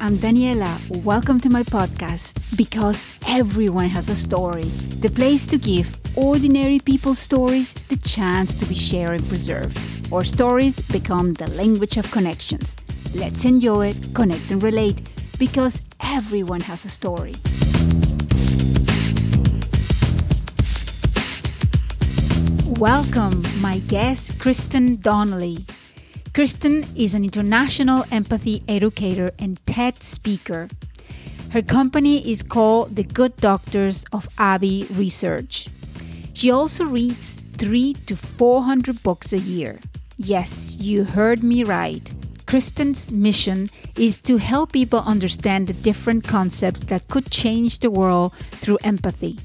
I'm 0.00 0.16
Daniela. 0.16 0.78
Welcome 1.04 1.40
to 1.40 1.50
my 1.50 1.62
podcast 1.64 2.56
because 2.56 3.06
everyone 3.26 3.88
has 3.88 4.08
a 4.08 4.16
story. 4.16 4.70
The 5.02 5.10
place 5.10 5.46
to 5.48 5.58
give 5.58 5.96
ordinary 6.16 6.78
people's 6.78 7.18
stories 7.18 7.72
the 7.72 7.96
chance 7.96 8.58
to 8.60 8.66
be 8.66 8.74
shared 8.74 9.20
and 9.20 9.28
preserved. 9.28 9.76
Our 10.12 10.24
stories 10.24 10.88
become 10.90 11.32
the 11.34 11.50
language 11.50 11.96
of 11.96 12.10
connections. 12.12 12.76
Let's 13.16 13.44
enjoy 13.44 13.88
it, 13.88 14.14
connect, 14.14 14.50
and 14.50 14.62
relate 14.62 15.10
because 15.38 15.82
everyone 16.00 16.60
has 16.60 16.84
a 16.84 16.88
story. 16.88 17.34
Welcome, 22.78 23.42
my 23.60 23.78
guest, 23.88 24.40
Kristen 24.40 25.00
Donnelly. 25.00 25.66
Kristen 26.34 26.86
is 26.96 27.14
an 27.14 27.24
international 27.24 28.06
empathy 28.10 28.62
educator 28.66 29.32
and 29.38 29.60
TED 29.66 30.02
speaker. 30.02 30.66
Her 31.50 31.60
company 31.60 32.26
is 32.32 32.42
called 32.42 32.96
The 32.96 33.02
Good 33.02 33.36
Doctors 33.36 34.02
of 34.14 34.26
Abby 34.38 34.86
Research. 34.88 35.68
She 36.32 36.50
also 36.50 36.86
reads 36.86 37.42
3 37.58 37.92
to 38.06 38.16
400 38.16 39.02
books 39.02 39.34
a 39.34 39.38
year. 39.38 39.78
Yes, 40.16 40.78
you 40.78 41.04
heard 41.04 41.42
me 41.42 41.64
right. 41.64 42.10
Kristen's 42.46 43.12
mission 43.12 43.68
is 43.98 44.16
to 44.16 44.38
help 44.38 44.72
people 44.72 45.00
understand 45.00 45.66
the 45.66 45.74
different 45.74 46.24
concepts 46.24 46.80
that 46.84 47.08
could 47.08 47.30
change 47.30 47.80
the 47.80 47.90
world 47.90 48.32
through 48.52 48.78
empathy. 48.84 49.36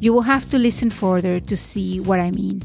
You 0.00 0.12
will 0.12 0.22
have 0.22 0.50
to 0.50 0.58
listen 0.58 0.90
further 0.90 1.38
to 1.38 1.56
see 1.56 2.00
what 2.00 2.18
I 2.18 2.32
mean. 2.32 2.62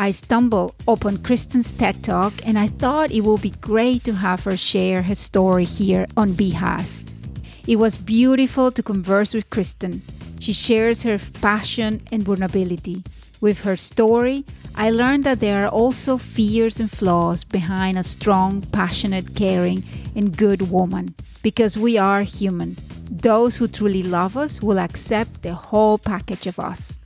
I 0.00 0.12
stumbled 0.12 0.76
upon 0.86 1.18
Kristen's 1.18 1.72
TED 1.72 2.04
Talk 2.04 2.32
and 2.44 2.56
I 2.56 2.68
thought 2.68 3.10
it 3.10 3.22
would 3.22 3.42
be 3.42 3.50
great 3.50 4.04
to 4.04 4.12
have 4.12 4.44
her 4.44 4.56
share 4.56 5.02
her 5.02 5.16
story 5.16 5.64
here 5.64 6.06
on 6.16 6.34
BHAS. 6.34 7.02
It 7.66 7.80
was 7.80 7.96
beautiful 7.98 8.70
to 8.70 8.80
converse 8.80 9.34
with 9.34 9.50
Kristen. 9.50 10.00
She 10.38 10.52
shares 10.52 11.02
her 11.02 11.18
passion 11.40 12.00
and 12.12 12.22
vulnerability. 12.22 13.02
With 13.40 13.62
her 13.62 13.76
story, 13.76 14.44
I 14.76 14.90
learned 14.90 15.24
that 15.24 15.40
there 15.40 15.64
are 15.64 15.68
also 15.68 16.16
fears 16.16 16.78
and 16.78 16.88
flaws 16.88 17.42
behind 17.42 17.98
a 17.98 18.04
strong, 18.04 18.62
passionate, 18.62 19.34
caring, 19.34 19.82
and 20.14 20.36
good 20.36 20.70
woman. 20.70 21.16
Because 21.42 21.76
we 21.76 21.98
are 21.98 22.22
human. 22.22 22.76
Those 23.10 23.56
who 23.56 23.66
truly 23.66 24.04
love 24.04 24.36
us 24.36 24.62
will 24.62 24.78
accept 24.78 25.42
the 25.42 25.54
whole 25.54 25.98
package 25.98 26.46
of 26.46 26.60
us. 26.60 26.97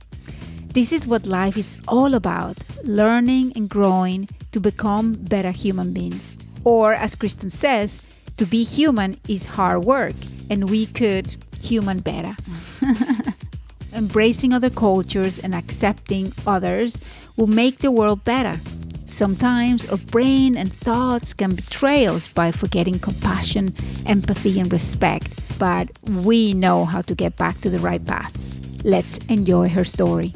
This 0.73 0.91
is 0.91 1.05
what 1.05 1.27
life 1.27 1.55
is 1.55 1.77
all 1.87 2.15
about 2.15 2.57
learning 2.83 3.53
and 3.55 3.69
growing 3.69 4.27
to 4.53 4.59
become 4.59 5.13
better 5.13 5.51
human 5.51 5.93
beings. 5.93 6.35
Or, 6.63 6.95
as 6.95 7.13
Kristen 7.13 7.51
says, 7.51 8.01
to 8.37 8.45
be 8.47 8.63
human 8.63 9.15
is 9.29 9.45
hard 9.45 9.83
work, 9.83 10.15
and 10.49 10.71
we 10.71 10.87
could 10.87 11.35
human 11.61 11.99
better. 11.99 12.35
Embracing 13.95 14.51
other 14.51 14.71
cultures 14.71 15.37
and 15.37 15.53
accepting 15.53 16.31
others 16.47 16.99
will 17.37 17.45
make 17.45 17.77
the 17.77 17.91
world 17.91 18.23
better. 18.23 18.59
Sometimes 19.05 19.87
our 19.89 19.97
brain 19.97 20.57
and 20.57 20.73
thoughts 20.73 21.35
can 21.35 21.53
betray 21.53 22.07
us 22.07 22.27
by 22.27 22.51
forgetting 22.51 22.97
compassion, 22.97 23.67
empathy, 24.07 24.59
and 24.59 24.73
respect, 24.73 25.59
but 25.59 25.91
we 26.09 26.53
know 26.53 26.85
how 26.85 27.01
to 27.03 27.13
get 27.13 27.37
back 27.37 27.57
to 27.57 27.69
the 27.69 27.77
right 27.77 28.03
path. 28.03 28.35
Let's 28.83 29.19
enjoy 29.27 29.69
her 29.69 29.85
story. 29.85 30.33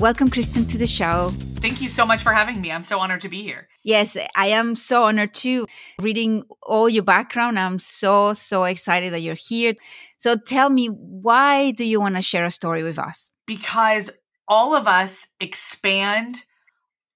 Welcome, 0.00 0.28
Kristen, 0.28 0.66
to 0.66 0.76
the 0.76 0.88
show. 0.88 1.30
Thank 1.58 1.80
you 1.80 1.88
so 1.88 2.04
much 2.04 2.20
for 2.20 2.32
having 2.32 2.60
me. 2.60 2.72
I'm 2.72 2.82
so 2.82 2.98
honored 2.98 3.20
to 3.20 3.28
be 3.28 3.44
here. 3.44 3.68
Yes, 3.84 4.16
I 4.34 4.48
am 4.48 4.74
so 4.74 5.04
honored 5.04 5.32
too. 5.32 5.66
Reading 6.00 6.42
all 6.64 6.88
your 6.88 7.04
background, 7.04 7.60
I'm 7.60 7.78
so, 7.78 8.32
so 8.32 8.64
excited 8.64 9.12
that 9.12 9.20
you're 9.20 9.36
here. 9.36 9.74
So 10.18 10.36
tell 10.36 10.68
me, 10.68 10.88
why 10.88 11.70
do 11.70 11.84
you 11.84 12.00
want 12.00 12.16
to 12.16 12.22
share 12.22 12.44
a 12.44 12.50
story 12.50 12.82
with 12.82 12.98
us? 12.98 13.30
Because 13.46 14.10
all 14.48 14.74
of 14.74 14.88
us 14.88 15.28
expand 15.38 16.42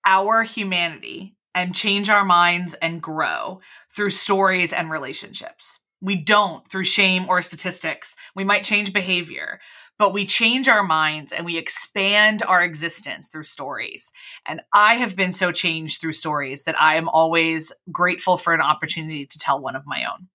our 0.07 0.45
humanity 0.45 1.35
and 1.57 1.75
change 1.75 2.09
our 2.09 2.25
minds 2.25 2.75
and 2.75 3.03
grow 3.03 3.61
through 3.91 4.11
stories 4.11 4.73
and 4.73 4.89
relationships. 4.89 5.81
We 6.01 6.15
don't 6.15 6.69
through 6.71 6.85
shame 6.85 7.27
or 7.29 7.43
statistics. 7.43 8.15
We 8.37 8.45
might 8.45 8.63
change 8.63 8.93
behavior, 8.93 9.59
but 9.99 10.13
we 10.13 10.25
change 10.25 10.69
our 10.69 10.85
minds 10.85 11.33
and 11.33 11.45
we 11.45 11.59
expand 11.59 12.43
our 12.43 12.63
existence 12.63 13.29
through 13.29 13.45
stories. 13.45 14.11
And 14.47 14.61
I 14.73 14.95
have 14.95 15.17
been 15.17 15.33
so 15.33 15.53
changed 15.53 16.01
through 16.01 16.13
stories 16.13 16.65
that 16.65 16.81
I 16.81 16.97
am 16.97 17.09
always 17.09 17.73
grateful 17.91 18.37
for 18.37 18.55
an 18.55 18.61
opportunity 18.61 19.27
to 19.27 19.39
tell 19.39 19.61
one 19.61 19.77
of 19.77 19.87
my 19.87 20.05
own. 20.05 20.29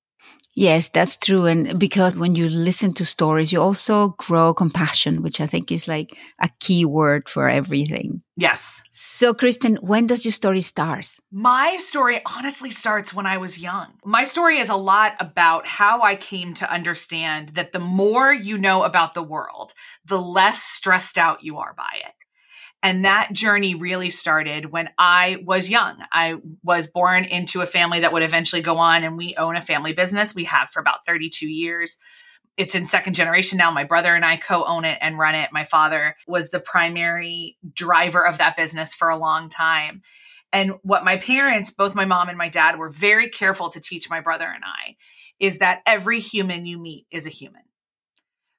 Yes, 0.56 0.90
that's 0.90 1.18
true. 1.18 1.46
And 1.46 1.80
because 1.80 2.16
when 2.16 2.36
you 2.36 2.48
listen 2.48 2.94
to 2.94 3.06
stories, 3.06 3.52
you 3.52 3.60
also 3.60 4.10
grow 4.20 4.54
compassion, 4.54 5.24
which 5.24 5.42
I 5.42 5.48
think 5.48 5.72
is 5.72 5.88
like 5.88 6.16
a 6.42 6.50
key 6.60 6.86
word 6.86 7.28
for 7.28 7.50
everything. 7.50 8.22
Yes. 8.36 8.84
So, 8.92 9.34
Kristen, 9.34 9.78
when 9.78 10.06
does 10.06 10.26
your 10.26 10.32
story 10.32 10.62
start? 10.62 11.20
My 11.32 11.78
story 11.80 12.22
honestly 12.38 12.70
starts 12.70 13.14
when 13.14 13.26
I 13.26 13.38
was 13.38 13.58
young. 13.58 13.94
My 14.06 14.24
story 14.26 14.58
is 14.58 14.70
a 14.70 14.76
lot 14.76 15.16
about 15.20 15.66
how 15.66 16.02
I 16.02 16.16
came 16.16 16.54
to 16.56 16.72
understand 16.72 17.50
that 17.50 17.72
the 17.72 17.80
more 17.80 18.32
you 18.32 18.58
know 18.58 18.84
about 18.84 19.16
the 19.16 19.24
world, 19.24 19.74
the 20.06 20.22
less 20.22 20.62
stressed 20.62 21.18
out 21.18 21.44
you 21.44 21.58
are 21.58 21.74
by 21.74 21.90
it. 22.06 22.14
And 22.84 23.06
that 23.06 23.32
journey 23.32 23.76
really 23.76 24.10
started 24.10 24.66
when 24.66 24.90
I 24.98 25.42
was 25.46 25.70
young. 25.70 26.04
I 26.12 26.36
was 26.64 26.86
born 26.86 27.24
into 27.24 27.62
a 27.62 27.66
family 27.66 28.02
that 28.02 28.12
would 28.12 28.24
eventually 28.24 28.62
go 28.62 28.78
on 28.78 29.06
and 29.06 29.18
we 29.18 29.36
own 29.38 29.56
a 29.56 29.62
family 29.62 29.94
business. 29.94 30.36
We 30.36 30.44
have 30.44 30.70
for 30.70 30.82
about 30.82 31.06
32 31.06 31.48
years. 31.48 31.98
It's 32.58 32.76
in 32.76 32.86
second 32.86 33.14
generation 33.14 33.58
now. 33.58 33.72
My 33.72 33.86
brother 33.86 34.14
and 34.14 34.26
I 34.26 34.36
co 34.36 34.66
own 34.66 34.84
it 34.84 34.98
and 35.00 35.18
run 35.18 35.34
it. 35.34 35.54
My 35.54 35.64
father 35.64 36.18
was 36.28 36.50
the 36.50 36.60
primary 36.60 37.58
driver 37.74 38.28
of 38.28 38.40
that 38.40 38.58
business 38.58 38.94
for 38.94 39.08
a 39.10 39.18
long 39.18 39.48
time. 39.48 40.02
And 40.52 40.74
what 40.84 41.06
my 41.06 41.16
parents, 41.16 41.72
both 41.72 41.96
my 41.96 42.06
mom 42.06 42.28
and 42.28 42.38
my 42.38 42.50
dad, 42.50 42.78
were 42.78 42.90
very 42.90 43.30
careful 43.30 43.70
to 43.70 43.80
teach 43.80 44.10
my 44.10 44.20
brother 44.20 44.46
and 44.46 44.64
I 44.66 44.98
is 45.40 45.60
that 45.60 45.82
every 45.86 46.20
human 46.20 46.66
you 46.66 46.78
meet 46.78 47.08
is 47.12 47.26
a 47.26 47.30
human 47.30 47.64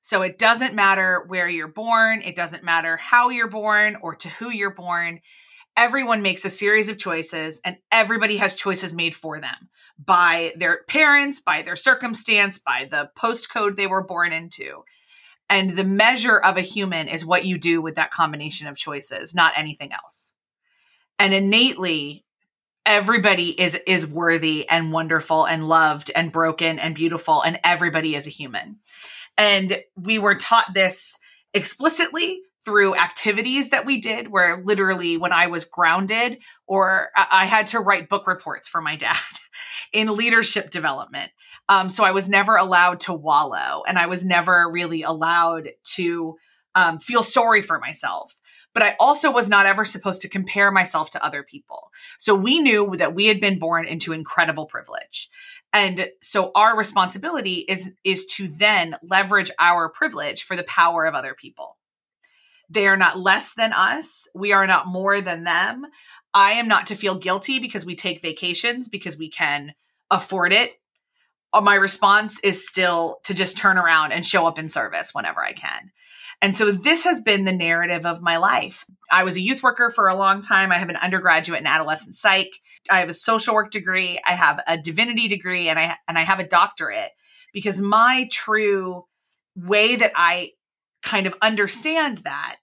so 0.04 0.20
it 0.20 0.36
doesn't 0.36 0.74
matter 0.74 1.24
where 1.28 1.48
you're 1.48 1.66
born, 1.66 2.20
it 2.20 2.36
doesn't 2.36 2.62
matter 2.62 2.98
how 2.98 3.30
you're 3.30 3.48
born 3.48 3.96
or 4.02 4.14
to 4.16 4.28
who 4.28 4.50
you're 4.50 4.68
born. 4.68 5.20
Everyone 5.78 6.20
makes 6.20 6.44
a 6.44 6.50
series 6.50 6.90
of 6.90 6.98
choices 6.98 7.58
and 7.64 7.78
everybody 7.90 8.36
has 8.36 8.54
choices 8.54 8.92
made 8.92 9.14
for 9.14 9.40
them 9.40 9.70
by 9.98 10.52
their 10.56 10.82
parents, 10.88 11.40
by 11.40 11.62
their 11.62 11.74
circumstance, 11.74 12.58
by 12.58 12.86
the 12.90 13.12
postcode 13.16 13.76
they 13.76 13.86
were 13.86 14.04
born 14.04 14.34
into. 14.34 14.84
And 15.48 15.74
the 15.74 15.84
measure 15.84 16.36
of 16.36 16.58
a 16.58 16.60
human 16.60 17.08
is 17.08 17.24
what 17.24 17.46
you 17.46 17.56
do 17.56 17.80
with 17.80 17.94
that 17.94 18.10
combination 18.10 18.66
of 18.66 18.76
choices, 18.76 19.34
not 19.34 19.54
anything 19.56 19.90
else. 19.90 20.34
And 21.18 21.32
innately, 21.32 22.26
everybody 22.84 23.58
is 23.58 23.74
is 23.86 24.06
worthy 24.06 24.68
and 24.68 24.92
wonderful 24.92 25.46
and 25.46 25.66
loved 25.66 26.10
and 26.14 26.30
broken 26.30 26.78
and 26.78 26.94
beautiful 26.94 27.42
and 27.42 27.58
everybody 27.64 28.14
is 28.14 28.26
a 28.26 28.30
human 28.30 28.80
and 29.36 29.82
we 29.96 30.18
were 30.18 30.34
taught 30.34 30.74
this 30.74 31.18
explicitly 31.52 32.40
through 32.64 32.96
activities 32.96 33.70
that 33.70 33.84
we 33.84 34.00
did 34.00 34.28
where 34.28 34.62
literally 34.64 35.16
when 35.16 35.32
I 35.32 35.48
was 35.48 35.64
grounded 35.64 36.38
or 36.66 37.10
I 37.14 37.44
had 37.44 37.68
to 37.68 37.80
write 37.80 38.08
book 38.08 38.26
reports 38.26 38.68
for 38.68 38.80
my 38.80 38.96
dad 38.96 39.16
in 39.92 40.16
leadership 40.16 40.70
development. 40.70 41.30
Um, 41.68 41.90
so 41.90 42.04
I 42.04 42.12
was 42.12 42.28
never 42.28 42.56
allowed 42.56 43.00
to 43.00 43.14
wallow 43.14 43.82
and 43.86 43.98
I 43.98 44.06
was 44.06 44.24
never 44.24 44.68
really 44.70 45.02
allowed 45.02 45.70
to 45.94 46.36
um, 46.74 46.98
feel 46.98 47.22
sorry 47.22 47.62
for 47.62 47.78
myself. 47.78 48.36
But 48.72 48.82
I 48.82 48.96
also 48.98 49.30
was 49.30 49.48
not 49.48 49.66
ever 49.66 49.84
supposed 49.84 50.22
to 50.22 50.28
compare 50.28 50.72
myself 50.72 51.10
to 51.10 51.24
other 51.24 51.44
people. 51.44 51.90
So 52.18 52.34
we 52.34 52.58
knew 52.58 52.96
that 52.96 53.14
we 53.14 53.26
had 53.26 53.40
been 53.40 53.60
born 53.60 53.86
into 53.86 54.12
incredible 54.12 54.66
privilege. 54.66 55.30
And 55.74 56.08
so 56.22 56.52
our 56.54 56.76
responsibility 56.76 57.56
is 57.68 57.90
is 58.04 58.26
to 58.26 58.46
then 58.48 58.96
leverage 59.02 59.50
our 59.58 59.88
privilege 59.88 60.44
for 60.44 60.56
the 60.56 60.62
power 60.62 61.04
of 61.04 61.14
other 61.14 61.34
people. 61.34 61.76
They 62.70 62.86
are 62.86 62.96
not 62.96 63.18
less 63.18 63.54
than 63.54 63.72
us. 63.72 64.28
We 64.34 64.52
are 64.52 64.66
not 64.66 64.86
more 64.86 65.20
than 65.20 65.44
them. 65.44 65.84
I 66.32 66.52
am 66.52 66.68
not 66.68 66.86
to 66.86 66.94
feel 66.94 67.16
guilty 67.16 67.58
because 67.58 67.84
we 67.84 67.96
take 67.96 68.22
vacations 68.22 68.88
because 68.88 69.18
we 69.18 69.28
can 69.28 69.74
afford 70.10 70.52
it. 70.52 70.72
Uh, 71.52 71.60
my 71.60 71.74
response 71.74 72.40
is 72.40 72.66
still 72.66 73.18
to 73.24 73.34
just 73.34 73.56
turn 73.56 73.76
around 73.76 74.12
and 74.12 74.24
show 74.24 74.46
up 74.46 74.58
in 74.58 74.68
service 74.68 75.10
whenever 75.12 75.40
I 75.42 75.52
can. 75.52 75.90
And 76.40 76.54
so 76.54 76.70
this 76.70 77.04
has 77.04 77.20
been 77.20 77.44
the 77.44 77.52
narrative 77.52 78.06
of 78.06 78.22
my 78.22 78.36
life. 78.36 78.84
I 79.10 79.24
was 79.24 79.36
a 79.36 79.40
youth 79.40 79.62
worker 79.62 79.90
for 79.90 80.08
a 80.08 80.16
long 80.16 80.40
time. 80.40 80.72
I 80.72 80.78
have 80.78 80.88
an 80.88 80.96
undergraduate 80.96 81.60
in 81.60 81.66
adolescent 81.66 82.14
psych. 82.14 82.50
I 82.90 83.00
have 83.00 83.08
a 83.08 83.14
social 83.14 83.54
work 83.54 83.70
degree, 83.70 84.20
I 84.24 84.32
have 84.32 84.60
a 84.66 84.76
divinity 84.76 85.28
degree, 85.28 85.68
and 85.68 85.78
I 85.78 85.96
and 86.08 86.18
I 86.18 86.22
have 86.22 86.40
a 86.40 86.46
doctorate 86.46 87.10
because 87.52 87.80
my 87.80 88.28
true 88.30 89.04
way 89.56 89.96
that 89.96 90.12
I 90.14 90.50
kind 91.02 91.26
of 91.26 91.34
understand 91.40 92.18
that 92.18 92.56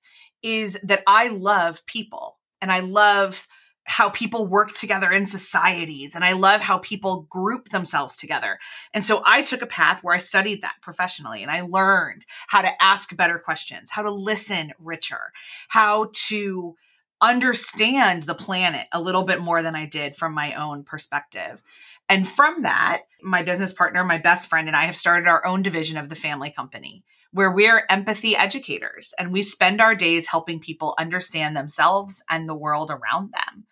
is 0.43 0.77
that 0.83 1.03
I 1.07 1.29
love 1.29 1.85
people 1.85 2.37
and 2.61 2.71
I 2.71 2.81
love 2.81 3.47
how 3.85 4.09
people 4.09 4.45
work 4.45 4.73
together 4.73 5.11
in 5.11 5.25
societies 5.25 6.13
and 6.13 6.23
I 6.23 6.33
love 6.33 6.61
how 6.61 6.77
people 6.77 7.27
group 7.29 7.69
themselves 7.69 8.15
together. 8.15 8.59
And 8.93 9.03
so 9.03 9.21
I 9.25 9.41
took 9.41 9.61
a 9.61 9.67
path 9.67 10.03
where 10.03 10.15
I 10.15 10.19
studied 10.19 10.61
that 10.61 10.75
professionally 10.81 11.41
and 11.41 11.51
I 11.51 11.61
learned 11.61 12.25
how 12.47 12.61
to 12.61 12.83
ask 12.83 13.15
better 13.15 13.39
questions, 13.39 13.89
how 13.91 14.03
to 14.03 14.11
listen 14.11 14.71
richer, 14.79 15.33
how 15.67 16.11
to 16.27 16.75
understand 17.21 18.23
the 18.23 18.35
planet 18.35 18.87
a 18.91 19.01
little 19.01 19.23
bit 19.23 19.41
more 19.41 19.61
than 19.61 19.75
I 19.75 19.85
did 19.85 20.15
from 20.15 20.33
my 20.33 20.53
own 20.53 20.83
perspective. 20.83 21.61
And 22.09 22.27
from 22.27 22.63
that, 22.63 23.03
my 23.21 23.43
business 23.43 23.71
partner, 23.71 24.03
my 24.03 24.17
best 24.17 24.49
friend, 24.49 24.67
and 24.67 24.75
I 24.75 24.85
have 24.85 24.97
started 24.97 25.29
our 25.29 25.45
own 25.45 25.61
division 25.61 25.97
of 25.97 26.09
the 26.09 26.15
family 26.15 26.51
company 26.51 27.03
where 27.31 27.51
we're 27.51 27.85
empathy 27.89 28.35
educators 28.35 29.13
and 29.17 29.31
we 29.31 29.43
spend 29.43 29.79
our 29.79 29.95
days 29.95 30.27
helping 30.27 30.59
people 30.59 30.95
understand 30.97 31.55
themselves 31.55 32.21
and 32.29 32.47
the 32.47 32.55
world 32.55 32.91
around 32.91 33.31
them. 33.33 33.65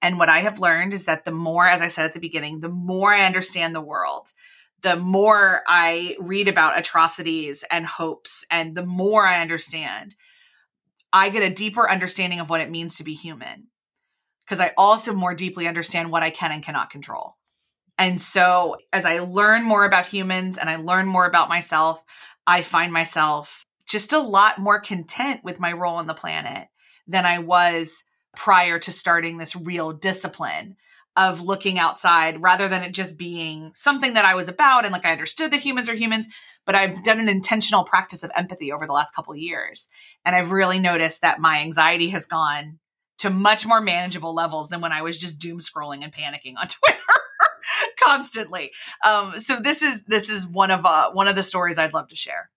And 0.00 0.18
what 0.18 0.28
I 0.28 0.40
have 0.40 0.60
learned 0.60 0.94
is 0.94 1.04
that 1.06 1.24
the 1.24 1.32
more, 1.32 1.66
as 1.66 1.80
I 1.80 1.88
said 1.88 2.04
at 2.04 2.12
the 2.12 2.20
beginning, 2.20 2.60
the 2.60 2.68
more 2.68 3.12
I 3.12 3.24
understand 3.24 3.74
the 3.74 3.80
world, 3.80 4.32
the 4.82 4.96
more 4.96 5.62
I 5.66 6.16
read 6.20 6.48
about 6.48 6.78
atrocities 6.78 7.64
and 7.70 7.86
hopes, 7.86 8.44
and 8.50 8.76
the 8.76 8.84
more 8.84 9.24
I 9.24 9.40
understand, 9.40 10.16
I 11.12 11.30
get 11.30 11.42
a 11.42 11.50
deeper 11.50 11.88
understanding 11.88 12.40
of 12.40 12.50
what 12.50 12.60
it 12.60 12.70
means 12.70 12.96
to 12.96 13.04
be 13.04 13.14
human. 13.14 13.68
Because 14.44 14.60
I 14.60 14.72
also 14.76 15.12
more 15.12 15.34
deeply 15.34 15.68
understand 15.68 16.10
what 16.10 16.22
I 16.22 16.30
can 16.30 16.52
and 16.52 16.62
cannot 16.62 16.90
control. 16.90 17.36
And 17.98 18.20
so 18.20 18.76
as 18.92 19.04
I 19.04 19.20
learn 19.20 19.64
more 19.64 19.84
about 19.84 20.06
humans 20.06 20.56
and 20.56 20.68
I 20.68 20.76
learn 20.76 21.06
more 21.06 21.26
about 21.26 21.48
myself, 21.48 22.02
I 22.46 22.62
find 22.62 22.92
myself 22.92 23.66
just 23.86 24.12
a 24.12 24.18
lot 24.18 24.58
more 24.58 24.80
content 24.80 25.44
with 25.44 25.60
my 25.60 25.72
role 25.72 25.96
on 25.96 26.06
the 26.06 26.14
planet 26.14 26.68
than 27.06 27.26
I 27.26 27.38
was 27.38 28.04
prior 28.34 28.78
to 28.80 28.92
starting 28.92 29.36
this 29.36 29.54
real 29.54 29.92
discipline 29.92 30.76
of 31.16 31.40
looking 31.40 31.78
outside 31.78 32.40
rather 32.40 32.68
than 32.68 32.82
it 32.82 32.92
just 32.92 33.18
being 33.18 33.72
something 33.74 34.14
that 34.14 34.24
I 34.24 34.34
was 34.34 34.48
about 34.48 34.84
and 34.84 34.92
like 34.92 35.04
I 35.04 35.12
understood 35.12 35.52
that 35.52 35.60
humans 35.60 35.88
are 35.88 35.94
humans, 35.94 36.26
but 36.64 36.74
I've 36.74 37.04
done 37.04 37.20
an 37.20 37.28
intentional 37.28 37.84
practice 37.84 38.22
of 38.22 38.30
empathy 38.34 38.72
over 38.72 38.86
the 38.86 38.92
last 38.92 39.14
couple 39.14 39.34
years. 39.36 39.88
And 40.24 40.34
I've 40.34 40.52
really 40.52 40.78
noticed 40.78 41.20
that 41.20 41.40
my 41.40 41.60
anxiety 41.60 42.08
has 42.10 42.26
gone 42.26 42.78
to 43.18 43.30
much 43.30 43.66
more 43.66 43.80
manageable 43.80 44.34
levels 44.34 44.68
than 44.68 44.80
when 44.80 44.92
I 44.92 45.02
was 45.02 45.18
just 45.18 45.38
doom 45.38 45.60
scrolling 45.60 46.02
and 46.02 46.12
panicking 46.12 46.54
on 46.58 46.68
Twitter 46.68 46.98
constantly. 48.02 48.72
Um, 49.04 49.38
so 49.38 49.60
this 49.60 49.82
is 49.82 50.02
this 50.04 50.28
is 50.28 50.46
one 50.46 50.70
of 50.70 50.84
uh, 50.86 51.10
one 51.12 51.28
of 51.28 51.36
the 51.36 51.42
stories 51.42 51.78
I'd 51.78 51.94
love 51.94 52.08
to 52.08 52.16
share. 52.16 52.50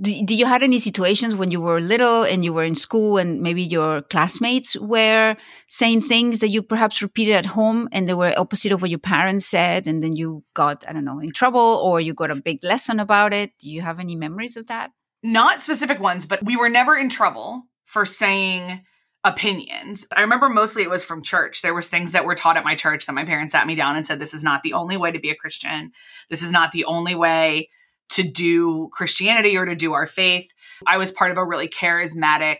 Did 0.00 0.30
you 0.30 0.44
had 0.44 0.62
any 0.62 0.78
situations 0.78 1.34
when 1.34 1.50
you 1.50 1.60
were 1.60 1.80
little 1.80 2.22
and 2.22 2.44
you 2.44 2.52
were 2.52 2.64
in 2.64 2.74
school 2.74 3.16
and 3.16 3.40
maybe 3.40 3.62
your 3.62 4.02
classmates 4.02 4.76
were 4.76 5.36
saying 5.68 6.02
things 6.02 6.40
that 6.40 6.50
you 6.50 6.62
perhaps 6.62 7.00
repeated 7.00 7.34
at 7.34 7.46
home 7.46 7.88
and 7.90 8.06
they 8.06 8.12
were 8.12 8.38
opposite 8.38 8.72
of 8.72 8.82
what 8.82 8.90
your 8.90 8.98
parents 8.98 9.46
said 9.46 9.86
and 9.86 10.02
then 10.02 10.16
you 10.16 10.44
got 10.52 10.84
I 10.86 10.92
don't 10.92 11.06
know 11.06 11.18
in 11.18 11.32
trouble 11.32 11.80
or 11.82 12.00
you 12.00 12.12
got 12.12 12.30
a 12.30 12.36
big 12.36 12.62
lesson 12.62 13.00
about 13.00 13.32
it? 13.32 13.52
Do 13.58 13.70
you 13.70 13.80
have 13.80 14.00
any 14.00 14.16
memories 14.16 14.58
of 14.58 14.66
that? 14.66 14.90
Not 15.22 15.62
specific 15.62 16.00
ones, 16.00 16.26
but 16.26 16.44
we 16.44 16.56
were 16.56 16.68
never 16.68 16.94
in 16.94 17.08
trouble 17.08 17.62
for 17.84 18.04
saying 18.04 18.82
opinions. 19.24 20.06
I 20.14 20.20
remember 20.20 20.50
mostly 20.50 20.82
it 20.82 20.90
was 20.90 21.02
from 21.02 21.22
church. 21.22 21.62
There 21.62 21.72
was 21.72 21.88
things 21.88 22.12
that 22.12 22.26
were 22.26 22.34
taught 22.34 22.58
at 22.58 22.64
my 22.64 22.74
church 22.74 23.06
that 23.06 23.14
my 23.14 23.24
parents 23.24 23.52
sat 23.52 23.66
me 23.66 23.74
down 23.74 23.96
and 23.96 24.06
said, 24.06 24.20
this 24.20 24.34
is 24.34 24.44
not 24.44 24.62
the 24.62 24.74
only 24.74 24.98
way 24.98 25.10
to 25.10 25.18
be 25.18 25.30
a 25.30 25.34
Christian. 25.34 25.92
This 26.28 26.42
is 26.42 26.52
not 26.52 26.72
the 26.72 26.84
only 26.84 27.14
way 27.14 27.70
to 28.10 28.22
do 28.22 28.88
Christianity 28.92 29.56
or 29.56 29.64
to 29.64 29.74
do 29.74 29.92
our 29.92 30.06
faith. 30.06 30.48
I 30.86 30.98
was 30.98 31.10
part 31.10 31.30
of 31.30 31.38
a 31.38 31.44
really 31.44 31.68
charismatic 31.68 32.58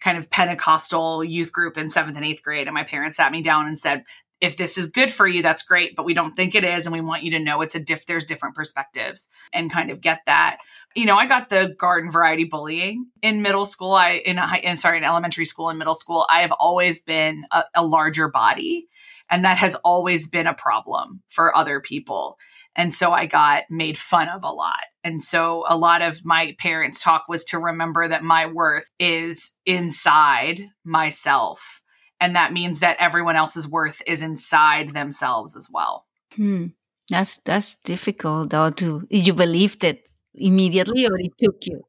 kind 0.00 0.16
of 0.16 0.30
Pentecostal 0.30 1.24
youth 1.24 1.52
group 1.52 1.76
in 1.76 1.90
seventh 1.90 2.16
and 2.16 2.26
eighth 2.26 2.42
grade. 2.42 2.66
And 2.66 2.74
my 2.74 2.84
parents 2.84 3.16
sat 3.16 3.32
me 3.32 3.42
down 3.42 3.66
and 3.66 3.78
said, 3.78 4.04
if 4.40 4.56
this 4.56 4.78
is 4.78 4.86
good 4.86 5.12
for 5.12 5.26
you, 5.26 5.42
that's 5.42 5.64
great, 5.64 5.96
but 5.96 6.06
we 6.06 6.14
don't 6.14 6.36
think 6.36 6.54
it 6.54 6.62
is. 6.62 6.86
And 6.86 6.92
we 6.92 7.00
want 7.00 7.24
you 7.24 7.32
to 7.32 7.40
know 7.40 7.60
it's 7.60 7.74
a 7.74 7.80
diff, 7.80 8.06
there's 8.06 8.24
different 8.24 8.54
perspectives 8.54 9.28
and 9.52 9.70
kind 9.70 9.90
of 9.90 10.00
get 10.00 10.20
that 10.26 10.58
you 10.94 11.04
know, 11.04 11.16
I 11.16 11.26
got 11.26 11.48
the 11.48 11.74
garden 11.78 12.10
variety 12.10 12.44
bullying 12.44 13.06
in 13.22 13.42
middle 13.42 13.66
school. 13.66 13.92
I 13.92 14.22
in 14.24 14.36
high, 14.36 14.58
in 14.58 14.76
sorry, 14.76 14.98
in 14.98 15.04
elementary 15.04 15.44
school 15.44 15.68
and 15.68 15.78
middle 15.78 15.94
school. 15.94 16.26
I 16.28 16.42
have 16.42 16.52
always 16.52 17.00
been 17.00 17.44
a, 17.52 17.64
a 17.74 17.84
larger 17.84 18.28
body, 18.28 18.88
and 19.30 19.44
that 19.44 19.58
has 19.58 19.74
always 19.76 20.28
been 20.28 20.46
a 20.46 20.54
problem 20.54 21.22
for 21.28 21.56
other 21.56 21.80
people. 21.80 22.38
And 22.78 22.94
so 22.94 23.12
I 23.12 23.26
got 23.26 23.64
made 23.68 23.98
fun 23.98 24.28
of 24.28 24.44
a 24.44 24.50
lot. 24.50 24.84
And 25.02 25.20
so 25.20 25.64
a 25.68 25.76
lot 25.76 26.00
of 26.00 26.24
my 26.24 26.54
parents' 26.60 27.02
talk 27.02 27.24
was 27.28 27.44
to 27.46 27.58
remember 27.58 28.06
that 28.06 28.22
my 28.22 28.46
worth 28.46 28.88
is 29.00 29.50
inside 29.66 30.62
myself. 30.84 31.82
And 32.20 32.36
that 32.36 32.52
means 32.52 32.78
that 32.78 32.96
everyone 33.00 33.34
else's 33.34 33.68
worth 33.68 34.00
is 34.06 34.22
inside 34.22 34.90
themselves 34.90 35.56
as 35.56 35.68
well. 35.70 36.06
Hmm. 36.34 36.66
That's 37.10 37.38
that's 37.38 37.74
difficult 37.76 38.50
though 38.50 38.70
to 38.70 39.06
you 39.10 39.32
believe 39.32 39.78
that 39.80 40.00
immediately 40.34 41.06
or 41.06 41.18
it 41.18 41.32
took 41.38 41.56
you? 41.62 41.82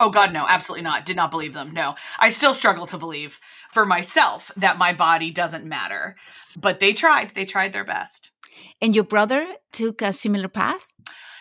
Oh 0.00 0.08
God, 0.08 0.32
no, 0.32 0.46
absolutely 0.48 0.82
not. 0.82 1.04
Did 1.04 1.16
not 1.16 1.30
believe 1.30 1.52
them. 1.52 1.72
No, 1.72 1.94
I 2.18 2.30
still 2.30 2.54
struggle 2.54 2.86
to 2.86 2.96
believe 2.96 3.38
for 3.70 3.84
myself 3.84 4.50
that 4.56 4.78
my 4.78 4.94
body 4.94 5.30
doesn't 5.30 5.66
matter. 5.66 6.16
But 6.56 6.80
they 6.80 6.94
tried. 6.94 7.34
They 7.34 7.44
tried 7.44 7.74
their 7.74 7.84
best. 7.84 8.32
And 8.80 8.94
your 8.94 9.04
brother 9.04 9.46
took 9.72 10.00
a 10.00 10.12
similar 10.14 10.48
path? 10.48 10.86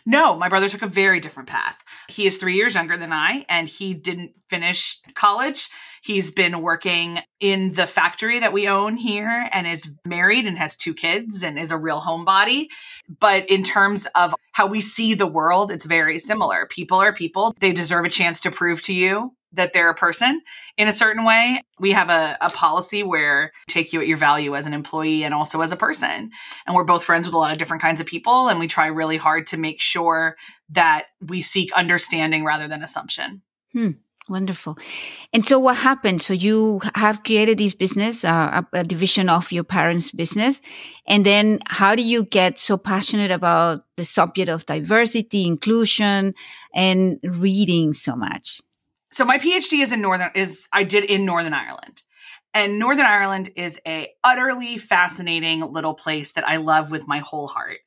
No, 0.06 0.36
my 0.36 0.50
brother 0.50 0.70
took 0.70 0.82
a 0.82 0.88
very 0.88 1.20
different 1.20 1.50
path. 1.50 1.84
He 2.08 2.28
is 2.28 2.38
three 2.38 2.56
years 2.56 2.76
younger 2.76 2.98
than 2.98 3.14
I, 3.14 3.46
and 3.50 3.68
he 3.68 3.94
didn't 3.94 4.32
finish 4.50 5.00
college. 5.14 5.70
He's 6.02 6.32
been 6.32 6.62
working 6.62 7.20
in 7.40 7.72
the 7.72 7.88
factory 7.88 8.40
that 8.40 8.54
we 8.54 8.68
own 8.68 8.96
here 8.96 9.50
and 9.52 9.68
is 9.68 9.92
married 10.06 10.46
and 10.46 10.58
has 10.58 10.76
two 10.76 10.94
kids 10.94 11.44
and 11.44 11.60
is 11.60 11.72
a 11.72 11.78
real 11.78 12.02
homebody. 12.02 12.68
But 13.20 13.50
in 13.50 13.64
terms 13.64 14.08
of 14.16 14.34
how 14.54 14.68
we 14.68 14.82
see 14.82 15.14
the 15.14 15.28
world, 15.28 15.72
it's 15.72 15.86
very 15.86 16.20
similar. 16.20 16.68
People 16.68 17.00
are 17.00 17.14
people. 17.14 17.54
They 17.60 17.74
deserve 17.74 18.06
a 18.06 18.10
chance 18.10 18.40
to 18.42 18.52
prove 18.52 18.82
to 18.84 18.94
you 18.94 19.34
that 19.54 19.74
they're 19.74 19.90
a 19.90 19.96
person 19.96 20.42
in 20.78 20.88
a 20.88 20.94
certain 20.94 21.26
way. 21.26 21.62
We 21.80 21.92
have 21.92 22.10
a, 22.10 22.38
a 22.42 22.50
policy 22.50 23.04
where 23.04 23.52
take 23.68 23.94
you 23.94 24.02
at 24.02 24.08
your 24.08 24.18
value 24.18 24.56
as 24.56 24.66
an 24.66 24.74
employee 24.74 25.24
and 25.24 25.34
also 25.34 25.62
as 25.62 25.72
a 25.72 25.78
person. 25.78 26.32
And 26.68 26.76
we're 26.76 26.84
both 26.84 27.04
friends 27.04 27.26
with 27.26 27.34
a 27.34 27.38
lot 27.38 27.52
of 27.52 27.58
different 27.58 27.82
kinds 27.82 28.00
of 28.00 28.08
people. 28.08 28.50
And 28.50 28.60
we 28.60 28.68
try 28.68 28.88
really 28.88 29.18
hard 29.18 29.48
to 29.48 29.58
make 29.58 29.82
sure 29.82 30.36
that 30.70 31.06
we 31.22 31.42
seek 31.42 31.72
understanding 31.74 32.44
rather 32.44 32.68
than 32.68 32.84
assumption. 32.84 33.42
Hmm. 33.74 33.92
Wonderful. 34.30 34.78
And 35.34 35.44
so 35.44 35.58
what 35.58 35.78
happened? 35.78 36.22
So 36.22 36.36
you 36.36 36.82
have 36.94 37.24
created 37.24 37.58
this 37.58 37.74
business, 37.74 38.24
uh, 38.24 38.62
a, 38.74 38.80
a, 38.82 38.84
division 38.84 39.28
of 39.28 39.52
your 39.52 39.64
parents' 39.64 40.12
business. 40.12 40.62
And 41.08 41.26
then 41.26 41.60
how 41.66 41.96
do 41.96 42.04
you 42.04 42.26
get 42.26 42.60
so 42.60 42.78
passionate 42.78 43.32
about 43.32 43.86
the 43.98 44.06
subject 44.06 44.48
of 44.48 44.68
diversity, 44.68 45.48
inclusion, 45.48 46.36
and 46.76 47.20
reading 47.24 47.94
so 47.94 48.16
much? 48.16 48.62
So 49.12 49.26
my 49.26 49.38
PhD 49.38 49.82
is 49.82 49.92
in 49.92 50.02
Northern, 50.02 50.32
is 50.36 50.68
I 50.72 50.84
did 50.84 51.04
in 51.04 51.26
Northern 51.26 51.54
Ireland. 51.54 52.04
And 52.54 52.80
Northern 52.80 53.06
Ireland 53.06 53.52
is 53.56 53.80
a 53.86 54.10
utterly 54.24 54.78
fascinating 54.78 55.62
little 55.62 55.94
place 55.94 56.32
that 56.34 56.48
I 56.48 56.58
love 56.58 56.90
with 56.92 57.08
my 57.08 57.20
whole 57.20 57.48
heart. 57.48 57.80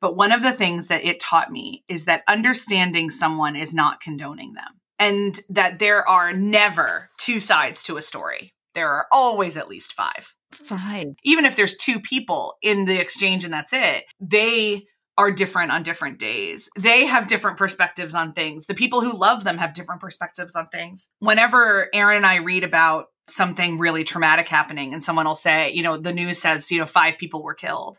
But 0.00 0.16
one 0.16 0.32
of 0.32 0.42
the 0.42 0.52
things 0.52 0.88
that 0.88 1.04
it 1.04 1.20
taught 1.20 1.50
me 1.50 1.84
is 1.88 2.04
that 2.04 2.22
understanding 2.28 3.10
someone 3.10 3.56
is 3.56 3.74
not 3.74 4.00
condoning 4.00 4.54
them 4.54 4.80
and 4.98 5.40
that 5.48 5.78
there 5.78 6.06
are 6.08 6.32
never 6.32 7.10
two 7.18 7.40
sides 7.40 7.84
to 7.84 7.96
a 7.96 8.02
story. 8.02 8.52
There 8.74 8.88
are 8.88 9.06
always 9.10 9.56
at 9.56 9.68
least 9.68 9.92
five. 9.92 10.34
Five. 10.52 11.14
Even 11.24 11.44
if 11.44 11.56
there's 11.56 11.76
two 11.76 12.00
people 12.00 12.54
in 12.62 12.84
the 12.84 13.00
exchange 13.00 13.44
and 13.44 13.52
that's 13.52 13.72
it, 13.72 14.04
they 14.20 14.86
are 15.18 15.32
different 15.32 15.72
on 15.72 15.82
different 15.82 16.18
days. 16.18 16.70
They 16.78 17.04
have 17.04 17.26
different 17.26 17.58
perspectives 17.58 18.14
on 18.14 18.32
things. 18.32 18.66
The 18.66 18.74
people 18.74 19.00
who 19.00 19.18
love 19.18 19.42
them 19.42 19.58
have 19.58 19.74
different 19.74 20.00
perspectives 20.00 20.54
on 20.54 20.66
things. 20.68 21.08
Whenever 21.18 21.88
Aaron 21.92 22.18
and 22.18 22.26
I 22.26 22.36
read 22.36 22.62
about 22.62 23.06
something 23.26 23.78
really 23.78 24.04
traumatic 24.04 24.48
happening 24.48 24.94
and 24.94 25.02
someone 25.02 25.26
will 25.26 25.34
say, 25.34 25.72
you 25.72 25.82
know, 25.82 25.98
the 25.98 26.12
news 26.12 26.38
says, 26.38 26.70
you 26.70 26.78
know, 26.78 26.86
five 26.86 27.18
people 27.18 27.42
were 27.42 27.54
killed. 27.54 27.98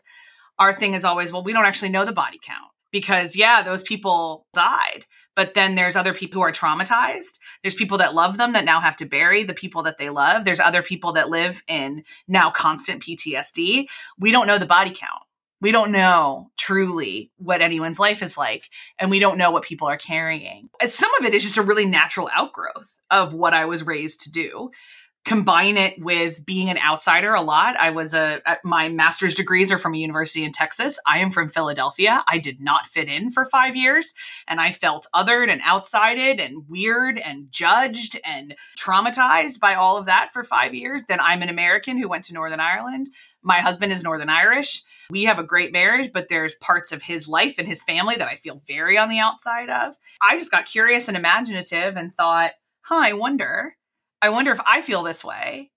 Our 0.58 0.72
thing 0.72 0.94
is 0.94 1.04
always, 1.04 1.30
well, 1.30 1.44
we 1.44 1.52
don't 1.52 1.66
actually 1.66 1.90
know 1.90 2.06
the 2.06 2.12
body 2.12 2.40
count 2.42 2.72
because 2.90 3.36
yeah, 3.36 3.62
those 3.62 3.82
people 3.82 4.46
died 4.54 5.04
but 5.36 5.54
then 5.54 5.74
there's 5.74 5.96
other 5.96 6.12
people 6.12 6.38
who 6.40 6.46
are 6.46 6.52
traumatized. 6.52 7.38
There's 7.62 7.74
people 7.74 7.96
that 7.98 8.14
love 8.14 8.36
them 8.36 8.52
that 8.52 8.64
now 8.64 8.80
have 8.80 8.96
to 8.96 9.06
bury 9.06 9.42
the 9.42 9.54
people 9.54 9.82
that 9.84 9.96
they 9.96 10.10
love. 10.10 10.44
There's 10.44 10.60
other 10.60 10.82
people 10.82 11.12
that 11.12 11.30
live 11.30 11.62
in 11.66 12.04
now 12.28 12.50
constant 12.50 13.02
PTSD. 13.02 13.88
We 14.18 14.32
don't 14.32 14.46
know 14.46 14.58
the 14.58 14.66
body 14.66 14.90
count. 14.90 15.22
We 15.60 15.72
don't 15.72 15.92
know 15.92 16.50
truly 16.58 17.30
what 17.36 17.60
anyone's 17.60 17.98
life 17.98 18.22
is 18.22 18.38
like, 18.38 18.68
and 18.98 19.10
we 19.10 19.18
don't 19.18 19.38
know 19.38 19.50
what 19.50 19.62
people 19.62 19.88
are 19.88 19.98
carrying. 19.98 20.70
Some 20.88 21.12
of 21.16 21.26
it 21.26 21.34
is 21.34 21.42
just 21.42 21.58
a 21.58 21.62
really 21.62 21.84
natural 21.86 22.30
outgrowth 22.34 22.96
of 23.10 23.34
what 23.34 23.54
I 23.54 23.66
was 23.66 23.84
raised 23.86 24.22
to 24.22 24.30
do. 24.30 24.70
combine 25.24 25.76
it 25.76 26.00
with 26.02 26.44
being 26.46 26.70
an 26.70 26.78
outsider 26.78 27.34
a 27.34 27.42
lot. 27.42 27.76
I 27.78 27.90
was 27.90 28.14
a 28.14 28.40
uh, 28.46 28.54
my 28.64 28.88
master's 28.88 29.34
degrees 29.34 29.70
are 29.70 29.78
from 29.78 29.94
a 29.94 29.98
university 29.98 30.44
in 30.44 30.52
Texas. 30.52 30.98
I 31.06 31.18
am 31.18 31.30
from 31.30 31.50
Philadelphia. 31.50 32.24
I 32.26 32.38
did 32.38 32.60
not 32.60 32.86
fit 32.86 33.08
in 33.08 33.30
for 33.30 33.44
5 33.44 33.76
years 33.76 34.14
and 34.48 34.60
I 34.60 34.72
felt 34.72 35.06
othered 35.14 35.50
and 35.50 35.60
outsided 35.62 36.40
and 36.40 36.68
weird 36.68 37.18
and 37.18 37.52
judged 37.52 38.18
and 38.24 38.54
traumatized 38.78 39.60
by 39.60 39.74
all 39.74 39.98
of 39.98 40.06
that 40.06 40.30
for 40.32 40.42
5 40.42 40.74
years. 40.74 41.04
Then 41.06 41.20
I'm 41.20 41.42
an 41.42 41.50
American 41.50 41.98
who 41.98 42.08
went 42.08 42.24
to 42.24 42.34
Northern 42.34 42.60
Ireland. 42.60 43.10
My 43.42 43.60
husband 43.60 43.92
is 43.92 44.02
Northern 44.02 44.30
Irish. 44.30 44.82
We 45.10 45.24
have 45.24 45.38
a 45.38 45.44
great 45.44 45.72
marriage, 45.72 46.12
but 46.12 46.28
there's 46.28 46.54
parts 46.54 46.92
of 46.92 47.02
his 47.02 47.28
life 47.28 47.56
and 47.58 47.66
his 47.66 47.82
family 47.82 48.16
that 48.16 48.28
I 48.28 48.36
feel 48.36 48.62
very 48.66 48.96
on 48.96 49.08
the 49.08 49.18
outside 49.18 49.68
of. 49.68 49.94
I 50.22 50.38
just 50.38 50.50
got 50.50 50.66
curious 50.66 51.08
and 51.08 51.16
imaginative 51.16 51.96
and 51.96 52.14
thought, 52.14 52.52
huh, 52.82 53.00
I 53.02 53.12
wonder 53.14 53.74
I 54.22 54.28
wonder 54.28 54.52
if 54.52 54.60
I 54.66 54.82
feel 54.82 55.02
this 55.02 55.24
way, 55.24 55.70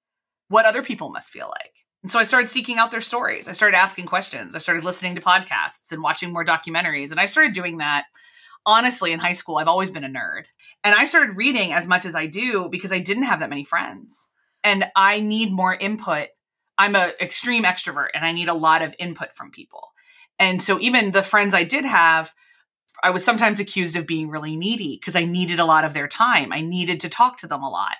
what 0.50 0.66
other 0.66 0.84
people 0.84 1.10
must 1.10 1.32
feel 1.32 1.48
like. 1.48 1.72
And 2.02 2.12
so 2.12 2.20
I 2.20 2.26
started 2.26 2.50
seeking 2.50 2.78
out 2.78 2.92
their 2.92 3.02
stories. 3.02 3.48
I 3.48 3.54
started 3.54 3.78
asking 3.78 4.08
questions. 4.08 4.54
I 4.56 4.60
started 4.60 4.84
listening 4.84 5.16
to 5.16 5.22
podcasts 5.22 5.92
and 5.92 6.04
watching 6.04 6.34
more 6.34 6.44
documentaries. 6.44 7.12
And 7.12 7.20
I 7.20 7.26
started 7.26 7.54
doing 7.54 7.78
that 7.78 8.06
honestly 8.66 9.14
in 9.14 9.20
high 9.20 9.34
school. 9.34 9.58
I've 9.58 9.70
always 9.70 9.92
been 9.92 10.04
a 10.04 10.10
nerd. 10.10 10.44
And 10.84 10.94
I 10.94 11.06
started 11.06 11.38
reading 11.38 11.72
as 11.72 11.88
much 11.88 12.06
as 12.06 12.16
I 12.16 12.26
do 12.26 12.68
because 12.70 12.92
I 12.92 13.00
didn't 13.00 13.24
have 13.24 13.40
that 13.40 13.50
many 13.50 13.64
friends. 13.64 14.28
And 14.66 14.86
I 14.98 15.22
need 15.22 15.54
more 15.54 15.74
input. 15.74 16.28
I'm 16.78 16.96
an 16.96 17.12
extreme 17.22 17.64
extrovert 17.64 18.10
and 18.14 18.26
I 18.26 18.32
need 18.32 18.50
a 18.50 18.54
lot 18.54 18.82
of 18.82 18.96
input 19.00 19.36
from 19.36 19.52
people. 19.52 19.90
And 20.40 20.62
so 20.62 20.80
even 20.80 21.12
the 21.12 21.24
friends 21.24 21.54
I 21.54 21.64
did 21.64 21.86
have, 21.86 22.34
I 23.04 23.12
was 23.12 23.24
sometimes 23.24 23.60
accused 23.60 23.96
of 23.96 24.08
being 24.08 24.30
really 24.30 24.56
needy 24.56 24.98
because 25.00 25.16
I 25.16 25.26
needed 25.26 25.60
a 25.60 25.66
lot 25.66 25.86
of 25.86 25.94
their 25.94 26.08
time. 26.08 26.54
I 26.54 26.62
needed 26.62 27.02
to 27.02 27.10
talk 27.10 27.38
to 27.38 27.48
them 27.48 27.64
a 27.64 27.70
lot. 27.70 27.96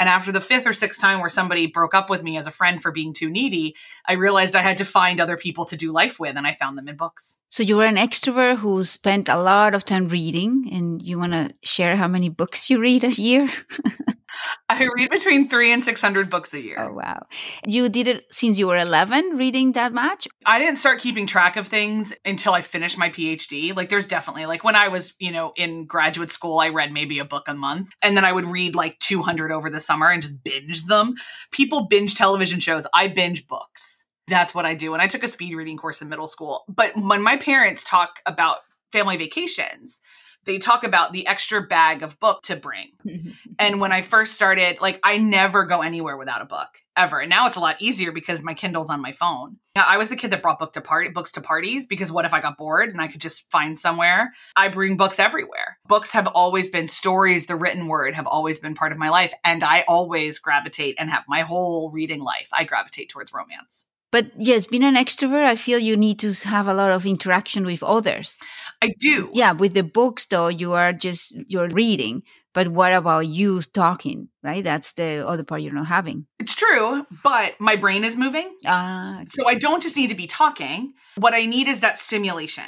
And 0.00 0.08
after 0.08 0.32
the 0.32 0.40
fifth 0.40 0.66
or 0.66 0.72
sixth 0.72 0.98
time 0.98 1.20
where 1.20 1.28
somebody 1.28 1.66
broke 1.66 1.94
up 1.94 2.08
with 2.08 2.22
me 2.22 2.38
as 2.38 2.46
a 2.46 2.50
friend 2.50 2.80
for 2.80 2.90
being 2.90 3.12
too 3.12 3.28
needy, 3.28 3.76
I 4.06 4.14
realized 4.14 4.56
I 4.56 4.62
had 4.62 4.78
to 4.78 4.84
find 4.84 5.20
other 5.20 5.36
people 5.36 5.66
to 5.66 5.76
do 5.76 5.92
life 5.92 6.18
with, 6.18 6.36
and 6.36 6.46
I 6.46 6.54
found 6.54 6.78
them 6.78 6.88
in 6.88 6.96
books. 6.96 7.36
So 7.50 7.62
you 7.62 7.76
were 7.76 7.84
an 7.84 7.96
extrovert 7.96 8.56
who 8.56 8.82
spent 8.84 9.28
a 9.28 9.36
lot 9.36 9.74
of 9.74 9.84
time 9.84 10.08
reading, 10.08 10.70
and 10.72 11.02
you 11.02 11.18
want 11.18 11.32
to 11.32 11.54
share 11.64 11.96
how 11.96 12.08
many 12.08 12.30
books 12.30 12.70
you 12.70 12.80
read 12.80 13.04
a 13.04 13.10
year? 13.10 13.50
I 14.68 14.88
read 14.96 15.10
between 15.10 15.48
three 15.48 15.72
and 15.72 15.82
600 15.82 16.30
books 16.30 16.54
a 16.54 16.60
year. 16.60 16.76
Oh, 16.78 16.92
wow. 16.92 17.22
You 17.66 17.88
did 17.88 18.08
it 18.08 18.24
since 18.30 18.58
you 18.58 18.66
were 18.66 18.76
11, 18.76 19.36
reading 19.36 19.72
that 19.72 19.92
much? 19.92 20.28
I 20.46 20.58
didn't 20.58 20.76
start 20.76 21.00
keeping 21.00 21.26
track 21.26 21.56
of 21.56 21.66
things 21.66 22.12
until 22.24 22.52
I 22.52 22.62
finished 22.62 22.98
my 22.98 23.10
PhD. 23.10 23.74
Like, 23.76 23.88
there's 23.88 24.06
definitely, 24.06 24.46
like, 24.46 24.64
when 24.64 24.76
I 24.76 24.88
was, 24.88 25.14
you 25.18 25.30
know, 25.30 25.52
in 25.56 25.86
graduate 25.86 26.30
school, 26.30 26.58
I 26.58 26.68
read 26.68 26.92
maybe 26.92 27.18
a 27.18 27.24
book 27.24 27.48
a 27.48 27.54
month. 27.54 27.90
And 28.02 28.16
then 28.16 28.24
I 28.24 28.32
would 28.32 28.46
read 28.46 28.74
like 28.74 28.98
200 29.00 29.52
over 29.52 29.70
the 29.70 29.80
summer 29.80 30.08
and 30.08 30.22
just 30.22 30.42
binge 30.42 30.84
them. 30.86 31.14
People 31.50 31.86
binge 31.86 32.14
television 32.14 32.60
shows. 32.60 32.86
I 32.94 33.08
binge 33.08 33.46
books. 33.48 34.06
That's 34.28 34.54
what 34.54 34.66
I 34.66 34.74
do. 34.74 34.92
And 34.92 35.02
I 35.02 35.08
took 35.08 35.24
a 35.24 35.28
speed 35.28 35.54
reading 35.54 35.76
course 35.76 36.00
in 36.00 36.08
middle 36.08 36.28
school. 36.28 36.64
But 36.68 36.92
when 36.96 37.22
my 37.22 37.36
parents 37.36 37.82
talk 37.82 38.20
about 38.26 38.58
family 38.92 39.16
vacations, 39.16 40.00
they 40.44 40.58
talk 40.58 40.84
about 40.84 41.12
the 41.12 41.26
extra 41.26 41.62
bag 41.62 42.02
of 42.02 42.18
book 42.20 42.42
to 42.42 42.56
bring. 42.56 42.92
and 43.58 43.80
when 43.80 43.92
I 43.92 44.02
first 44.02 44.34
started, 44.34 44.80
like 44.80 45.00
I 45.02 45.18
never 45.18 45.64
go 45.64 45.82
anywhere 45.82 46.16
without 46.16 46.42
a 46.42 46.46
book 46.46 46.68
ever. 46.96 47.20
And 47.20 47.30
now 47.30 47.46
it's 47.46 47.56
a 47.56 47.60
lot 47.60 47.80
easier 47.80 48.12
because 48.12 48.42
my 48.42 48.54
Kindle's 48.54 48.90
on 48.90 49.00
my 49.00 49.12
phone. 49.12 49.56
I 49.76 49.96
was 49.96 50.08
the 50.08 50.16
kid 50.16 50.32
that 50.32 50.42
brought 50.42 50.58
book 50.58 50.72
to 50.74 50.80
party 50.80 51.10
books 51.10 51.32
to 51.32 51.40
parties 51.40 51.86
because 51.86 52.12
what 52.12 52.24
if 52.24 52.34
I 52.34 52.40
got 52.40 52.58
bored 52.58 52.90
and 52.90 53.00
I 53.00 53.08
could 53.08 53.20
just 53.20 53.50
find 53.50 53.78
somewhere? 53.78 54.32
I 54.56 54.68
bring 54.68 54.96
books 54.96 55.18
everywhere. 55.18 55.78
Books 55.86 56.12
have 56.12 56.26
always 56.26 56.68
been 56.68 56.88
stories, 56.88 57.46
the 57.46 57.56
written 57.56 57.86
word 57.86 58.14
have 58.14 58.26
always 58.26 58.58
been 58.58 58.74
part 58.74 58.92
of 58.92 58.98
my 58.98 59.08
life 59.08 59.32
and 59.44 59.62
I 59.62 59.84
always 59.88 60.38
gravitate 60.38 60.96
and 60.98 61.10
have 61.10 61.24
my 61.28 61.40
whole 61.40 61.90
reading 61.90 62.20
life. 62.20 62.48
I 62.52 62.64
gravitate 62.64 63.08
towards 63.08 63.32
romance. 63.32 63.86
But 64.12 64.26
yes, 64.36 64.66
being 64.66 64.82
an 64.82 64.96
extrovert, 64.96 65.44
I 65.44 65.54
feel 65.54 65.78
you 65.78 65.96
need 65.96 66.18
to 66.20 66.32
have 66.48 66.66
a 66.66 66.74
lot 66.74 66.90
of 66.90 67.06
interaction 67.06 67.64
with 67.64 67.82
others. 67.82 68.38
I 68.82 68.92
do. 68.98 69.30
Yeah, 69.32 69.52
with 69.52 69.74
the 69.74 69.82
books 69.82 70.26
though, 70.26 70.48
you 70.48 70.72
are 70.72 70.92
just 70.92 71.34
you're 71.48 71.68
reading. 71.68 72.22
But 72.52 72.68
what 72.68 72.92
about 72.92 73.28
you 73.28 73.62
talking, 73.62 74.28
right? 74.42 74.64
That's 74.64 74.92
the 74.92 75.24
other 75.26 75.44
part 75.44 75.62
you're 75.62 75.72
not 75.72 75.86
having. 75.86 76.26
It's 76.40 76.54
true, 76.56 77.06
but 77.22 77.54
my 77.60 77.76
brain 77.76 78.02
is 78.02 78.16
moving. 78.16 78.52
Ah. 78.66 79.22
So 79.28 79.46
I 79.46 79.54
don't 79.54 79.80
just 79.82 79.96
need 79.96 80.08
to 80.08 80.16
be 80.16 80.26
talking. 80.26 80.94
What 81.16 81.32
I 81.32 81.46
need 81.46 81.68
is 81.68 81.80
that 81.80 81.98
stimulation. 81.98 82.64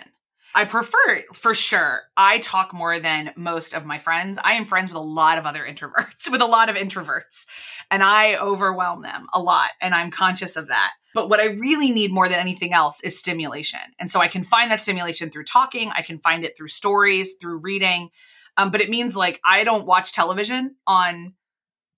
I 0.55 0.67
prefer 0.67 1.23
for 1.33 1.55
sure. 1.55 2.03
I 2.17 2.39
talk 2.39 2.75
more 2.75 2.99
than 2.99 3.33
most 3.37 3.73
of 3.73 3.87
my 3.87 3.99
friends. 3.99 4.39
I 4.43 4.53
am 4.53 4.67
friends 4.67 4.91
with 4.91 4.97
a 4.97 5.05
lot 5.05 5.39
of 5.39 5.47
other 5.47 5.65
introverts, 5.69 6.31
with 6.31 6.41
a 6.41 6.47
lot 6.47 6.69
of 6.69 6.77
introverts, 6.77 7.47
and 7.91 8.03
I 8.03 8.37
overwhelm 8.37 9.03
them 9.03 9.27
a 9.33 9.41
lot. 9.41 9.71
And 9.81 9.95
I'm 9.95 10.11
conscious 10.11 10.57
of 10.57 10.69
that. 10.69 10.93
But 11.15 11.29
what 11.29 11.41
I 11.41 11.47
really 11.47 11.91
need 11.91 12.11
more 12.11 12.29
than 12.29 12.39
anything 12.39 12.73
else 12.73 13.03
is 13.03 13.19
stimulation. 13.19 13.81
And 13.99 14.11
so 14.11 14.21
I 14.21 14.29
can 14.29 14.45
find 14.45 14.71
that 14.71 14.81
stimulation 14.81 15.31
through 15.31 15.45
talking, 15.45 15.91
I 15.91 16.03
can 16.03 16.19
find 16.19 16.45
it 16.45 16.57
through 16.57 16.69
stories, 16.69 17.35
through 17.41 17.59
reading. 17.59 18.11
Um, 18.57 18.71
but 18.71 18.81
it 18.81 18.91
means 18.91 19.17
like 19.17 19.41
I 19.45 19.65
don't 19.65 19.87
watch 19.87 20.13
television 20.13 20.77
on 20.87 21.35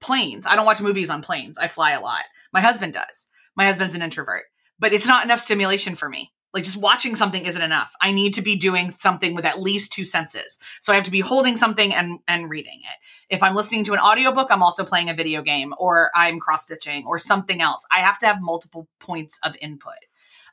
planes. 0.00 0.46
I 0.46 0.56
don't 0.56 0.66
watch 0.66 0.80
movies 0.80 1.10
on 1.10 1.22
planes. 1.22 1.58
I 1.58 1.68
fly 1.68 1.92
a 1.92 2.00
lot. 2.00 2.24
My 2.52 2.60
husband 2.60 2.92
does. 2.92 3.26
My 3.56 3.66
husband's 3.66 3.94
an 3.94 4.02
introvert, 4.02 4.44
but 4.78 4.92
it's 4.92 5.06
not 5.06 5.24
enough 5.24 5.40
stimulation 5.40 5.94
for 5.94 6.08
me. 6.08 6.33
Like 6.54 6.64
just 6.64 6.76
watching 6.76 7.16
something 7.16 7.44
isn't 7.44 7.60
enough. 7.60 7.92
I 8.00 8.12
need 8.12 8.34
to 8.34 8.42
be 8.42 8.54
doing 8.54 8.94
something 9.00 9.34
with 9.34 9.44
at 9.44 9.60
least 9.60 9.92
two 9.92 10.04
senses. 10.04 10.60
So 10.80 10.92
I 10.92 10.96
have 10.96 11.04
to 11.04 11.10
be 11.10 11.20
holding 11.20 11.56
something 11.56 11.92
and 11.92 12.20
and 12.28 12.48
reading 12.48 12.80
it. 12.84 13.34
If 13.34 13.42
I'm 13.42 13.56
listening 13.56 13.82
to 13.84 13.92
an 13.92 13.98
audiobook, 13.98 14.48
I'm 14.50 14.62
also 14.62 14.84
playing 14.84 15.10
a 15.10 15.14
video 15.14 15.42
game 15.42 15.74
or 15.78 16.10
I'm 16.14 16.38
cross 16.38 16.62
stitching 16.62 17.04
or 17.06 17.18
something 17.18 17.60
else. 17.60 17.84
I 17.90 18.00
have 18.00 18.18
to 18.20 18.26
have 18.26 18.40
multiple 18.40 18.88
points 19.00 19.40
of 19.42 19.56
input. 19.60 19.98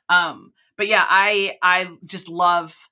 Um 0.08 0.52
but 0.76 0.88
yeah, 0.88 1.06
I 1.08 1.56
I 1.62 1.92
just 2.04 2.28
love 2.28 2.90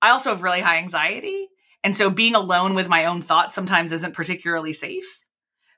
I 0.00 0.10
also 0.10 0.30
have 0.30 0.42
really 0.42 0.60
high 0.62 0.78
anxiety. 0.78 1.48
And 1.84 1.94
so 1.94 2.08
being 2.08 2.34
alone 2.34 2.74
with 2.74 2.88
my 2.88 3.04
own 3.04 3.20
thoughts 3.20 3.54
sometimes 3.54 3.92
isn't 3.92 4.14
particularly 4.14 4.72
safe. 4.72 5.24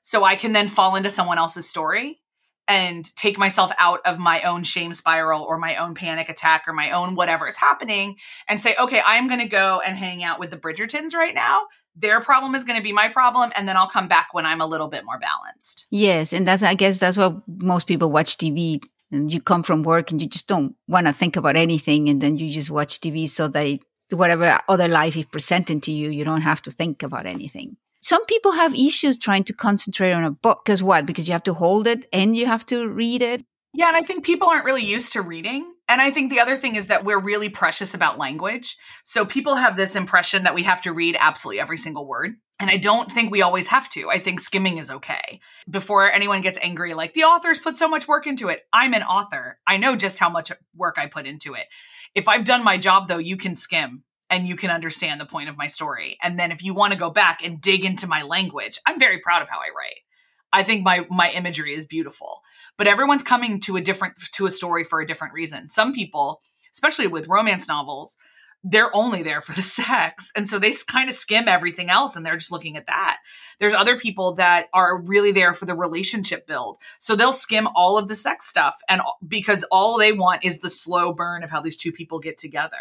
So 0.01 0.23
I 0.23 0.37
can 0.37 0.53
then 0.53 0.69
fall 0.69 0.95
into 0.95 1.11
someone 1.11 1.37
else's 1.37 1.69
story 1.69 2.21
and 2.69 3.13
take 3.15 3.37
myself 3.37 3.71
out 3.79 3.99
of 4.05 4.19
my 4.19 4.43
own 4.43 4.63
shame 4.63 4.93
spiral 4.93 5.41
or 5.41 5.57
my 5.57 5.75
own 5.77 5.95
panic 5.95 6.29
attack 6.29 6.65
or 6.67 6.73
my 6.73 6.91
own 6.91 7.15
whatever 7.15 7.47
is 7.47 7.57
happening 7.57 8.15
and 8.47 8.61
say, 8.61 8.75
okay, 8.79 9.01
I'm 9.03 9.27
going 9.27 9.39
to 9.39 9.47
go 9.47 9.81
and 9.83 9.97
hang 9.97 10.23
out 10.23 10.39
with 10.39 10.51
the 10.51 10.57
Bridgertons 10.57 11.15
right 11.15 11.33
now. 11.33 11.63
Their 11.95 12.21
problem 12.21 12.53
is 12.53 12.63
going 12.63 12.77
to 12.77 12.83
be 12.83 12.93
my 12.93 13.09
problem. 13.09 13.51
And 13.57 13.67
then 13.67 13.75
I'll 13.75 13.89
come 13.89 14.07
back 14.07 14.27
when 14.33 14.45
I'm 14.45 14.61
a 14.61 14.67
little 14.67 14.87
bit 14.87 15.03
more 15.03 15.17
balanced. 15.17 15.87
Yes. 15.89 16.31
And 16.31 16.47
that's, 16.47 16.61
I 16.61 16.75
guess, 16.75 16.99
that's 16.99 17.17
what 17.17 17.41
most 17.47 17.87
people 17.87 18.11
watch 18.11 18.37
TV. 18.37 18.79
And 19.11 19.33
you 19.33 19.41
come 19.41 19.63
from 19.63 19.81
work 19.81 20.11
and 20.11 20.21
you 20.21 20.27
just 20.27 20.47
don't 20.47 20.75
want 20.87 21.07
to 21.07 21.13
think 21.13 21.35
about 21.35 21.55
anything. 21.55 22.07
And 22.07 22.21
then 22.21 22.37
you 22.37 22.53
just 22.53 22.69
watch 22.69 23.01
TV 23.01 23.27
so 23.27 23.47
that 23.47 23.79
whatever 24.11 24.59
other 24.69 24.87
life 24.87 25.17
is 25.17 25.25
presenting 25.25 25.81
to 25.81 25.91
you, 25.91 26.11
you 26.11 26.23
don't 26.23 26.41
have 26.41 26.61
to 26.61 26.71
think 26.71 27.01
about 27.01 27.25
anything 27.25 27.77
some 28.01 28.25
people 28.25 28.51
have 28.51 28.73
issues 28.75 29.17
trying 29.17 29.43
to 29.43 29.53
concentrate 29.53 30.13
on 30.13 30.23
a 30.23 30.31
book 30.31 30.61
because 30.63 30.81
what 30.83 31.05
because 31.05 31.27
you 31.27 31.33
have 31.33 31.43
to 31.43 31.53
hold 31.53 31.87
it 31.87 32.07
and 32.13 32.35
you 32.35 32.45
have 32.45 32.65
to 32.65 32.87
read 32.87 33.21
it 33.21 33.43
yeah 33.73 33.87
and 33.87 33.97
i 33.97 34.01
think 34.01 34.25
people 34.25 34.49
aren't 34.49 34.65
really 34.65 34.85
used 34.85 35.13
to 35.13 35.21
reading 35.21 35.73
and 35.87 36.01
i 36.01 36.11
think 36.11 36.29
the 36.29 36.39
other 36.39 36.57
thing 36.57 36.75
is 36.75 36.87
that 36.87 37.05
we're 37.05 37.19
really 37.19 37.49
precious 37.49 37.93
about 37.93 38.17
language 38.17 38.77
so 39.03 39.25
people 39.25 39.55
have 39.55 39.75
this 39.75 39.95
impression 39.95 40.43
that 40.43 40.55
we 40.55 40.63
have 40.63 40.81
to 40.81 40.93
read 40.93 41.15
absolutely 41.19 41.59
every 41.59 41.77
single 41.77 42.07
word 42.07 42.35
and 42.59 42.69
I 42.69 42.75
don't 42.75 43.09
think 43.09 43.31
we 43.31 43.41
always 43.41 43.67
have 43.67 43.89
to. 43.91 44.09
I 44.09 44.19
think 44.19 44.41
skimming 44.41 44.79
is 44.79 44.91
okay. 44.91 45.39
Before 45.69 46.11
anyone 46.11 46.41
gets 46.41 46.59
angry, 46.61 46.93
like 46.93 47.13
the 47.13 47.23
authors 47.23 47.57
put 47.57 47.77
so 47.77 47.87
much 47.87 48.07
work 48.07 48.27
into 48.27 48.49
it. 48.49 48.63
I'm 48.73 48.93
an 48.93 49.03
author. 49.03 49.59
I 49.65 49.77
know 49.77 49.95
just 49.95 50.19
how 50.19 50.29
much 50.29 50.51
work 50.75 50.97
I 50.97 51.05
put 51.07 51.25
into 51.25 51.53
it. 51.53 51.67
If 52.13 52.27
I've 52.27 52.43
done 52.43 52.63
my 52.63 52.77
job, 52.77 53.07
though, 53.07 53.17
you 53.17 53.37
can 53.37 53.55
skim 53.55 54.03
and 54.29 54.47
you 54.47 54.55
can 54.55 54.69
understand 54.69 55.19
the 55.19 55.25
point 55.25 55.49
of 55.49 55.57
my 55.57 55.67
story. 55.67 56.17
And 56.21 56.39
then 56.39 56.51
if 56.51 56.63
you 56.63 56.73
want 56.73 56.93
to 56.93 56.99
go 56.99 57.09
back 57.09 57.43
and 57.43 57.59
dig 57.59 57.83
into 57.83 58.07
my 58.07 58.21
language, 58.21 58.79
I'm 58.85 58.99
very 58.99 59.19
proud 59.19 59.41
of 59.41 59.49
how 59.49 59.57
I 59.57 59.69
write. 59.75 60.01
I 60.51 60.63
think 60.63 60.83
my 60.83 61.05
my 61.09 61.31
imagery 61.31 61.73
is 61.73 61.85
beautiful. 61.85 62.41
But 62.77 62.87
everyone's 62.87 63.23
coming 63.23 63.59
to 63.61 63.77
a 63.77 63.81
different 63.81 64.15
to 64.33 64.47
a 64.47 64.51
story 64.51 64.83
for 64.83 65.01
a 65.01 65.07
different 65.07 65.33
reason. 65.33 65.67
Some 65.67 65.93
people, 65.93 66.41
especially 66.73 67.07
with 67.07 67.27
romance 67.27 67.67
novels, 67.67 68.17
they're 68.63 68.93
only 68.95 69.23
there 69.23 69.41
for 69.41 69.53
the 69.53 69.61
sex. 69.61 70.31
And 70.35 70.47
so 70.47 70.59
they 70.59 70.73
kind 70.87 71.09
of 71.09 71.15
skim 71.15 71.47
everything 71.47 71.89
else 71.89 72.15
and 72.15 72.25
they're 72.25 72.37
just 72.37 72.51
looking 72.51 72.77
at 72.77 72.87
that. 72.87 73.19
There's 73.59 73.73
other 73.73 73.97
people 73.97 74.33
that 74.35 74.67
are 74.73 75.01
really 75.01 75.31
there 75.31 75.53
for 75.53 75.65
the 75.65 75.75
relationship 75.75 76.47
build. 76.47 76.77
So 76.99 77.15
they'll 77.15 77.33
skim 77.33 77.67
all 77.75 77.97
of 77.97 78.07
the 78.07 78.15
sex 78.15 78.47
stuff 78.47 78.77
and 78.87 79.01
because 79.25 79.65
all 79.71 79.97
they 79.97 80.13
want 80.13 80.45
is 80.45 80.59
the 80.59 80.69
slow 80.69 81.13
burn 81.13 81.43
of 81.43 81.49
how 81.49 81.61
these 81.61 81.77
two 81.77 81.91
people 81.91 82.19
get 82.19 82.37
together. 82.37 82.77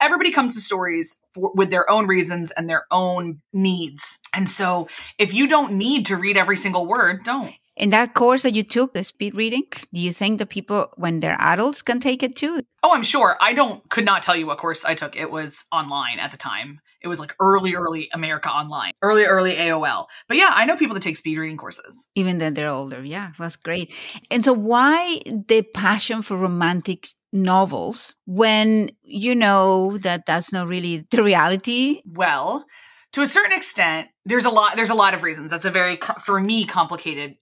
Everybody 0.00 0.30
comes 0.30 0.54
to 0.54 0.60
stories 0.60 1.16
for, 1.34 1.52
with 1.54 1.70
their 1.70 1.88
own 1.90 2.06
reasons 2.06 2.50
and 2.50 2.68
their 2.68 2.84
own 2.90 3.40
needs. 3.52 4.18
And 4.34 4.48
so 4.48 4.88
if 5.18 5.32
you 5.32 5.46
don't 5.46 5.72
need 5.72 6.06
to 6.06 6.16
read 6.16 6.36
every 6.36 6.56
single 6.56 6.86
word, 6.86 7.24
don't. 7.24 7.54
In 7.76 7.90
that 7.90 8.14
course 8.14 8.42
that 8.42 8.54
you 8.54 8.62
took, 8.62 8.94
the 8.94 9.04
speed 9.04 9.34
reading, 9.34 9.64
do 9.92 10.00
you 10.00 10.10
think 10.10 10.38
the 10.38 10.46
people 10.46 10.88
when 10.96 11.20
they're 11.20 11.36
adults 11.38 11.82
can 11.82 12.00
take 12.00 12.22
it 12.22 12.34
too? 12.34 12.62
Oh, 12.82 12.94
I'm 12.94 13.02
sure. 13.02 13.36
I 13.38 13.52
don't 13.52 13.86
could 13.90 14.06
not 14.06 14.22
tell 14.22 14.34
you 14.34 14.46
what 14.46 14.56
course 14.56 14.84
I 14.84 14.94
took. 14.94 15.14
It 15.14 15.30
was 15.30 15.66
online 15.70 16.18
at 16.18 16.30
the 16.30 16.38
time. 16.38 16.80
It 17.02 17.08
was 17.08 17.20
like 17.20 17.34
early, 17.38 17.74
early 17.74 18.08
America 18.14 18.48
Online, 18.48 18.92
early, 19.02 19.24
early 19.24 19.54
AOL. 19.54 20.06
But 20.26 20.38
yeah, 20.38 20.50
I 20.54 20.64
know 20.64 20.76
people 20.76 20.94
that 20.94 21.02
take 21.02 21.18
speed 21.18 21.36
reading 21.36 21.58
courses. 21.58 22.06
Even 22.14 22.38
though 22.38 22.50
they're 22.50 22.70
older. 22.70 23.04
Yeah, 23.04 23.32
that's 23.38 23.56
great. 23.56 23.92
And 24.30 24.44
so, 24.44 24.54
why 24.54 25.20
the 25.26 25.62
passion 25.62 26.22
for 26.22 26.36
romantic 26.38 27.08
novels 27.42 28.14
when 28.26 28.90
you 29.02 29.34
know 29.34 29.98
that 29.98 30.26
that's 30.26 30.52
not 30.52 30.68
really 30.68 31.06
the 31.10 31.22
reality? 31.22 32.02
Well, 32.06 32.64
to 33.12 33.22
a 33.22 33.26
certain 33.26 33.56
extent, 33.56 34.08
there's 34.24 34.44
a 34.44 34.50
lot. 34.50 34.76
There's 34.76 34.90
a 34.90 34.94
lot 34.94 35.14
of 35.14 35.22
reasons. 35.22 35.50
That's 35.50 35.64
a 35.64 35.70
very, 35.70 35.98
for 36.24 36.40
me, 36.40 36.66
complicated 36.66 37.36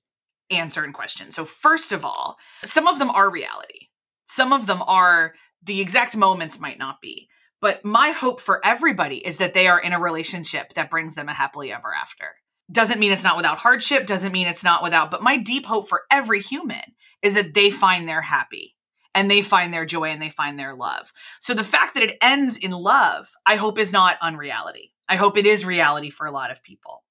answer 0.50 0.84
and 0.84 0.94
question. 0.94 1.32
So, 1.32 1.44
first 1.44 1.92
of 1.92 2.04
all, 2.04 2.36
some 2.64 2.86
of 2.86 2.98
them 2.98 3.10
are 3.10 3.30
reality. 3.30 3.88
Some 4.26 4.52
of 4.52 4.66
them 4.66 4.82
are 4.82 5.34
the 5.62 5.80
exact 5.80 6.16
moments 6.16 6.60
might 6.60 6.78
not 6.78 7.00
be. 7.00 7.28
But 7.60 7.84
my 7.84 8.10
hope 8.10 8.40
for 8.40 8.64
everybody 8.64 9.16
is 9.16 9.38
that 9.38 9.54
they 9.54 9.66
are 9.68 9.80
in 9.80 9.92
a 9.92 10.00
relationship 10.00 10.74
that 10.74 10.90
brings 10.90 11.14
them 11.14 11.28
a 11.28 11.32
happily 11.32 11.72
ever 11.72 11.94
after. 11.94 12.26
Doesn't 12.70 12.98
mean 13.00 13.12
it's 13.12 13.24
not 13.24 13.36
without 13.36 13.58
hardship, 13.58 14.06
doesn't 14.06 14.32
mean 14.32 14.46
it's 14.46 14.64
not 14.64 14.82
without, 14.82 15.10
but 15.10 15.22
my 15.22 15.38
deep 15.38 15.66
hope 15.66 15.88
for 15.88 16.02
every 16.10 16.40
human 16.40 16.82
is 17.22 17.34
that 17.34 17.54
they 17.54 17.70
find 17.70 18.08
their 18.08 18.20
happy 18.20 18.73
and 19.14 19.30
they 19.30 19.42
find 19.42 19.72
their 19.72 19.86
joy 19.86 20.10
and 20.10 20.20
they 20.20 20.30
find 20.30 20.58
their 20.58 20.74
love. 20.74 21.12
So 21.40 21.54
the 21.54 21.64
fact 21.64 21.94
that 21.94 22.02
it 22.02 22.18
ends 22.20 22.56
in 22.56 22.72
love, 22.72 23.32
I 23.46 23.56
hope 23.56 23.78
is 23.78 23.92
not 23.92 24.18
unreality. 24.20 24.92
I 25.08 25.16
hope 25.16 25.36
it 25.36 25.46
is 25.46 25.64
reality 25.64 26.10
for 26.10 26.26
a 26.26 26.32
lot 26.32 26.50
of 26.50 26.62
people. 26.62 27.04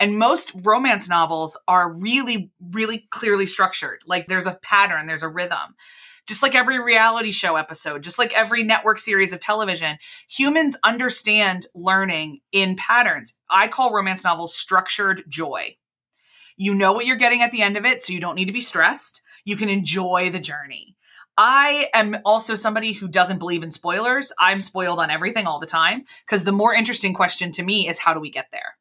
And 0.00 0.18
most 0.18 0.52
romance 0.62 1.08
novels 1.08 1.58
are 1.66 1.92
really, 1.92 2.52
really 2.60 3.06
clearly 3.10 3.46
structured. 3.46 4.00
Like 4.06 4.28
there's 4.28 4.46
a 4.46 4.58
pattern, 4.62 5.06
there's 5.06 5.22
a 5.22 5.28
rhythm 5.28 5.74
just 6.28 6.42
like 6.42 6.54
every 6.54 6.78
reality 6.78 7.32
show 7.32 7.56
episode, 7.56 8.02
just 8.02 8.18
like 8.18 8.34
every 8.34 8.62
network 8.62 8.98
series 8.98 9.32
of 9.32 9.40
television, 9.40 9.96
humans 10.28 10.76
understand 10.84 11.66
learning 11.74 12.40
in 12.52 12.76
patterns. 12.76 13.34
I 13.48 13.66
call 13.66 13.94
romance 13.94 14.24
novels 14.24 14.54
structured 14.54 15.24
joy. 15.26 15.76
You 16.58 16.74
know 16.74 16.92
what 16.92 17.06
you're 17.06 17.16
getting 17.16 17.40
at 17.40 17.50
the 17.50 17.62
end 17.62 17.78
of 17.78 17.86
it, 17.86 18.02
so 18.02 18.12
you 18.12 18.20
don't 18.20 18.34
need 18.34 18.44
to 18.44 18.52
be 18.52 18.60
stressed. 18.60 19.22
You 19.44 19.56
can 19.56 19.70
enjoy 19.70 20.28
the 20.30 20.38
journey. 20.38 20.96
I 21.40 21.88
am 21.94 22.18
also 22.24 22.56
somebody 22.56 22.92
who 22.92 23.06
doesn't 23.06 23.38
believe 23.38 23.62
in 23.62 23.70
spoilers. 23.70 24.32
I'm 24.40 24.60
spoiled 24.60 24.98
on 24.98 25.08
everything 25.08 25.46
all 25.46 25.60
the 25.60 25.66
time 25.66 26.04
because 26.26 26.42
the 26.42 26.50
more 26.50 26.74
interesting 26.74 27.14
question 27.14 27.52
to 27.52 27.62
me 27.62 27.88
is 27.88 27.96
how 27.96 28.12
do 28.12 28.18
we 28.18 28.28
get 28.28 28.48
there? 28.50 28.76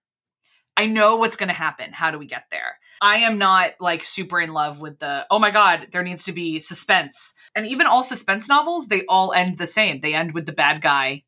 I 0.76 0.88
know 0.88 1.18
what's 1.18 1.36
going 1.36 1.50
to 1.50 1.56
happen. 1.56 1.92
How 1.94 2.10
do 2.10 2.18
we 2.18 2.26
get 2.26 2.46
there? 2.50 2.80
I 3.00 3.18
am 3.18 3.38
not 3.38 3.74
like 3.80 4.04
super 4.04 4.42
in 4.42 4.54
love 4.54 4.82
with 4.82 4.98
the, 4.98 5.28
oh 5.30 5.38
my 5.38 5.52
God, 5.52 5.90
there 5.92 6.02
needs 6.02 6.26
to 6.26 6.32
be 6.32 6.60
suspense. 6.60 7.36
And 7.56 7.68
even 7.68 7.86
all 7.86 8.02
suspense 8.02 8.48
novels, 8.48 8.88
they 8.88 9.06
all 9.08 9.34
end 9.34 9.60
the 9.60 9.68
same. 9.68 10.02
They 10.02 10.16
end 10.16 10.34
with 10.34 10.48
the 10.48 10.52
bad 10.52 10.82
guy 10.82 11.26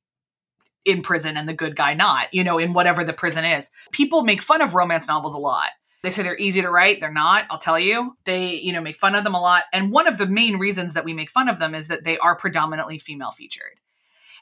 in 0.83 1.03
prison 1.03 1.37
and 1.37 1.47
the 1.47 1.53
good 1.53 1.75
guy 1.75 1.93
not, 1.93 2.33
you 2.33 2.43
know, 2.43 2.57
in 2.57 2.73
whatever 2.73 3.03
the 3.03 3.13
prison 3.13 3.45
is. 3.45 3.69
People 3.91 4.23
make 4.23 4.41
fun 4.41 4.61
of 4.61 4.73
romance 4.73 5.07
novels 5.07 5.35
a 5.35 5.39
lot. 5.39 5.69
They 6.01 6.11
say 6.11 6.23
they're 6.23 6.37
easy 6.37 6.61
to 6.61 6.69
write. 6.69 7.01
They're 7.01 7.11
not. 7.11 7.45
I'll 7.49 7.57
tell 7.57 7.79
you. 7.79 8.15
They, 8.23 8.55
you 8.55 8.71
know, 8.71 8.81
make 8.81 8.97
fun 8.97 9.15
of 9.15 9.23
them 9.23 9.35
a 9.35 9.41
lot. 9.41 9.63
And 9.73 9.91
one 9.91 10.07
of 10.07 10.17
the 10.17 10.27
main 10.27 10.57
reasons 10.57 10.93
that 10.93 11.03
we 11.03 11.13
make 11.13 11.29
fun 11.29 11.49
of 11.49 11.59
them 11.59 11.75
is 11.75 11.87
that 11.87 12.05
they 12.05 12.17
are 12.17 12.35
predominantly 12.35 12.99
female 12.99 13.31
featured. 13.31 13.79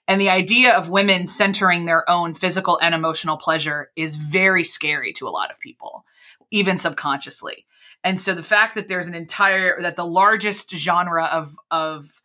And 0.07 0.21
the 0.21 0.29
idea 0.29 0.77
of 0.77 0.89
women 0.89 1.27
centering 1.27 1.85
their 1.85 2.09
own 2.09 2.33
physical 2.33 2.79
and 2.81 2.95
emotional 2.95 3.37
pleasure 3.37 3.91
is 3.95 4.15
very 4.15 4.63
scary 4.63 5.11
to 5.13 5.27
a 5.27 5.31
lot 5.31 5.51
of 5.51 5.59
people 5.59 6.05
even 6.51 6.77
subconsciously. 6.77 7.65
And 8.03 8.19
so 8.19 8.33
the 8.33 8.43
fact 8.43 8.75
that 8.75 8.87
there's 8.87 9.07
an 9.07 9.15
entire 9.15 9.81
that 9.81 9.95
the 9.95 10.05
largest 10.05 10.71
genre 10.71 11.25
of 11.25 11.55
of 11.71 12.21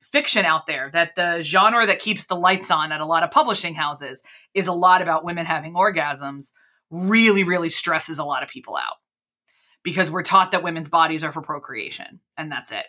fiction 0.00 0.46
out 0.46 0.66
there, 0.66 0.90
that 0.94 1.16
the 1.16 1.42
genre 1.42 1.86
that 1.86 2.00
keeps 2.00 2.24
the 2.26 2.36
lights 2.36 2.70
on 2.70 2.92
at 2.92 3.00
a 3.00 3.06
lot 3.06 3.22
of 3.22 3.30
publishing 3.30 3.74
houses 3.74 4.22
is 4.54 4.66
a 4.66 4.72
lot 4.72 5.02
about 5.02 5.24
women 5.24 5.44
having 5.44 5.74
orgasms, 5.74 6.52
really, 6.90 7.44
really 7.44 7.70
stresses 7.70 8.18
a 8.18 8.24
lot 8.24 8.42
of 8.42 8.48
people 8.48 8.76
out. 8.76 8.96
Because 9.82 10.10
we're 10.10 10.22
taught 10.22 10.50
that 10.52 10.62
women's 10.62 10.88
bodies 10.88 11.24
are 11.24 11.32
for 11.32 11.40
procreation, 11.40 12.20
and 12.36 12.50
that's 12.50 12.72
it. 12.72 12.84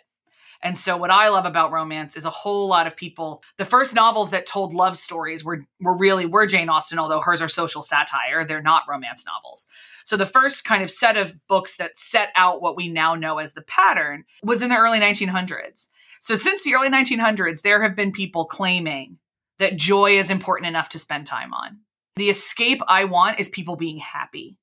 And 0.62 0.76
so 0.76 0.96
what 0.96 1.10
I 1.10 1.28
love 1.28 1.46
about 1.46 1.72
romance 1.72 2.16
is 2.16 2.26
a 2.26 2.30
whole 2.30 2.68
lot 2.68 2.86
of 2.86 2.96
people. 2.96 3.42
The 3.56 3.64
first 3.64 3.94
novels 3.94 4.30
that 4.30 4.44
told 4.44 4.74
love 4.74 4.96
stories 4.96 5.42
were 5.42 5.64
were 5.80 5.96
really 5.96 6.26
were 6.26 6.46
Jane 6.46 6.68
Austen, 6.68 6.98
although 6.98 7.20
hers 7.20 7.40
are 7.40 7.48
social 7.48 7.82
satire. 7.82 8.44
They're 8.44 8.60
not 8.60 8.82
romance 8.88 9.24
novels. 9.24 9.66
So 10.04 10.16
the 10.16 10.26
first 10.26 10.64
kind 10.64 10.82
of 10.82 10.90
set 10.90 11.16
of 11.16 11.34
books 11.46 11.76
that 11.76 11.96
set 11.96 12.30
out 12.34 12.60
what 12.60 12.76
we 12.76 12.88
now 12.88 13.14
know 13.14 13.38
as 13.38 13.54
the 13.54 13.62
pattern 13.62 14.24
was 14.42 14.60
in 14.60 14.68
the 14.68 14.76
early 14.76 15.00
1900s. 15.00 15.88
So 16.20 16.34
since 16.36 16.62
the 16.62 16.74
early 16.74 16.90
1900s, 16.90 17.62
there 17.62 17.82
have 17.82 17.96
been 17.96 18.12
people 18.12 18.44
claiming 18.44 19.18
that 19.58 19.76
joy 19.76 20.18
is 20.18 20.28
important 20.28 20.68
enough 20.68 20.90
to 20.90 20.98
spend 20.98 21.26
time 21.26 21.54
on. 21.54 21.78
The 22.16 22.30
escape 22.30 22.80
I 22.86 23.04
want 23.04 23.40
is 23.40 23.48
people 23.48 23.76
being 23.76 23.98
happy. 23.98 24.56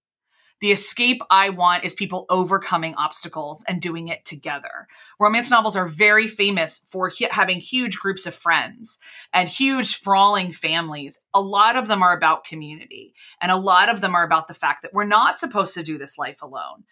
The 0.60 0.71
escape 0.71 1.21
I 1.29 1.49
want 1.49 1.83
is 1.83 1.93
people 1.93 2.25
overcoming 2.29 2.95
obstacles 2.95 3.63
and 3.67 3.79
doing 3.79 4.07
it 4.07 4.25
together. 4.25 4.88
Romance 5.19 5.51
novels 5.51 5.75
are 5.75 5.86
very 5.86 6.27
famous 6.27 6.83
for 6.88 7.10
he- 7.10 7.27
having 7.29 7.60
huge 7.60 7.99
groups 7.99 8.25
of 8.25 8.33
friends 8.33 8.97
and 9.33 9.47
huge 9.47 9.88
sprawling 9.88 10.51
families. 10.51 11.19
A 11.36 11.41
lot 11.41 11.75
of 11.75 11.88
them 11.88 12.01
are 12.01 12.15
about 12.15 12.43
community, 12.43 13.13
and 13.39 13.51
a 13.51 13.55
lot 13.55 13.89
of 13.89 14.01
them 14.01 14.15
are 14.15 14.23
about 14.23 14.47
the 14.47 14.55
fact 14.55 14.81
that 14.81 14.93
we're 14.93 15.05
not 15.05 15.38
supposed 15.38 15.75
to 15.75 15.83
do 15.83 15.99
this 15.99 16.17
life 16.17 16.41
alone. 16.41 16.86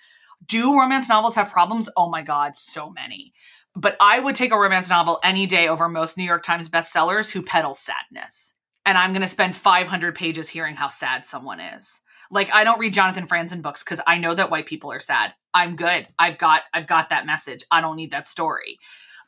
Do 0.45 0.79
romance 0.79 1.09
novels 1.09 1.33
have 1.35 1.51
problems? 1.51 1.89
Oh 1.97 2.09
my 2.09 2.21
God, 2.21 2.55
so 2.55 2.91
many. 2.91 3.33
But 3.75 3.97
I 3.99 4.19
would 4.19 4.35
take 4.35 4.51
a 4.51 4.59
romance 4.59 4.89
novel 4.89 5.19
any 5.23 5.47
day 5.47 5.67
over 5.67 5.89
most 5.89 6.17
New 6.17 6.23
York 6.23 6.43
Times 6.43 6.69
bestsellers 6.69 7.31
who 7.31 7.41
peddle 7.41 7.73
sadness. 7.73 8.54
And 8.86 8.98
I'm 8.98 9.12
going 9.12 9.21
to 9.21 9.28
spend 9.28 9.56
500 9.56 10.15
pages 10.15 10.48
hearing 10.48 10.76
how 10.76 10.88
sad 10.88 11.26
someone 11.26 11.60
is. 11.60 12.02
Like 12.32 12.52
I 12.54 12.63
don't 12.63 12.80
read 12.80 12.93
Jonathan 12.93 13.28
Franzen 13.28 13.62
books 13.62 13.84
because 13.84 14.02
I 14.06 14.17
know 14.17 14.34
that 14.34 14.50
white 14.50 14.65
people 14.65 14.91
are 14.91 15.00
sad. 15.00 15.34
I'm 15.54 15.76
good. 15.76 16.08
I've 16.19 16.38
got 16.38 16.63
I've 16.74 16.88
got 16.88 17.10
that 17.10 17.26
message. 17.26 17.63
I 17.71 17.82
don't 17.82 17.95
need 17.95 18.12
that 18.12 18.28
story. 18.28 18.80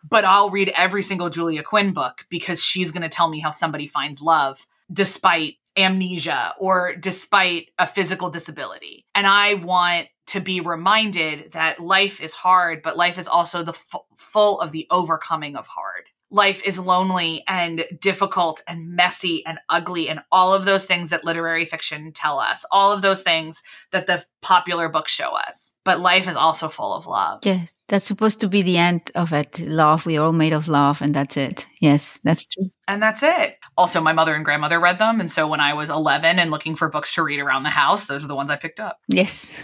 But 0.07 0.25
I'll 0.25 0.49
read 0.49 0.71
every 0.75 1.01
single 1.01 1.29
Julia 1.29 1.63
Quinn 1.63 1.93
book 1.93 2.25
because 2.29 2.63
she's 2.63 2.91
going 2.91 3.01
to 3.01 3.09
tell 3.09 3.29
me 3.29 3.39
how 3.39 3.49
somebody 3.49 3.87
finds 3.87 4.21
love 4.21 4.65
despite 4.91 5.55
amnesia 5.75 6.53
or 6.59 6.95
despite 6.95 7.69
a 7.77 7.87
physical 7.87 8.29
disability. 8.29 9.05
And 9.13 9.27
I 9.27 9.55
want 9.55 10.07
to 10.27 10.39
be 10.41 10.59
reminded 10.59 11.53
that 11.53 11.79
life 11.79 12.21
is 12.21 12.33
hard, 12.33 12.81
but 12.81 12.97
life 12.97 13.17
is 13.17 13.27
also 13.27 13.63
the 13.63 13.71
f- 13.71 14.01
full 14.17 14.59
of 14.59 14.71
the 14.71 14.87
overcoming 14.91 15.55
of 15.55 15.67
hard 15.67 16.06
life 16.29 16.61
is 16.65 16.79
lonely 16.79 17.43
and 17.47 17.85
difficult 17.99 18.61
and 18.67 18.95
messy 18.95 19.45
and 19.45 19.59
ugly 19.69 20.09
and 20.09 20.19
all 20.31 20.53
of 20.53 20.65
those 20.65 20.85
things 20.85 21.09
that 21.09 21.23
literary 21.23 21.65
fiction 21.65 22.11
tell 22.11 22.39
us. 22.39 22.65
All 22.71 22.91
of 22.91 23.01
those 23.01 23.21
things 23.21 23.61
that 23.91 24.07
the 24.07 24.25
popular 24.41 24.89
books 24.89 25.11
show 25.11 25.31
us. 25.31 25.73
But 25.85 25.99
life 25.99 26.27
is 26.27 26.35
also 26.35 26.69
full 26.69 26.93
of 26.93 27.07
love. 27.07 27.39
Yes 27.43 27.73
that's 27.87 28.05
supposed 28.05 28.41
to 28.41 28.49
be 28.49 28.61
the 28.61 28.77
end 28.77 29.11
of 29.15 29.31
it. 29.31 29.59
Love 29.61 30.05
we're 30.05 30.21
all 30.21 30.33
made 30.33 30.53
of 30.53 30.67
love 30.67 31.01
and 31.01 31.13
that's 31.13 31.37
it. 31.37 31.67
Yes 31.79 32.19
that's 32.23 32.45
true. 32.45 32.69
And 32.87 33.01
that's 33.01 33.23
it. 33.23 33.57
Also 33.77 34.01
my 34.01 34.13
mother 34.13 34.35
and 34.35 34.45
grandmother 34.45 34.79
read 34.79 34.99
them. 34.99 35.19
And 35.19 35.31
so 35.31 35.47
when 35.47 35.59
i 35.59 35.73
was 35.73 35.89
11 35.89 36.39
and 36.39 36.51
looking 36.51 36.75
for 36.75 36.89
books 36.89 37.13
to 37.15 37.23
read 37.23 37.39
around 37.39 37.63
the 37.63 37.69
house 37.69 38.05
those 38.05 38.23
are 38.23 38.27
the 38.27 38.35
ones 38.35 38.51
i 38.51 38.55
picked 38.55 38.79
up. 38.79 38.99
Yes. 39.07 39.51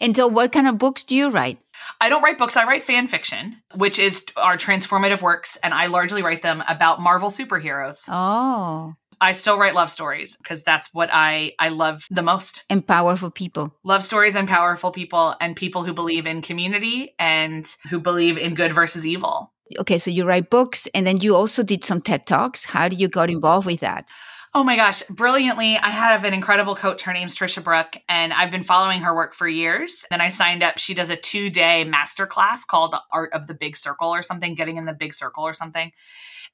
And 0.00 0.16
so 0.16 0.26
what 0.26 0.50
kind 0.52 0.66
of 0.66 0.78
books 0.78 1.04
do 1.04 1.14
you 1.14 1.30
write 1.30 1.58
I 2.00 2.08
don't 2.08 2.22
write 2.22 2.38
books, 2.38 2.56
I 2.56 2.64
write 2.64 2.84
fan 2.84 3.06
fiction, 3.06 3.56
which 3.74 3.98
is 3.98 4.24
our 4.36 4.56
transformative 4.56 5.22
works, 5.22 5.56
and 5.62 5.72
I 5.72 5.86
largely 5.86 6.22
write 6.22 6.42
them 6.42 6.62
about 6.68 7.00
Marvel 7.00 7.30
superheroes. 7.30 8.04
Oh. 8.08 8.94
I 9.20 9.32
still 9.32 9.58
write 9.58 9.74
love 9.74 9.90
stories 9.90 10.36
because 10.36 10.62
that's 10.62 10.94
what 10.94 11.10
I 11.12 11.52
I 11.58 11.68
love 11.68 12.06
the 12.10 12.22
most. 12.22 12.64
And 12.70 12.86
powerful 12.86 13.30
people. 13.30 13.74
Love 13.84 14.02
stories 14.02 14.34
and 14.34 14.48
powerful 14.48 14.90
people 14.90 15.34
and 15.40 15.54
people 15.54 15.84
who 15.84 15.92
believe 15.92 16.26
in 16.26 16.40
community 16.40 17.14
and 17.18 17.66
who 17.90 18.00
believe 18.00 18.38
in 18.38 18.54
good 18.54 18.72
versus 18.72 19.06
evil. 19.06 19.52
Okay, 19.78 19.98
so 19.98 20.10
you 20.10 20.24
write 20.24 20.48
books 20.48 20.88
and 20.94 21.06
then 21.06 21.18
you 21.18 21.36
also 21.36 21.62
did 21.62 21.84
some 21.84 22.00
TED 22.00 22.26
Talks. 22.26 22.64
How 22.64 22.88
did 22.88 22.98
you 22.98 23.08
got 23.08 23.30
involved 23.30 23.66
with 23.66 23.80
that? 23.80 24.08
Oh 24.52 24.64
my 24.64 24.74
gosh, 24.74 25.04
brilliantly. 25.04 25.76
I 25.76 25.90
have 25.90 26.24
an 26.24 26.34
incredible 26.34 26.74
coach. 26.74 27.02
Her 27.02 27.12
name's 27.12 27.36
Tricia 27.36 27.62
Brouk, 27.62 27.96
and 28.08 28.32
I've 28.32 28.50
been 28.50 28.64
following 28.64 29.02
her 29.02 29.14
work 29.14 29.32
for 29.32 29.46
years. 29.46 30.04
Then 30.10 30.20
I 30.20 30.28
signed 30.28 30.64
up. 30.64 30.78
She 30.78 30.92
does 30.92 31.08
a 31.08 31.14
two 31.14 31.50
day 31.50 31.88
masterclass 31.88 32.66
called 32.66 32.92
The 32.92 33.00
Art 33.12 33.32
of 33.32 33.46
the 33.46 33.54
Big 33.54 33.76
Circle 33.76 34.08
or 34.10 34.24
something, 34.24 34.56
getting 34.56 34.76
in 34.76 34.86
the 34.86 34.92
big 34.92 35.14
circle 35.14 35.44
or 35.44 35.54
something. 35.54 35.92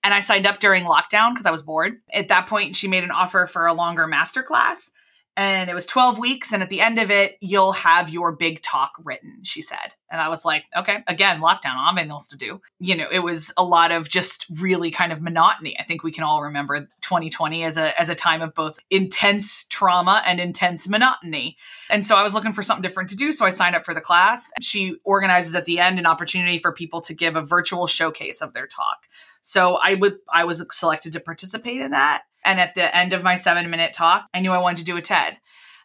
And 0.04 0.12
I 0.12 0.20
signed 0.20 0.46
up 0.46 0.60
during 0.60 0.84
lockdown 0.84 1.32
because 1.32 1.46
I 1.46 1.50
was 1.50 1.62
bored. 1.62 2.02
At 2.12 2.28
that 2.28 2.46
point, 2.46 2.76
she 2.76 2.86
made 2.86 3.02
an 3.02 3.10
offer 3.10 3.46
for 3.46 3.66
a 3.66 3.72
longer 3.72 4.06
masterclass 4.06 4.90
and 5.36 5.68
it 5.68 5.74
was 5.74 5.86
12 5.86 6.18
weeks 6.18 6.52
and 6.52 6.62
at 6.62 6.70
the 6.70 6.80
end 6.80 6.98
of 6.98 7.10
it 7.10 7.36
you'll 7.40 7.72
have 7.72 8.08
your 8.08 8.32
big 8.32 8.62
talk 8.62 8.92
written 9.04 9.38
she 9.42 9.62
said. 9.62 9.92
And 10.10 10.20
i 10.20 10.28
was 10.28 10.44
like 10.44 10.64
okay 10.76 11.02
again 11.06 11.40
lockdown 11.40 11.76
i 11.76 11.86
have 11.88 11.96
anything 11.96 12.10
else 12.10 12.28
to 12.28 12.36
do. 12.36 12.60
You 12.78 12.96
know 12.96 13.06
it 13.10 13.20
was 13.20 13.52
a 13.56 13.64
lot 13.64 13.92
of 13.92 14.08
just 14.08 14.46
really 14.60 14.90
kind 14.90 15.12
of 15.12 15.20
monotony. 15.20 15.78
I 15.78 15.82
think 15.82 16.02
we 16.02 16.12
can 16.12 16.24
all 16.24 16.42
remember 16.42 16.80
2020 17.02 17.64
as 17.64 17.76
a 17.76 17.98
as 18.00 18.08
a 18.08 18.14
time 18.14 18.42
of 18.42 18.54
both 18.54 18.78
intense 18.90 19.64
trauma 19.64 20.22
and 20.26 20.40
intense 20.40 20.88
monotony. 20.88 21.56
And 21.90 22.06
so 22.06 22.16
i 22.16 22.22
was 22.22 22.34
looking 22.34 22.52
for 22.52 22.62
something 22.62 22.82
different 22.82 23.10
to 23.10 23.16
do 23.16 23.32
so 23.32 23.44
i 23.44 23.50
signed 23.50 23.76
up 23.76 23.84
for 23.84 23.94
the 23.94 24.00
class. 24.00 24.50
She 24.60 24.96
organizes 25.04 25.54
at 25.54 25.64
the 25.64 25.78
end 25.78 25.98
an 25.98 26.06
opportunity 26.06 26.58
for 26.58 26.72
people 26.72 27.00
to 27.02 27.14
give 27.14 27.36
a 27.36 27.42
virtual 27.42 27.86
showcase 27.86 28.40
of 28.40 28.54
their 28.54 28.66
talk. 28.66 29.06
So 29.42 29.76
I 29.76 29.94
would 29.94 30.18
I 30.32 30.44
was 30.44 30.64
selected 30.72 31.12
to 31.12 31.20
participate 31.20 31.80
in 31.80 31.92
that. 31.92 32.24
And 32.46 32.60
at 32.60 32.74
the 32.74 32.96
end 32.96 33.12
of 33.12 33.22
my 33.22 33.36
seven 33.36 33.68
minute 33.68 33.92
talk, 33.92 34.28
I 34.32 34.40
knew 34.40 34.52
I 34.52 34.58
wanted 34.58 34.78
to 34.78 34.84
do 34.84 34.96
a 34.96 35.02
TED. 35.02 35.36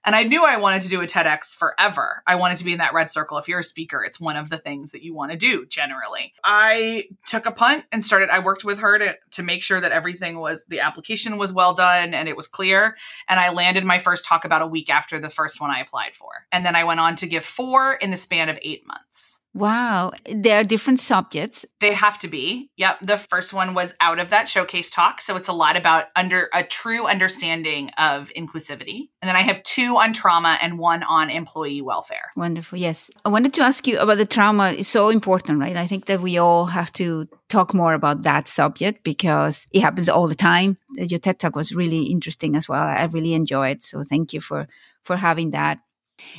And 0.03 0.15
I 0.15 0.23
knew 0.23 0.43
I 0.43 0.57
wanted 0.57 0.81
to 0.83 0.89
do 0.89 1.01
a 1.01 1.05
TEDx 1.05 1.55
forever. 1.55 2.23
I 2.25 2.35
wanted 2.35 2.57
to 2.57 2.63
be 2.63 2.71
in 2.71 2.79
that 2.79 2.93
red 2.93 3.11
circle. 3.11 3.37
If 3.37 3.47
you're 3.47 3.59
a 3.59 3.63
speaker, 3.63 4.03
it's 4.03 4.19
one 4.19 4.35
of 4.35 4.49
the 4.49 4.57
things 4.57 4.93
that 4.93 5.03
you 5.03 5.13
want 5.13 5.31
to 5.31 5.37
do 5.37 5.65
generally. 5.67 6.33
I 6.43 7.09
took 7.27 7.45
a 7.45 7.51
punt 7.51 7.85
and 7.91 8.03
started, 8.03 8.29
I 8.31 8.39
worked 8.39 8.63
with 8.63 8.79
her 8.79 8.97
to, 8.97 9.17
to 9.31 9.43
make 9.43 9.61
sure 9.61 9.79
that 9.79 9.91
everything 9.91 10.39
was, 10.39 10.65
the 10.65 10.79
application 10.79 11.37
was 11.37 11.53
well 11.53 11.73
done 11.73 12.15
and 12.15 12.27
it 12.27 12.35
was 12.35 12.47
clear. 12.47 12.97
And 13.29 13.39
I 13.39 13.51
landed 13.51 13.85
my 13.85 13.99
first 13.99 14.25
talk 14.25 14.43
about 14.43 14.63
a 14.63 14.67
week 14.67 14.89
after 14.89 15.19
the 15.19 15.29
first 15.29 15.61
one 15.61 15.69
I 15.69 15.81
applied 15.81 16.15
for. 16.15 16.31
And 16.51 16.65
then 16.65 16.75
I 16.75 16.83
went 16.83 16.99
on 16.99 17.15
to 17.17 17.27
give 17.27 17.45
four 17.45 17.93
in 17.93 18.09
the 18.09 18.17
span 18.17 18.49
of 18.49 18.57
eight 18.63 18.87
months. 18.87 19.40
Wow. 19.53 20.13
There 20.31 20.59
are 20.59 20.63
different 20.63 21.01
subjects. 21.01 21.65
They 21.81 21.93
have 21.93 22.17
to 22.19 22.29
be. 22.29 22.71
Yep. 22.77 22.99
The 23.01 23.17
first 23.17 23.53
one 23.53 23.73
was 23.73 23.93
out 23.99 24.17
of 24.19 24.29
that 24.29 24.47
showcase 24.47 24.89
talk. 24.89 25.19
So 25.19 25.35
it's 25.35 25.49
a 25.49 25.53
lot 25.53 25.75
about 25.75 26.05
under 26.15 26.47
a 26.53 26.63
true 26.63 27.05
understanding 27.05 27.89
of 27.97 28.29
inclusivity. 28.29 29.09
And 29.21 29.27
then 29.27 29.35
I 29.35 29.41
have 29.41 29.61
two 29.63 29.97
on 29.97 30.13
trauma 30.13 30.57
and 30.61 30.79
one 30.79 31.03
on 31.03 31.29
employee 31.29 31.81
welfare. 31.81 32.31
Wonderful. 32.37 32.77
Yes. 32.77 33.11
I 33.25 33.29
wanted 33.29 33.53
to 33.55 33.61
ask 33.61 33.85
you 33.87 33.99
about 33.99 34.17
the 34.17 34.25
trauma. 34.25 34.71
It's 34.71 34.87
so 34.87 35.09
important, 35.09 35.59
right? 35.59 35.75
I 35.75 35.85
think 35.85 36.05
that 36.05 36.21
we 36.21 36.37
all 36.37 36.67
have 36.67 36.93
to 36.93 37.27
talk 37.49 37.73
more 37.73 37.93
about 37.93 38.23
that 38.23 38.47
subject 38.47 39.03
because 39.03 39.67
it 39.73 39.81
happens 39.81 40.07
all 40.07 40.27
the 40.27 40.35
time. 40.35 40.77
Your 40.95 41.19
TED 41.19 41.39
talk 41.39 41.57
was 41.57 41.73
really 41.73 42.03
interesting 42.03 42.55
as 42.55 42.69
well. 42.69 42.81
I 42.81 43.03
really 43.05 43.33
enjoyed. 43.33 43.77
It. 43.77 43.83
So 43.83 44.01
thank 44.03 44.33
you 44.33 44.41
for 44.41 44.67
for 45.03 45.17
having 45.17 45.51
that. 45.51 45.79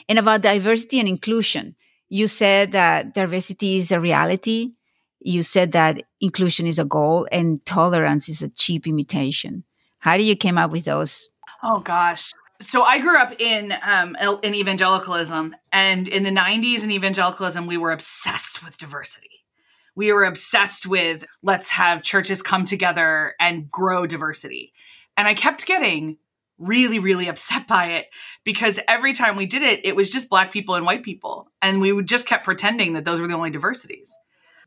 And 0.09 0.19
about 0.19 0.43
diversity 0.43 0.99
and 0.99 1.09
inclusion 1.09 1.77
you 2.13 2.29
said 2.29 2.73
that 2.73 3.15
diversity 3.15 3.79
is 3.79 3.91
a 3.91 3.99
reality. 3.99 4.73
You 5.21 5.43
said 5.43 5.73
that 5.73 6.03
inclusion 6.21 6.67
is 6.67 6.79
a 6.79 6.85
goal 6.85 7.27
and 7.33 7.65
tolerance 7.65 8.29
is 8.29 8.43
a 8.43 8.51
cheap 8.51 8.87
imitation. 8.87 9.65
How 9.99 10.19
do 10.19 10.23
you 10.23 10.37
came 10.37 10.59
up 10.59 10.71
with 10.71 10.85
those? 10.85 11.31
Oh 11.63 11.79
gosh. 11.81 12.31
So 12.61 12.83
I 12.83 12.99
grew 12.99 13.17
up 13.17 13.33
in 13.41 13.73
um, 13.83 14.15
in 14.43 14.55
evangelicalism, 14.55 15.57
and 15.73 16.07
in 16.07 16.23
the 16.23 16.31
'90s 16.31 16.85
in 16.85 16.91
evangelicalism, 16.91 17.67
we 17.67 17.79
were 17.79 17.93
obsessed 17.93 18.63
with 18.63 18.77
diversity. 18.77 19.47
We 19.95 20.13
were 20.13 20.25
obsessed 20.25 20.87
with 20.87 21.25
let's 21.43 21.71
have 21.71 22.03
churches 22.03 22.43
come 22.43 22.67
together 22.67 23.35
and 23.41 23.71
grow 23.71 24.07
diversity. 24.07 24.75
And 25.17 25.27
I 25.27 25.33
kept 25.33 25.65
getting 25.65 26.19
really, 26.63 26.99
really 26.99 27.29
upset 27.29 27.67
by 27.67 27.93
it 27.93 28.07
because 28.45 28.79
every 28.89 29.13
time 29.13 29.37
we 29.37 29.47
did 29.47 29.63
it, 29.63 29.85
it 29.85 29.97
was 29.97 30.11
just 30.11 30.31
black 30.31 30.53
people 30.53 30.75
and 30.75 30.87
white 30.87 31.03
people. 31.03 31.49
And 31.61 31.81
we 31.81 31.93
would 31.93 32.07
just 32.07 32.27
kept 32.27 32.45
pretending 32.45 32.95
that 32.95 33.05
those 33.05 33.21
were 33.21 33.29
the 33.29 33.35
only 33.35 33.51
diversities. 33.51 34.15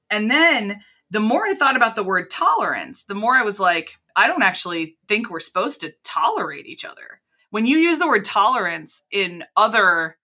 And 0.09 0.29
then 0.29 0.81
the 1.09 1.19
more 1.19 1.45
I 1.45 1.53
thought 1.53 1.75
about 1.75 1.95
the 1.95 2.03
word 2.03 2.29
tolerance, 2.29 3.03
the 3.03 3.15
more 3.15 3.35
I 3.35 3.43
was 3.43 3.59
like, 3.59 3.97
I 4.15 4.27
don't 4.27 4.43
actually 4.43 4.97
think 5.07 5.29
we're 5.29 5.39
supposed 5.39 5.81
to 5.81 5.93
tolerate 6.03 6.65
each 6.65 6.85
other. 6.85 7.21
When 7.49 7.65
you 7.65 7.77
use 7.77 7.99
the 7.99 8.07
word 8.07 8.25
tolerance 8.25 9.03
in 9.11 9.43
other 9.55 10.17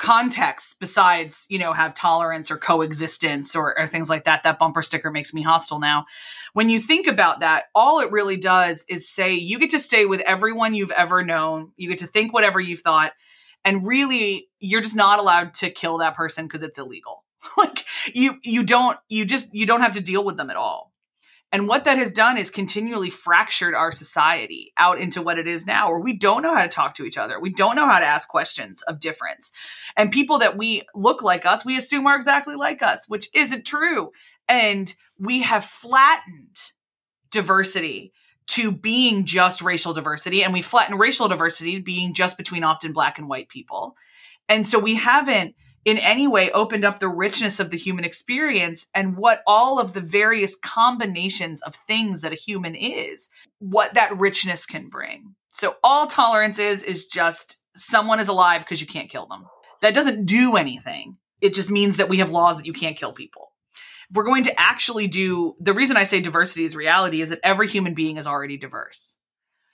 contexts 0.00 0.72
besides 0.72 1.44
you 1.50 1.58
know 1.58 1.74
have 1.74 1.92
tolerance 1.92 2.50
or 2.50 2.56
coexistence 2.56 3.54
or, 3.54 3.78
or, 3.78 3.86
things 3.86 4.08
like 4.08 4.24
that 4.24 4.42
that 4.44 4.58
bumper 4.58 4.82
sticker 4.82 5.10
makes 5.10 5.34
me 5.34 5.42
hostile 5.42 5.78
now. 5.78 6.06
When 6.54 6.70
you 6.70 6.80
think 6.80 7.06
about 7.06 7.40
that 7.40 7.64
all 7.74 8.00
it 8.00 8.10
really 8.10 8.38
does 8.38 8.86
is 8.88 9.06
say 9.06 9.34
you 9.34 9.58
get 9.58 9.70
to 9.70 9.78
stay 9.78 10.06
with 10.06 10.22
everyone 10.22 10.72
you've 10.72 10.90
ever 10.90 11.22
known. 11.22 11.72
You 11.76 11.90
get 11.90 11.98
to 11.98 12.06
think 12.06 12.32
whatever 12.32 12.58
you've 12.58 12.80
thought. 12.80 13.12
And 13.62 13.86
really 13.86 14.48
you're 14.58 14.80
just 14.80 14.96
not 14.96 15.18
allowed 15.18 15.52
to 15.54 15.68
kill 15.68 15.98
that 15.98 16.16
person 16.16 16.46
because 16.46 16.62
it's 16.62 16.78
illegal. 16.78 17.24
Like 17.56 17.84
you 18.14 18.38
you 18.42 18.62
don't 18.62 18.98
you 19.08 19.26
just 19.26 19.54
you 19.54 19.66
don't 19.66 19.82
have 19.82 19.94
to 19.94 20.00
deal 20.00 20.24
with 20.24 20.36
them 20.38 20.50
at 20.50 20.56
all 20.56 20.89
and 21.52 21.66
what 21.66 21.84
that 21.84 21.98
has 21.98 22.12
done 22.12 22.38
is 22.38 22.48
continually 22.48 23.10
fractured 23.10 23.74
our 23.74 23.90
society 23.90 24.72
out 24.76 24.98
into 24.98 25.20
what 25.20 25.38
it 25.38 25.48
is 25.48 25.66
now, 25.66 25.90
where 25.90 26.00
we 26.00 26.12
don't 26.12 26.42
know 26.42 26.54
how 26.54 26.62
to 26.62 26.68
talk 26.68 26.94
to 26.94 27.04
each 27.04 27.18
other. 27.18 27.40
We 27.40 27.50
don't 27.50 27.74
know 27.74 27.88
how 27.88 27.98
to 27.98 28.06
ask 28.06 28.28
questions 28.28 28.82
of 28.82 29.00
difference. 29.00 29.50
And 29.96 30.12
people 30.12 30.38
that 30.38 30.56
we 30.56 30.82
look 30.94 31.22
like 31.22 31.44
us, 31.44 31.64
we 31.64 31.76
assume 31.76 32.06
are 32.06 32.16
exactly 32.16 32.54
like 32.54 32.82
us, 32.82 33.06
which 33.08 33.28
isn't 33.34 33.66
true. 33.66 34.12
And 34.48 34.94
we 35.18 35.42
have 35.42 35.64
flattened 35.64 36.56
diversity 37.32 38.12
to 38.48 38.70
being 38.70 39.24
just 39.24 39.60
racial 39.60 39.92
diversity. 39.92 40.44
And 40.44 40.52
we 40.52 40.62
flatten 40.62 40.98
racial 40.98 41.28
diversity 41.28 41.80
being 41.80 42.14
just 42.14 42.36
between 42.36 42.62
often 42.62 42.92
black 42.92 43.18
and 43.18 43.28
white 43.28 43.48
people. 43.48 43.96
And 44.48 44.64
so 44.66 44.78
we 44.78 44.96
haven't 44.96 45.54
in 45.84 45.98
any 45.98 46.28
way 46.28 46.50
opened 46.50 46.84
up 46.84 46.98
the 46.98 47.08
richness 47.08 47.58
of 47.58 47.70
the 47.70 47.76
human 47.76 48.04
experience 48.04 48.86
and 48.94 49.16
what 49.16 49.42
all 49.46 49.78
of 49.78 49.92
the 49.92 50.00
various 50.00 50.56
combinations 50.56 51.62
of 51.62 51.74
things 51.74 52.20
that 52.20 52.32
a 52.32 52.36
human 52.36 52.74
is, 52.74 53.30
what 53.58 53.94
that 53.94 54.18
richness 54.18 54.66
can 54.66 54.88
bring. 54.88 55.34
So 55.52 55.76
all 55.82 56.06
tolerance 56.06 56.58
is 56.58 56.82
is 56.82 57.06
just 57.06 57.62
someone 57.74 58.20
is 58.20 58.28
alive 58.28 58.60
because 58.60 58.80
you 58.80 58.86
can't 58.86 59.10
kill 59.10 59.26
them. 59.26 59.46
That 59.80 59.94
doesn't 59.94 60.26
do 60.26 60.56
anything. 60.56 61.16
It 61.40 61.54
just 61.54 61.70
means 61.70 61.96
that 61.96 62.08
we 62.08 62.18
have 62.18 62.30
laws 62.30 62.58
that 62.58 62.66
you 62.66 62.72
can't 62.72 62.96
kill 62.96 63.12
people. 63.12 63.48
If 64.10 64.16
we're 64.16 64.24
going 64.24 64.44
to 64.44 64.60
actually 64.60 65.08
do 65.08 65.54
the 65.60 65.72
reason 65.72 65.96
I 65.96 66.04
say 66.04 66.20
diversity 66.20 66.64
is 66.64 66.76
reality 66.76 67.22
is 67.22 67.30
that 67.30 67.40
every 67.42 67.68
human 67.68 67.94
being 67.94 68.18
is 68.18 68.26
already 68.26 68.58
diverse. 68.58 69.16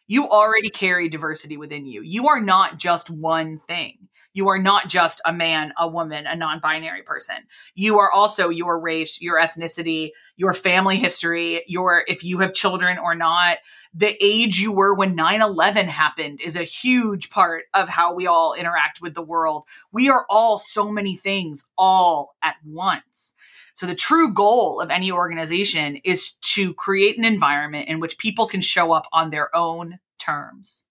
You 0.07 0.29
already 0.29 0.71
carry 0.71 1.09
diversity 1.09 1.57
within 1.57 1.85
you. 1.85 2.03
You 2.03 2.29
are 2.29 2.41
not 2.41 2.79
just 2.79 3.11
one 3.11 3.59
thing 3.59 4.09
you 4.37 4.49
are 4.49 4.59
not 4.59 4.89
just 4.89 5.23
a 5.25 5.33
man, 5.33 5.73
a 5.79 5.89
woman, 5.89 6.27
a 6.27 6.37
non 6.37 6.61
binary 6.61 7.03
person. 7.03 7.37
You 7.75 7.99
are 8.01 8.13
also 8.13 8.51
your 8.51 8.79
race, 8.79 9.19
your 9.23 9.41
ethnicity, 9.41 10.11
your 10.37 10.53
family 10.53 10.99
history, 10.99 11.65
your, 11.67 12.05
if 12.07 12.23
you 12.23 12.41
have 12.41 12.53
children 12.53 12.99
or 12.99 13.15
not. 13.15 13.57
The 13.95 14.15
age 14.23 14.61
you 14.61 14.73
were 14.73 14.95
when 14.95 15.15
9 15.15 15.41
11 15.41 15.89
happened 15.89 16.43
is 16.43 16.55
a 16.55 16.65
huge 16.65 17.31
part 17.31 17.65
of 17.73 17.89
how 17.89 18.15
we 18.15 18.27
all 18.27 18.53
interact 18.53 19.01
with 19.01 19.15
the 19.15 19.23
world. 19.23 19.65
We 19.91 20.11
are 20.11 20.27
all 20.29 20.59
so 20.59 20.93
many 20.93 21.17
things 21.17 21.67
all 21.79 22.37
at 22.43 22.57
once. 22.63 23.35
So 23.73 23.87
the 23.87 23.95
true 23.95 24.35
goal 24.35 24.83
of 24.83 24.91
any 24.91 25.11
organization 25.11 25.97
is 26.05 26.33
to 26.55 26.75
create 26.75 27.17
an 27.17 27.25
environment 27.25 27.89
in 27.89 28.01
which 28.01 28.19
people 28.19 28.47
can 28.47 28.61
show 28.61 28.93
up 28.93 29.07
on 29.15 29.31
their 29.31 29.55
own 29.57 29.99
terms 30.19 30.86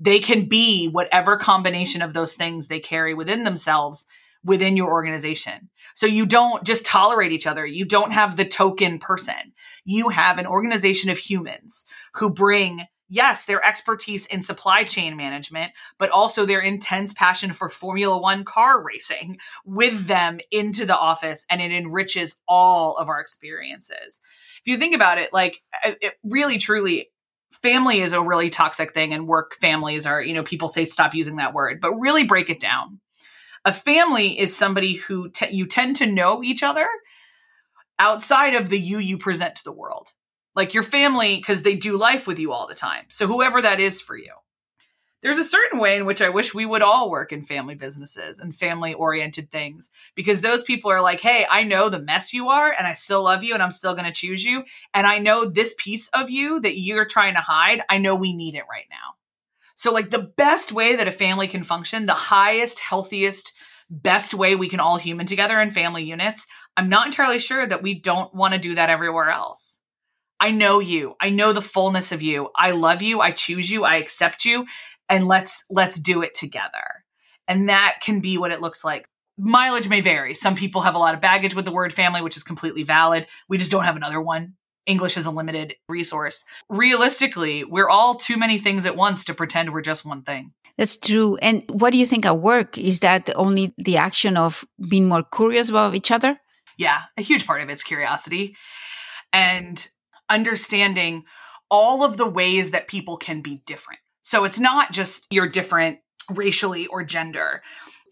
they 0.00 0.18
can 0.18 0.46
be 0.46 0.88
whatever 0.88 1.36
combination 1.36 2.02
of 2.02 2.14
those 2.14 2.34
things 2.34 2.66
they 2.66 2.80
carry 2.80 3.14
within 3.14 3.44
themselves 3.44 4.06
within 4.42 4.76
your 4.76 4.90
organization. 4.90 5.68
So 5.94 6.06
you 6.06 6.24
don't 6.24 6.64
just 6.64 6.86
tolerate 6.86 7.30
each 7.32 7.46
other. 7.46 7.66
You 7.66 7.84
don't 7.84 8.12
have 8.12 8.36
the 8.36 8.46
token 8.46 8.98
person. 8.98 9.52
You 9.84 10.08
have 10.08 10.38
an 10.38 10.46
organization 10.46 11.10
of 11.10 11.18
humans 11.18 11.84
who 12.14 12.32
bring 12.32 12.86
yes, 13.10 13.44
their 13.44 13.62
expertise 13.66 14.24
in 14.26 14.40
supply 14.40 14.84
chain 14.84 15.16
management, 15.16 15.72
but 15.98 16.10
also 16.10 16.46
their 16.46 16.60
intense 16.60 17.12
passion 17.12 17.52
for 17.52 17.68
Formula 17.68 18.16
One 18.16 18.44
car 18.44 18.80
racing 18.80 19.38
with 19.64 20.06
them 20.06 20.38
into 20.52 20.86
the 20.86 20.96
office 20.96 21.44
and 21.50 21.60
it 21.60 21.72
enriches 21.72 22.36
all 22.46 22.96
of 22.96 23.08
our 23.08 23.20
experiences. 23.20 24.20
If 24.64 24.70
you 24.70 24.78
think 24.78 24.94
about 24.94 25.18
it, 25.18 25.32
like 25.32 25.60
it 25.84 26.14
really 26.22 26.56
truly, 26.56 27.10
family 27.62 28.00
is 28.00 28.12
a 28.12 28.22
really 28.22 28.50
toxic 28.50 28.92
thing 28.92 29.12
and 29.12 29.26
work 29.28 29.56
families 29.60 30.06
are, 30.06 30.22
you 30.22 30.34
know, 30.34 30.42
people 30.42 30.68
say 30.68 30.84
stop 30.84 31.14
using 31.14 31.36
that 31.36 31.54
word, 31.54 31.80
but 31.80 31.94
really 31.94 32.24
break 32.24 32.50
it 32.50 32.60
down. 32.60 33.00
A 33.64 33.72
family 33.72 34.38
is 34.38 34.56
somebody 34.56 34.94
who 34.94 35.30
te- 35.30 35.54
you 35.54 35.66
tend 35.66 35.96
to 35.96 36.06
know 36.06 36.42
each 36.42 36.62
other 36.62 36.86
outside 37.98 38.54
of 38.54 38.70
the 38.70 38.78
you 38.78 38.98
you 38.98 39.18
present 39.18 39.56
to 39.56 39.64
the 39.64 39.72
world. 39.72 40.08
Like 40.56 40.74
your 40.74 40.82
family, 40.82 41.36
because 41.36 41.62
they 41.62 41.76
do 41.76 41.96
life 41.96 42.26
with 42.26 42.38
you 42.38 42.52
all 42.52 42.66
the 42.66 42.74
time. 42.74 43.04
So 43.08 43.26
whoever 43.26 43.62
that 43.62 43.78
is 43.80 44.00
for 44.00 44.16
you 44.16 44.32
there's 45.22 45.38
a 45.38 45.44
certain 45.44 45.78
way 45.78 45.96
in 45.96 46.06
which 46.06 46.22
I 46.22 46.30
wish 46.30 46.54
we 46.54 46.64
would 46.64 46.82
all 46.82 47.10
work 47.10 47.32
in 47.32 47.44
family 47.44 47.74
businesses 47.74 48.38
and 48.38 48.54
family 48.54 48.94
oriented 48.94 49.50
things 49.50 49.90
because 50.14 50.40
those 50.40 50.62
people 50.62 50.90
are 50.90 51.02
like, 51.02 51.20
hey, 51.20 51.46
I 51.50 51.62
know 51.62 51.88
the 51.88 52.00
mess 52.00 52.32
you 52.32 52.48
are 52.48 52.72
and 52.76 52.86
I 52.86 52.94
still 52.94 53.24
love 53.24 53.44
you 53.44 53.52
and 53.52 53.62
I'm 53.62 53.70
still 53.70 53.92
going 53.92 54.06
to 54.06 54.12
choose 54.12 54.42
you. 54.42 54.64
And 54.94 55.06
I 55.06 55.18
know 55.18 55.44
this 55.44 55.74
piece 55.78 56.08
of 56.14 56.30
you 56.30 56.60
that 56.60 56.78
you're 56.78 57.04
trying 57.04 57.34
to 57.34 57.40
hide, 57.40 57.82
I 57.90 57.98
know 57.98 58.16
we 58.16 58.34
need 58.34 58.54
it 58.54 58.64
right 58.70 58.86
now. 58.90 59.16
So, 59.74 59.92
like, 59.92 60.10
the 60.10 60.30
best 60.36 60.72
way 60.72 60.96
that 60.96 61.08
a 61.08 61.12
family 61.12 61.48
can 61.48 61.64
function, 61.64 62.04
the 62.04 62.12
highest, 62.12 62.80
healthiest, 62.80 63.52
best 63.88 64.34
way 64.34 64.54
we 64.54 64.68
can 64.68 64.80
all 64.80 64.98
human 64.98 65.26
together 65.26 65.58
in 65.60 65.70
family 65.70 66.04
units, 66.04 66.46
I'm 66.76 66.88
not 66.88 67.06
entirely 67.06 67.38
sure 67.38 67.66
that 67.66 67.82
we 67.82 67.94
don't 67.94 68.34
want 68.34 68.52
to 68.52 68.60
do 68.60 68.74
that 68.74 68.90
everywhere 68.90 69.30
else. 69.30 69.80
I 70.38 70.52
know 70.52 70.80
you. 70.80 71.16
I 71.20 71.28
know 71.28 71.52
the 71.52 71.60
fullness 71.60 72.12
of 72.12 72.22
you. 72.22 72.48
I 72.56 72.70
love 72.70 73.02
you. 73.02 73.20
I 73.20 73.30
choose 73.30 73.70
you. 73.70 73.84
I 73.84 73.96
accept 73.96 74.46
you 74.46 74.64
and 75.10 75.26
let's 75.26 75.64
let's 75.68 76.00
do 76.00 76.22
it 76.22 76.32
together. 76.32 77.04
And 77.48 77.68
that 77.68 77.98
can 78.02 78.20
be 78.20 78.38
what 78.38 78.52
it 78.52 78.60
looks 78.60 78.84
like. 78.84 79.08
Mileage 79.36 79.88
may 79.88 80.00
vary. 80.00 80.34
Some 80.34 80.54
people 80.54 80.82
have 80.82 80.94
a 80.94 80.98
lot 80.98 81.14
of 81.14 81.20
baggage 81.20 81.54
with 81.54 81.64
the 81.64 81.72
word 81.72 81.92
family 81.92 82.22
which 82.22 82.36
is 82.36 82.42
completely 82.42 82.84
valid. 82.84 83.26
We 83.48 83.58
just 83.58 83.70
don't 83.70 83.84
have 83.84 83.96
another 83.96 84.20
one. 84.20 84.54
English 84.86 85.16
is 85.16 85.26
a 85.26 85.30
limited 85.30 85.74
resource. 85.88 86.44
Realistically 86.68 87.64
we're 87.64 87.88
all 87.88 88.14
too 88.14 88.36
many 88.38 88.58
things 88.58 88.86
at 88.86 88.96
once 88.96 89.24
to 89.24 89.34
pretend 89.34 89.72
we're 89.72 89.82
just 89.82 90.06
one 90.06 90.22
thing. 90.22 90.52
That's 90.78 90.96
true. 90.96 91.36
And 91.42 91.64
what 91.68 91.90
do 91.90 91.98
you 91.98 92.06
think 92.06 92.24
at 92.24 92.38
work? 92.38 92.78
Is 92.78 93.00
that 93.00 93.28
only 93.36 93.74
the 93.76 93.98
action 93.98 94.36
of 94.36 94.64
being 94.88 95.08
more 95.08 95.24
curious 95.24 95.68
about 95.68 95.94
each 95.94 96.10
other? 96.10 96.38
Yeah 96.78 97.02
a 97.18 97.22
huge 97.22 97.46
part 97.46 97.60
of 97.60 97.68
it's 97.68 97.82
curiosity 97.82 98.56
and 99.32 99.88
understanding 100.28 101.24
all 101.70 102.02
of 102.02 102.16
the 102.16 102.28
ways 102.28 102.70
that 102.70 102.88
people 102.88 103.16
can 103.16 103.42
be 103.42 103.62
different. 103.66 104.00
So 104.30 104.44
it's 104.44 104.60
not 104.60 104.92
just 104.92 105.26
you're 105.32 105.48
different 105.48 105.98
racially 106.30 106.86
or 106.86 107.02
gender. 107.02 107.62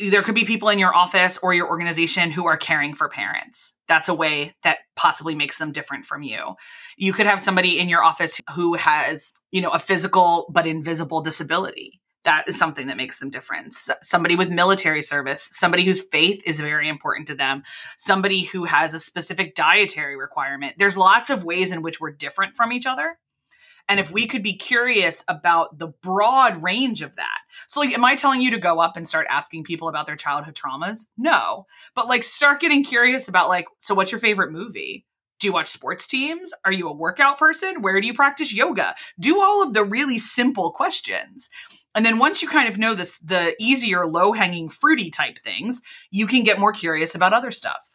There 0.00 0.22
could 0.22 0.34
be 0.34 0.44
people 0.44 0.68
in 0.68 0.80
your 0.80 0.92
office 0.92 1.38
or 1.38 1.54
your 1.54 1.68
organization 1.68 2.32
who 2.32 2.48
are 2.48 2.56
caring 2.56 2.96
for 2.96 3.08
parents. 3.08 3.72
That's 3.86 4.08
a 4.08 4.14
way 4.14 4.56
that 4.64 4.78
possibly 4.96 5.36
makes 5.36 5.58
them 5.58 5.70
different 5.70 6.06
from 6.06 6.24
you. 6.24 6.56
You 6.96 7.12
could 7.12 7.26
have 7.26 7.40
somebody 7.40 7.78
in 7.78 7.88
your 7.88 8.02
office 8.02 8.40
who 8.56 8.74
has, 8.74 9.32
you 9.52 9.60
know, 9.60 9.70
a 9.70 9.78
physical 9.78 10.46
but 10.52 10.66
invisible 10.66 11.20
disability 11.20 12.00
that 12.24 12.48
is 12.48 12.58
something 12.58 12.88
that 12.88 12.96
makes 12.96 13.20
them 13.20 13.30
different. 13.30 13.72
Somebody 14.02 14.34
with 14.34 14.50
military 14.50 15.02
service, 15.02 15.48
somebody 15.52 15.84
whose 15.84 16.02
faith 16.02 16.42
is 16.44 16.58
very 16.58 16.88
important 16.88 17.28
to 17.28 17.36
them, 17.36 17.62
somebody 17.96 18.42
who 18.42 18.64
has 18.64 18.92
a 18.92 18.98
specific 18.98 19.54
dietary 19.54 20.16
requirement. 20.16 20.74
There's 20.78 20.96
lots 20.96 21.30
of 21.30 21.44
ways 21.44 21.70
in 21.70 21.80
which 21.80 22.00
we're 22.00 22.10
different 22.10 22.56
from 22.56 22.72
each 22.72 22.86
other. 22.86 23.18
And 23.88 23.98
if 23.98 24.10
we 24.10 24.26
could 24.26 24.42
be 24.42 24.54
curious 24.54 25.24
about 25.28 25.78
the 25.78 25.88
broad 25.88 26.62
range 26.62 27.02
of 27.02 27.16
that. 27.16 27.38
So, 27.66 27.80
like, 27.80 27.92
am 27.92 28.04
I 28.04 28.14
telling 28.14 28.40
you 28.40 28.50
to 28.50 28.58
go 28.58 28.80
up 28.80 28.96
and 28.96 29.08
start 29.08 29.26
asking 29.30 29.64
people 29.64 29.88
about 29.88 30.06
their 30.06 30.16
childhood 30.16 30.54
traumas? 30.54 31.06
No. 31.16 31.66
But, 31.94 32.06
like, 32.06 32.22
start 32.22 32.60
getting 32.60 32.84
curious 32.84 33.28
about, 33.28 33.48
like, 33.48 33.66
so 33.80 33.94
what's 33.94 34.12
your 34.12 34.20
favorite 34.20 34.52
movie? 34.52 35.06
Do 35.40 35.46
you 35.46 35.52
watch 35.52 35.68
sports 35.68 36.06
teams? 36.06 36.52
Are 36.64 36.72
you 36.72 36.88
a 36.88 36.92
workout 36.92 37.38
person? 37.38 37.80
Where 37.80 38.00
do 38.00 38.06
you 38.06 38.14
practice 38.14 38.52
yoga? 38.52 38.94
Do 39.18 39.40
all 39.40 39.62
of 39.62 39.72
the 39.72 39.84
really 39.84 40.18
simple 40.18 40.72
questions. 40.72 41.48
And 41.94 42.04
then 42.04 42.18
once 42.18 42.42
you 42.42 42.48
kind 42.48 42.68
of 42.68 42.78
know 42.78 42.94
this, 42.94 43.18
the 43.20 43.54
easier, 43.58 44.06
low 44.06 44.32
hanging, 44.32 44.68
fruity 44.68 45.10
type 45.10 45.38
things, 45.38 45.80
you 46.10 46.26
can 46.26 46.44
get 46.44 46.58
more 46.58 46.72
curious 46.72 47.14
about 47.14 47.32
other 47.32 47.50
stuff. 47.50 47.88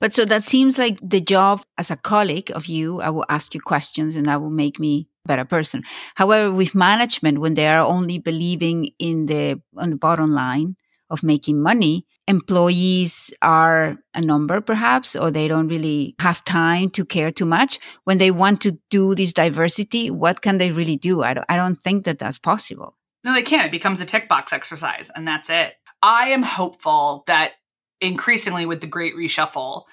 But 0.00 0.14
so 0.14 0.24
that 0.24 0.44
seems 0.44 0.78
like 0.78 0.98
the 1.02 1.20
job 1.20 1.62
as 1.76 1.90
a 1.90 1.96
colleague 1.96 2.50
of 2.54 2.66
you, 2.66 3.00
I 3.00 3.10
will 3.10 3.26
ask 3.28 3.54
you 3.54 3.60
questions 3.60 4.16
and 4.16 4.26
that 4.26 4.40
will 4.40 4.50
make 4.50 4.78
me 4.78 5.08
a 5.24 5.28
better 5.28 5.44
person. 5.44 5.82
However, 6.14 6.52
with 6.52 6.74
management, 6.74 7.40
when 7.40 7.54
they 7.54 7.68
are 7.68 7.84
only 7.84 8.18
believing 8.18 8.90
in 8.98 9.26
the 9.26 9.60
on 9.76 9.90
the 9.90 9.96
bottom 9.96 10.32
line 10.32 10.76
of 11.10 11.22
making 11.22 11.62
money, 11.62 12.06
employees 12.28 13.32
are 13.40 13.96
a 14.14 14.20
number 14.20 14.60
perhaps, 14.60 15.16
or 15.16 15.30
they 15.30 15.48
don't 15.48 15.68
really 15.68 16.14
have 16.20 16.44
time 16.44 16.90
to 16.90 17.04
care 17.04 17.32
too 17.32 17.46
much. 17.46 17.80
When 18.04 18.18
they 18.18 18.30
want 18.30 18.60
to 18.62 18.78
do 18.90 19.14
this 19.14 19.32
diversity, 19.32 20.10
what 20.10 20.42
can 20.42 20.58
they 20.58 20.70
really 20.70 20.96
do? 20.96 21.22
I 21.22 21.34
don't, 21.34 21.46
I 21.48 21.56
don't 21.56 21.82
think 21.82 22.04
that 22.04 22.18
that's 22.18 22.38
possible. 22.38 22.96
No, 23.24 23.32
they 23.32 23.42
can't. 23.42 23.66
It 23.66 23.72
becomes 23.72 24.00
a 24.00 24.04
tick 24.04 24.28
box 24.28 24.52
exercise, 24.52 25.10
and 25.14 25.26
that's 25.26 25.50
it. 25.50 25.74
I 26.02 26.28
am 26.28 26.42
hopeful 26.44 27.24
that 27.26 27.54
increasingly 28.00 28.66
with 28.66 28.80
the 28.80 28.86
great 28.86 29.14
reshuffle, 29.14 29.84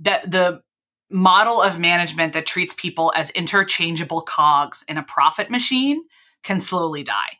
that 0.00 0.30
the 0.30 0.62
model 1.10 1.60
of 1.60 1.78
management 1.78 2.32
that 2.32 2.46
treats 2.46 2.74
people 2.74 3.12
as 3.14 3.30
interchangeable 3.30 4.22
cogs 4.22 4.84
in 4.88 4.98
a 4.98 5.02
profit 5.02 5.50
machine 5.50 6.02
can 6.42 6.60
slowly 6.60 7.02
die 7.02 7.38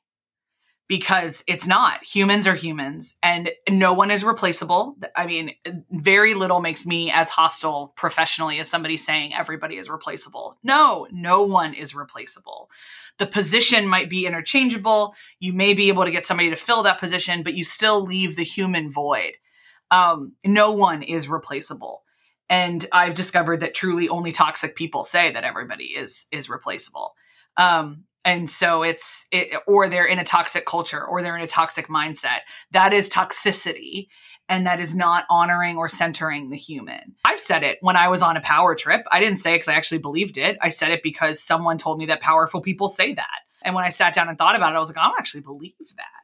because 0.86 1.42
it's 1.46 1.66
not. 1.66 2.04
Humans 2.04 2.46
are 2.46 2.54
humans 2.54 3.16
and 3.22 3.50
no 3.68 3.94
one 3.94 4.10
is 4.10 4.22
replaceable. 4.22 4.96
I 5.16 5.26
mean, 5.26 5.54
very 5.90 6.34
little 6.34 6.60
makes 6.60 6.84
me 6.84 7.10
as 7.10 7.30
hostile 7.30 7.92
professionally 7.96 8.60
as 8.60 8.68
somebody 8.68 8.96
saying 8.96 9.34
everybody 9.34 9.76
is 9.76 9.88
replaceable. 9.88 10.58
No, 10.62 11.06
no 11.10 11.42
one 11.42 11.74
is 11.74 11.94
replaceable. 11.94 12.70
The 13.18 13.26
position 13.26 13.88
might 13.88 14.10
be 14.10 14.26
interchangeable. 14.26 15.14
You 15.38 15.52
may 15.52 15.72
be 15.72 15.88
able 15.88 16.04
to 16.04 16.10
get 16.10 16.26
somebody 16.26 16.50
to 16.50 16.56
fill 16.56 16.82
that 16.82 17.00
position, 17.00 17.42
but 17.42 17.54
you 17.54 17.64
still 17.64 18.02
leave 18.02 18.36
the 18.36 18.44
human 18.44 18.90
void. 18.90 19.34
Um, 19.90 20.32
no 20.44 20.72
one 20.72 21.02
is 21.02 21.28
replaceable. 21.28 22.02
And 22.50 22.84
I've 22.92 23.14
discovered 23.14 23.60
that 23.60 23.74
truly 23.74 24.08
only 24.08 24.32
toxic 24.32 24.76
people 24.76 25.04
say 25.04 25.32
that 25.32 25.44
everybody 25.44 25.86
is 25.86 26.26
is 26.30 26.50
replaceable. 26.50 27.14
Um, 27.56 28.04
and 28.24 28.48
so 28.48 28.82
it's 28.82 29.26
it, 29.30 29.54
or 29.66 29.88
they're 29.88 30.06
in 30.06 30.18
a 30.18 30.24
toxic 30.24 30.66
culture 30.66 31.04
or 31.04 31.22
they're 31.22 31.36
in 31.36 31.44
a 31.44 31.48
toxic 31.48 31.88
mindset. 31.88 32.40
That 32.72 32.92
is 32.92 33.10
toxicity 33.10 34.08
and 34.48 34.66
that 34.66 34.80
is 34.80 34.94
not 34.94 35.24
honoring 35.30 35.76
or 35.76 35.88
centering 35.88 36.50
the 36.50 36.56
human. 36.56 37.14
I've 37.24 37.40
said 37.40 37.62
it 37.62 37.78
when 37.80 37.96
I 37.96 38.08
was 38.08 38.22
on 38.22 38.36
a 38.36 38.40
power 38.40 38.74
trip. 38.74 39.02
I 39.10 39.20
didn't 39.20 39.38
say 39.38 39.52
it 39.52 39.56
because 39.56 39.68
I 39.68 39.74
actually 39.74 39.98
believed 39.98 40.38
it. 40.38 40.58
I 40.60 40.68
said 40.68 40.90
it 40.90 41.02
because 41.02 41.42
someone 41.42 41.78
told 41.78 41.98
me 41.98 42.06
that 42.06 42.20
powerful 42.20 42.60
people 42.60 42.88
say 42.88 43.14
that. 43.14 43.40
And 43.62 43.74
when 43.74 43.84
I 43.84 43.88
sat 43.88 44.14
down 44.14 44.28
and 44.28 44.36
thought 44.36 44.56
about 44.56 44.72
it, 44.72 44.76
I 44.76 44.80
was 44.80 44.90
like, 44.90 44.98
I 44.98 45.08
don't 45.08 45.18
actually 45.18 45.40
believe 45.40 45.74
that. 45.96 46.23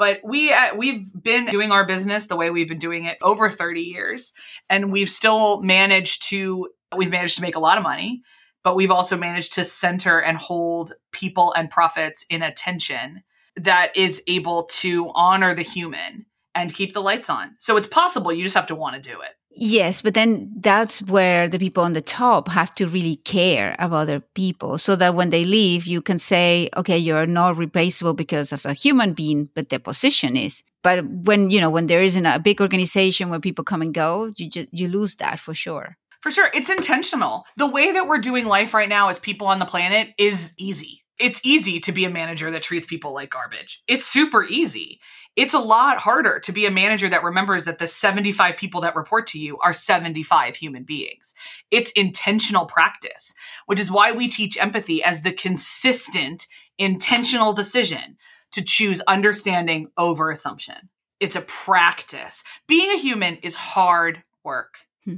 But 0.00 0.20
we 0.24 0.50
uh, 0.50 0.74
we've 0.76 1.12
been 1.12 1.44
doing 1.44 1.72
our 1.72 1.84
business 1.84 2.26
the 2.26 2.34
way 2.34 2.48
we've 2.48 2.70
been 2.70 2.78
doing 2.78 3.04
it 3.04 3.18
over 3.20 3.50
30 3.50 3.82
years, 3.82 4.32
and 4.70 4.90
we've 4.90 5.10
still 5.10 5.60
managed 5.60 6.26
to 6.30 6.70
we've 6.96 7.10
managed 7.10 7.36
to 7.36 7.42
make 7.42 7.54
a 7.54 7.60
lot 7.60 7.76
of 7.76 7.82
money, 7.82 8.22
but 8.64 8.76
we've 8.76 8.90
also 8.90 9.18
managed 9.18 9.52
to 9.52 9.64
center 9.66 10.18
and 10.18 10.38
hold 10.38 10.94
people 11.12 11.52
and 11.52 11.68
profits 11.68 12.24
in 12.30 12.42
attention 12.42 13.24
that 13.56 13.94
is 13.94 14.22
able 14.26 14.70
to 14.78 15.10
honor 15.14 15.54
the 15.54 15.60
human 15.60 16.24
and 16.54 16.72
keep 16.72 16.94
the 16.94 17.02
lights 17.02 17.28
on. 17.28 17.54
So 17.58 17.76
it's 17.76 17.86
possible. 17.86 18.32
You 18.32 18.42
just 18.42 18.56
have 18.56 18.68
to 18.68 18.74
want 18.74 18.94
to 18.94 19.02
do 19.02 19.20
it. 19.20 19.32
Yes, 19.52 20.00
but 20.00 20.14
then 20.14 20.50
that's 20.60 21.02
where 21.02 21.48
the 21.48 21.58
people 21.58 21.82
on 21.82 21.92
the 21.92 22.00
top 22.00 22.48
have 22.48 22.72
to 22.76 22.86
really 22.86 23.16
care 23.16 23.74
about 23.78 24.06
their 24.06 24.20
people 24.20 24.78
so 24.78 24.94
that 24.96 25.14
when 25.14 25.30
they 25.30 25.44
leave, 25.44 25.86
you 25.86 26.00
can 26.00 26.18
say, 26.18 26.70
okay, 26.76 26.96
you're 26.96 27.26
not 27.26 27.56
replaceable 27.56 28.14
because 28.14 28.52
of 28.52 28.64
a 28.64 28.72
human 28.72 29.12
being, 29.12 29.48
but 29.54 29.68
their 29.68 29.80
position 29.80 30.36
is. 30.36 30.62
But 30.82 31.04
when, 31.04 31.50
you 31.50 31.60
know, 31.60 31.68
when 31.68 31.88
there 31.88 32.02
isn't 32.02 32.24
a 32.24 32.38
big 32.38 32.60
organization 32.60 33.28
where 33.28 33.40
people 33.40 33.64
come 33.64 33.82
and 33.82 33.92
go, 33.92 34.32
you 34.36 34.48
just, 34.48 34.72
you 34.72 34.88
lose 34.88 35.16
that 35.16 35.40
for 35.40 35.54
sure. 35.54 35.96
For 36.22 36.30
sure. 36.30 36.50
It's 36.54 36.70
intentional. 36.70 37.44
The 37.56 37.66
way 37.66 37.92
that 37.92 38.06
we're 38.06 38.18
doing 38.18 38.46
life 38.46 38.72
right 38.72 38.88
now 38.88 39.08
as 39.08 39.18
people 39.18 39.48
on 39.48 39.58
the 39.58 39.66
planet 39.66 40.10
is 40.16 40.54
easy. 40.58 41.02
It's 41.18 41.40
easy 41.44 41.80
to 41.80 41.92
be 41.92 42.06
a 42.06 42.10
manager 42.10 42.50
that 42.50 42.62
treats 42.62 42.86
people 42.86 43.12
like 43.12 43.30
garbage. 43.30 43.82
It's 43.86 44.06
super 44.06 44.44
easy 44.44 45.00
it's 45.36 45.54
a 45.54 45.58
lot 45.58 45.98
harder 45.98 46.40
to 46.40 46.52
be 46.52 46.66
a 46.66 46.70
manager 46.70 47.08
that 47.08 47.22
remembers 47.22 47.64
that 47.64 47.78
the 47.78 47.86
75 47.86 48.56
people 48.56 48.80
that 48.80 48.96
report 48.96 49.26
to 49.28 49.38
you 49.38 49.58
are 49.58 49.72
75 49.72 50.56
human 50.56 50.82
beings. 50.82 51.34
It's 51.70 51.92
intentional 51.92 52.66
practice, 52.66 53.34
which 53.66 53.80
is 53.80 53.90
why 53.90 54.12
we 54.12 54.28
teach 54.28 54.58
empathy 54.58 55.02
as 55.02 55.22
the 55.22 55.32
consistent, 55.32 56.46
intentional 56.78 57.52
decision 57.52 58.16
to 58.52 58.62
choose 58.62 59.00
understanding 59.02 59.88
over 59.96 60.30
assumption. 60.30 60.88
It's 61.20 61.36
a 61.36 61.42
practice. 61.42 62.42
Being 62.66 62.90
a 62.90 62.98
human 62.98 63.36
is 63.36 63.54
hard 63.54 64.22
work. 64.42 64.78
Hmm. 65.04 65.16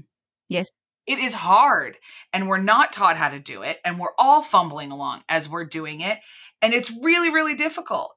Yes. 0.48 0.70
It 1.06 1.18
is 1.18 1.34
hard, 1.34 1.96
and 2.32 2.48
we're 2.48 2.58
not 2.58 2.92
taught 2.92 3.16
how 3.16 3.30
to 3.30 3.40
do 3.40 3.62
it, 3.62 3.78
and 3.84 3.98
we're 3.98 4.14
all 4.18 4.40
fumbling 4.40 4.92
along 4.92 5.22
as 5.28 5.48
we're 5.48 5.64
doing 5.64 6.00
it. 6.00 6.18
And 6.60 6.72
it's 6.72 6.92
really, 7.02 7.30
really 7.30 7.56
difficult 7.56 8.14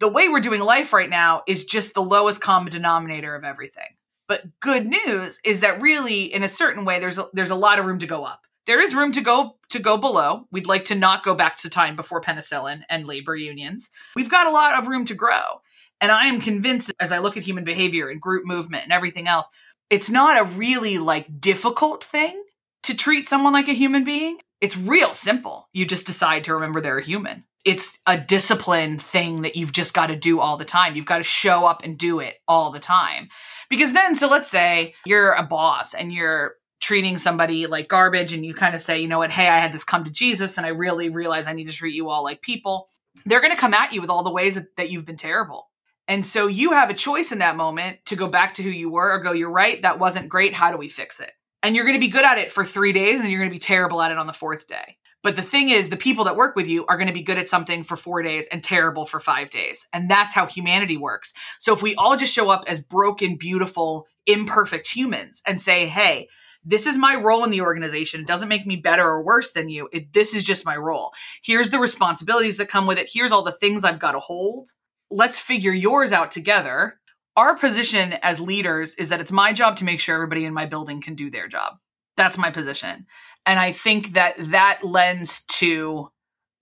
the 0.00 0.08
way 0.08 0.28
we're 0.28 0.40
doing 0.40 0.60
life 0.60 0.92
right 0.92 1.10
now 1.10 1.42
is 1.46 1.64
just 1.64 1.94
the 1.94 2.02
lowest 2.02 2.40
common 2.40 2.72
denominator 2.72 3.34
of 3.34 3.44
everything. 3.44 3.88
But 4.26 4.60
good 4.60 4.86
news 4.86 5.38
is 5.44 5.60
that 5.60 5.82
really, 5.82 6.24
in 6.24 6.42
a 6.42 6.48
certain 6.48 6.84
way, 6.84 6.98
there's 6.98 7.18
a, 7.18 7.28
there's 7.32 7.50
a 7.50 7.54
lot 7.54 7.78
of 7.78 7.84
room 7.84 7.98
to 7.98 8.06
go 8.06 8.24
up. 8.24 8.42
There 8.66 8.80
is 8.80 8.94
room 8.94 9.12
to 9.12 9.20
go 9.20 9.56
to 9.70 9.78
go 9.78 9.98
below. 9.98 10.46
We'd 10.50 10.66
like 10.66 10.86
to 10.86 10.94
not 10.94 11.22
go 11.22 11.34
back 11.34 11.58
to 11.58 11.70
time 11.70 11.96
before 11.96 12.22
penicillin 12.22 12.82
and 12.88 13.06
labor 13.06 13.36
unions. 13.36 13.90
We've 14.16 14.30
got 14.30 14.46
a 14.46 14.50
lot 14.50 14.78
of 14.78 14.88
room 14.88 15.04
to 15.06 15.14
grow. 15.14 15.60
And 16.00 16.10
I 16.10 16.26
am 16.26 16.40
convinced 16.40 16.92
as 16.98 17.12
I 17.12 17.18
look 17.18 17.36
at 17.36 17.42
human 17.42 17.64
behavior 17.64 18.08
and 18.08 18.20
group 18.20 18.46
movement 18.46 18.84
and 18.84 18.92
everything 18.92 19.28
else, 19.28 19.48
it's 19.90 20.10
not 20.10 20.40
a 20.40 20.44
really 20.44 20.98
like 20.98 21.40
difficult 21.40 22.02
thing 22.02 22.42
to 22.84 22.96
treat 22.96 23.28
someone 23.28 23.52
like 23.52 23.68
a 23.68 23.74
human 23.74 24.04
being. 24.04 24.38
It's 24.60 24.76
real 24.76 25.12
simple. 25.12 25.68
You 25.72 25.84
just 25.84 26.06
decide 26.06 26.44
to 26.44 26.54
remember 26.54 26.80
they're 26.80 26.98
a 26.98 27.04
human 27.04 27.44
it's 27.64 27.98
a 28.06 28.18
discipline 28.18 28.98
thing 28.98 29.42
that 29.42 29.56
you've 29.56 29.72
just 29.72 29.94
got 29.94 30.08
to 30.08 30.16
do 30.16 30.40
all 30.40 30.56
the 30.56 30.64
time. 30.64 30.96
You've 30.96 31.06
got 31.06 31.18
to 31.18 31.24
show 31.24 31.66
up 31.66 31.82
and 31.82 31.96
do 31.96 32.20
it 32.20 32.34
all 32.46 32.70
the 32.70 32.78
time. 32.78 33.28
Because 33.70 33.92
then, 33.92 34.14
so 34.14 34.28
let's 34.28 34.50
say 34.50 34.94
you're 35.06 35.32
a 35.32 35.42
boss 35.42 35.94
and 35.94 36.12
you're 36.12 36.56
treating 36.80 37.16
somebody 37.16 37.66
like 37.66 37.88
garbage 37.88 38.34
and 38.34 38.44
you 38.44 38.52
kind 38.52 38.74
of 38.74 38.80
say, 38.82 39.00
you 39.00 39.08
know 39.08 39.18
what, 39.18 39.30
hey, 39.30 39.48
I 39.48 39.58
had 39.58 39.72
this 39.72 39.84
come 39.84 40.04
to 40.04 40.10
Jesus 40.10 40.58
and 40.58 40.66
I 40.66 40.70
really 40.70 41.08
realize 41.08 41.46
I 41.46 41.54
need 41.54 41.68
to 41.68 41.72
treat 41.72 41.94
you 41.94 42.10
all 42.10 42.22
like 42.22 42.42
people. 42.42 42.88
They're 43.24 43.40
going 43.40 43.54
to 43.54 43.60
come 43.60 43.72
at 43.72 43.94
you 43.94 44.02
with 44.02 44.10
all 44.10 44.22
the 44.22 44.30
ways 44.30 44.56
that, 44.56 44.76
that 44.76 44.90
you've 44.90 45.06
been 45.06 45.16
terrible. 45.16 45.70
And 46.06 46.24
so 46.24 46.46
you 46.46 46.72
have 46.72 46.90
a 46.90 46.94
choice 46.94 47.32
in 47.32 47.38
that 47.38 47.56
moment 47.56 48.04
to 48.06 48.16
go 48.16 48.28
back 48.28 48.54
to 48.54 48.62
who 48.62 48.68
you 48.68 48.90
were 48.90 49.14
or 49.14 49.20
go, 49.20 49.32
you're 49.32 49.50
right, 49.50 49.80
that 49.80 49.98
wasn't 49.98 50.28
great. 50.28 50.52
How 50.52 50.70
do 50.70 50.76
we 50.76 50.88
fix 50.88 51.20
it? 51.20 51.30
And 51.62 51.74
you're 51.74 51.86
going 51.86 51.98
to 51.98 52.06
be 52.06 52.12
good 52.12 52.26
at 52.26 52.36
it 52.36 52.52
for 52.52 52.62
three 52.62 52.92
days 52.92 53.20
and 53.20 53.30
you're 53.30 53.40
going 53.40 53.50
to 53.50 53.54
be 53.54 53.58
terrible 53.58 54.02
at 54.02 54.10
it 54.10 54.18
on 54.18 54.26
the 54.26 54.34
fourth 54.34 54.66
day. 54.66 54.98
But 55.24 55.36
the 55.36 55.42
thing 55.42 55.70
is, 55.70 55.88
the 55.88 55.96
people 55.96 56.24
that 56.24 56.36
work 56.36 56.54
with 56.54 56.68
you 56.68 56.84
are 56.86 56.98
going 56.98 57.08
to 57.08 57.12
be 57.14 57.22
good 57.22 57.38
at 57.38 57.48
something 57.48 57.82
for 57.82 57.96
four 57.96 58.22
days 58.22 58.46
and 58.52 58.62
terrible 58.62 59.06
for 59.06 59.18
five 59.18 59.48
days. 59.48 59.88
And 59.92 60.08
that's 60.08 60.34
how 60.34 60.46
humanity 60.46 60.98
works. 60.98 61.32
So 61.58 61.72
if 61.72 61.82
we 61.82 61.94
all 61.96 62.16
just 62.16 62.34
show 62.34 62.50
up 62.50 62.64
as 62.68 62.80
broken, 62.80 63.36
beautiful, 63.36 64.06
imperfect 64.26 64.86
humans 64.86 65.40
and 65.46 65.58
say, 65.58 65.86
hey, 65.86 66.28
this 66.62 66.86
is 66.86 66.98
my 66.98 67.14
role 67.14 67.42
in 67.42 67.50
the 67.50 67.62
organization. 67.62 68.20
It 68.20 68.26
doesn't 68.26 68.48
make 68.48 68.66
me 68.66 68.76
better 68.76 69.02
or 69.02 69.22
worse 69.22 69.52
than 69.52 69.70
you. 69.70 69.88
It, 69.92 70.12
this 70.12 70.34
is 70.34 70.44
just 70.44 70.66
my 70.66 70.76
role. 70.76 71.12
Here's 71.42 71.70
the 71.70 71.78
responsibilities 71.78 72.58
that 72.58 72.68
come 72.68 72.86
with 72.86 72.98
it. 72.98 73.10
Here's 73.10 73.32
all 73.32 73.42
the 73.42 73.50
things 73.50 73.82
I've 73.82 73.98
got 73.98 74.12
to 74.12 74.20
hold. 74.20 74.68
Let's 75.10 75.40
figure 75.40 75.72
yours 75.72 76.12
out 76.12 76.30
together. 76.30 77.00
Our 77.34 77.56
position 77.56 78.14
as 78.22 78.40
leaders 78.40 78.94
is 78.96 79.08
that 79.08 79.20
it's 79.20 79.32
my 79.32 79.54
job 79.54 79.76
to 79.76 79.84
make 79.84 80.00
sure 80.00 80.14
everybody 80.14 80.44
in 80.44 80.54
my 80.54 80.66
building 80.66 81.00
can 81.00 81.14
do 81.14 81.30
their 81.30 81.48
job. 81.48 81.74
That's 82.16 82.38
my 82.38 82.50
position. 82.50 83.06
And 83.46 83.58
I 83.58 83.72
think 83.72 84.14
that 84.14 84.34
that 84.50 84.80
lends 84.82 85.44
to 85.44 86.10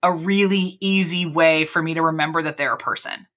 a 0.01 0.11
really 0.11 0.77
easy 0.81 1.25
way 1.25 1.65
for 1.65 1.81
me 1.81 1.93
to 1.93 2.01
remember 2.01 2.41
that 2.41 2.57
they're 2.57 2.73
a 2.73 2.77
person 2.77 3.27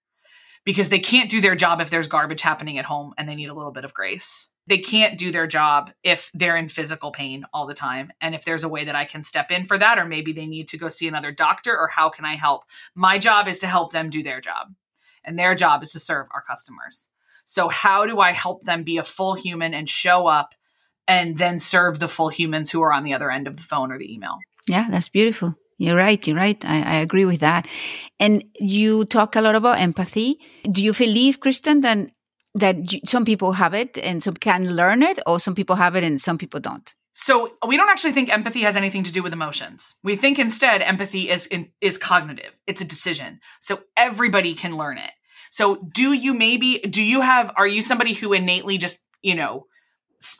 because 0.64 0.88
they 0.88 0.98
can't 0.98 1.30
do 1.30 1.40
their 1.40 1.54
job 1.54 1.80
if 1.80 1.90
there's 1.90 2.09
garbage 2.09 2.42
happening 2.42 2.76
at 2.76 2.85
home 2.85 3.14
and 3.16 3.28
they 3.28 3.37
need 3.37 3.48
a 3.48 3.54
little 3.54 3.72
bit 3.72 3.85
of 3.85 3.94
grace. 3.94 4.48
They 4.66 4.78
can't 4.78 5.16
do 5.16 5.30
their 5.30 5.46
job 5.46 5.92
if 6.02 6.28
they're 6.35 6.56
in 6.56 6.68
physical 6.68 7.12
pain 7.12 7.44
all 7.52 7.66
the 7.66 7.74
time. 7.74 8.11
And 8.20 8.35
if 8.35 8.44
there's 8.44 8.64
a 8.64 8.68
way 8.68 8.85
that 8.85 8.96
I 8.96 9.04
can 9.04 9.22
step 9.22 9.52
in 9.52 9.64
for 9.64 9.78
that, 9.78 9.96
or 9.96 10.06
maybe 10.06 10.32
they 10.32 10.46
need 10.46 10.66
to 10.68 10.76
go 10.76 10.88
see 10.88 11.06
another 11.06 11.30
doctor, 11.30 11.78
or 11.78 11.87
how 11.87 12.09
can 12.09 12.24
I 12.24 12.35
help? 12.35 12.64
My 12.96 13.18
job 13.18 13.46
is 13.46 13.61
to 13.61 13.68
help 13.68 13.92
them 13.92 14.11
do 14.11 14.24
their 14.24 14.40
job, 14.40 14.74
and 15.22 15.38
their 15.38 15.54
job 15.54 15.85
is 15.85 15.92
to 15.92 16.00
serve 16.00 16.26
our 16.35 16.42
customers. 16.42 17.11
So, 17.44 17.68
how 17.68 18.06
do 18.06 18.18
I 18.18 18.32
help 18.32 18.64
them 18.64 18.82
be 18.82 18.98
a 18.98 19.04
full 19.04 19.35
human 19.35 19.72
and 19.72 19.88
show 19.88 20.26
up 20.26 20.52
and 21.08 21.38
then 21.38 21.58
serve 21.58 21.98
the 21.98 22.08
full 22.08 22.28
humans 22.28 22.70
who 22.70 22.82
are 22.82 22.92
on 22.92 23.04
the 23.04 23.14
other 23.14 23.30
end 23.30 23.46
of 23.46 23.56
the 23.56 23.62
phone 23.62 23.92
or 23.92 23.98
the 23.98 24.12
email? 24.12 24.38
Yeah, 24.66 24.88
that's 24.90 25.08
beautiful. 25.08 25.54
You're 25.78 25.96
right. 25.96 26.26
You're 26.26 26.36
right. 26.36 26.62
I, 26.64 26.82
I, 26.82 26.96
agree 26.96 27.26
with 27.26 27.40
that. 27.40 27.68
And 28.18 28.44
you 28.58 29.04
talk 29.04 29.36
a 29.36 29.42
lot 29.42 29.54
about 29.54 29.78
empathy. 29.78 30.40
Do 30.70 30.82
you 30.82 30.94
believe, 30.94 31.40
Kristen, 31.40 31.82
that 31.82 32.10
that 32.54 32.90
you, 32.90 33.00
some 33.04 33.26
people 33.26 33.52
have 33.52 33.74
it 33.74 33.98
and 33.98 34.22
some 34.22 34.34
can 34.34 34.74
learn 34.74 35.02
it, 35.02 35.18
or 35.26 35.38
some 35.38 35.54
people 35.54 35.76
have 35.76 35.94
it 35.94 36.02
and 36.02 36.18
some 36.18 36.38
people 36.38 36.60
don't? 36.60 36.94
So 37.12 37.52
we 37.66 37.76
don't 37.76 37.90
actually 37.90 38.12
think 38.12 38.32
empathy 38.32 38.60
has 38.60 38.76
anything 38.76 39.04
to 39.04 39.12
do 39.12 39.22
with 39.22 39.32
emotions. 39.32 39.96
We 40.02 40.16
think 40.16 40.38
instead 40.38 40.82
empathy 40.82 41.30
is 41.30 41.46
in, 41.46 41.70
is 41.80 41.98
cognitive. 41.98 42.52
It's 42.66 42.80
a 42.80 42.84
decision. 42.84 43.40
So 43.60 43.80
everybody 43.96 44.54
can 44.54 44.76
learn 44.76 44.98
it. 44.98 45.10
So 45.50 45.76
do 45.76 46.12
you 46.12 46.34
maybe 46.34 46.78
do 46.78 47.02
you 47.02 47.20
have 47.20 47.52
are 47.56 47.66
you 47.66 47.82
somebody 47.82 48.14
who 48.14 48.32
innately 48.32 48.78
just, 48.78 49.02
you 49.22 49.34
know, 49.34 49.66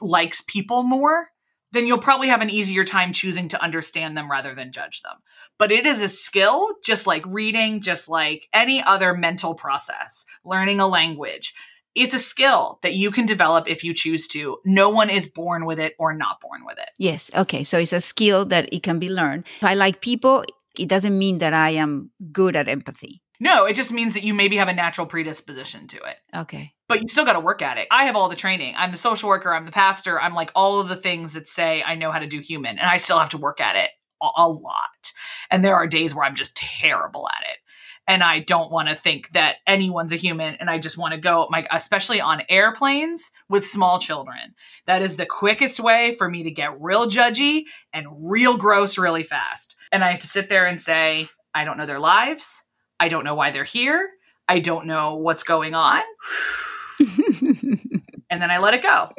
likes 0.01 0.43
people 0.43 0.83
more? 0.83 1.31
then 1.77 1.87
you'll 1.87 1.99
probably 1.99 2.29
have 2.29 2.43
an 2.43 2.51
easier 2.51 2.85
time 2.85 3.13
choosing 3.13 3.49
to 3.49 3.63
understand 3.63 4.17
them 4.17 4.31
rather 4.31 4.55
than 4.55 4.73
judge 4.73 5.03
them. 5.03 5.17
But 5.59 5.73
it 5.73 5.87
is 5.87 6.01
a 6.01 6.09
skill, 6.09 6.75
just 6.83 7.07
like 7.07 7.25
reading, 7.27 7.81
just 7.81 8.09
like 8.09 8.49
any 8.53 8.83
other 8.83 9.15
mental 9.15 9.55
process, 9.55 10.25
learning 10.45 10.81
a 10.81 10.87
language. 10.87 11.55
It's 11.95 12.15
a 12.15 12.19
skill 12.19 12.79
that 12.83 12.95
you 12.95 13.11
can 13.11 13.27
develop 13.27 13.69
if 13.69 13.83
you 13.83 13.95
choose 13.95 14.29
to. 14.29 14.59
No 14.65 14.91
one 14.91 15.11
is 15.11 15.27
born 15.27 15.65
with 15.65 15.79
it 15.79 15.95
or 15.99 16.13
not 16.13 16.41
born 16.41 16.65
with 16.65 16.79
it. 16.79 16.91
Yes. 16.99 17.31
Okay. 17.35 17.65
So 17.65 17.79
it's 17.79 17.93
a 17.93 18.01
skill 18.01 18.45
that 18.47 18.73
it 18.73 18.83
can 18.83 18.99
be 18.99 19.09
learned. 19.09 19.47
If 19.59 19.65
I 19.65 19.75
like 19.75 20.01
people, 20.01 20.45
it 20.79 20.89
doesn't 20.89 21.19
mean 21.19 21.39
that 21.39 21.55
I 21.55 21.71
am 21.71 22.11
good 22.33 22.55
at 22.55 22.69
empathy. 22.69 23.23
No, 23.41 23.67
it 23.67 23.77
just 23.77 23.93
means 23.93 24.15
that 24.15 24.25
you 24.25 24.35
maybe 24.35 24.57
have 24.57 24.69
a 24.69 24.75
natural 24.75 25.07
predisposition 25.07 25.87
to 25.89 25.97
it. 25.99 26.17
Okay. 26.35 26.73
But 26.89 27.03
you 27.03 27.09
still 27.09 27.25
got 27.25 27.35
to 27.35 27.41
work 27.41 27.63
at 27.63 27.79
it. 27.79 27.87
I 27.91 28.05
have 28.05 28.17
all 28.17 28.29
the 28.29 28.37
training. 28.37 28.75
I'm 28.77 28.93
the 28.93 28.99
social 28.99 29.29
worker, 29.29 29.53
I'm 29.53 29.67
the 29.67 29.73
pastor, 29.73 30.21
I'm 30.21 30.35
like 30.35 30.51
all 30.55 30.81
of 30.81 30.89
the 30.89 30.97
things 30.97 31.33
that 31.33 31.49
say 31.49 31.83
I 31.83 31.97
know 31.97 32.13
how 32.13 32.19
to 32.19 32.27
do 32.27 32.41
human, 32.41 32.79
and 32.79 32.89
I 32.89 32.99
still 32.99 33.19
have 33.19 33.31
to 33.31 33.39
work 33.39 33.61
at 33.61 33.77
it 33.77 33.91
a, 34.23 34.29
a 34.37 34.49
lot. 34.49 35.13
And 35.51 35.65
there 35.65 35.75
are 35.75 35.87
days 35.87 36.15
where 36.15 36.25
I'm 36.25 36.37
just 36.37 36.57
terrible 36.57 37.29
at 37.29 37.43
it. 37.51 37.59
And 38.09 38.23
I 38.23 38.39
don't 38.39 38.71
want 38.71 38.89
to 38.89 38.95
think 38.95 39.33
that 39.33 39.57
anyone's 39.67 40.13
a 40.13 40.17
human. 40.17 40.55
And 40.57 40.71
I 40.71 40.79
just 40.79 40.97
want 40.97 41.15
to 41.15 41.21
go, 41.21 41.49
my, 41.51 41.67
especially 41.73 42.21
on 42.21 42.43
airplanes 42.49 43.33
with 43.49 43.67
small 43.67 43.99
children. 43.99 44.55
That 44.87 45.03
is 45.03 45.17
the 45.17 45.27
quickest 45.27 45.81
way 45.81 46.15
for 46.15 46.29
me 46.29 46.45
to 46.45 46.53
get 46.53 46.81
real 46.81 47.09
judgy 47.09 47.65
and 47.93 48.07
real 48.31 48.57
gross 48.57 48.97
really 48.97 49.25
fast. 49.25 49.75
And 49.91 50.05
I 50.05 50.13
have 50.13 50.21
to 50.21 50.29
sit 50.29 50.49
there 50.49 50.67
and 50.67 50.81
say, 50.81 51.29
I 51.53 51.65
don't 51.65 51.79
know 51.79 51.87
their 51.87 51.99
lives. 51.99 52.63
I 52.99 53.09
don't 53.09 53.25
know 53.25 53.35
why 53.35 53.51
they're 53.51 53.65
here. 53.65 54.11
I 54.49 54.61
don't 54.61 54.87
know 54.87 55.17
what's 55.17 55.43
going 55.43 55.75
on. 55.75 56.03
and 58.31 58.43
then 58.43 58.51
I 58.51 58.59
let 58.59 58.75
it 58.75 58.83
go. 58.83 59.11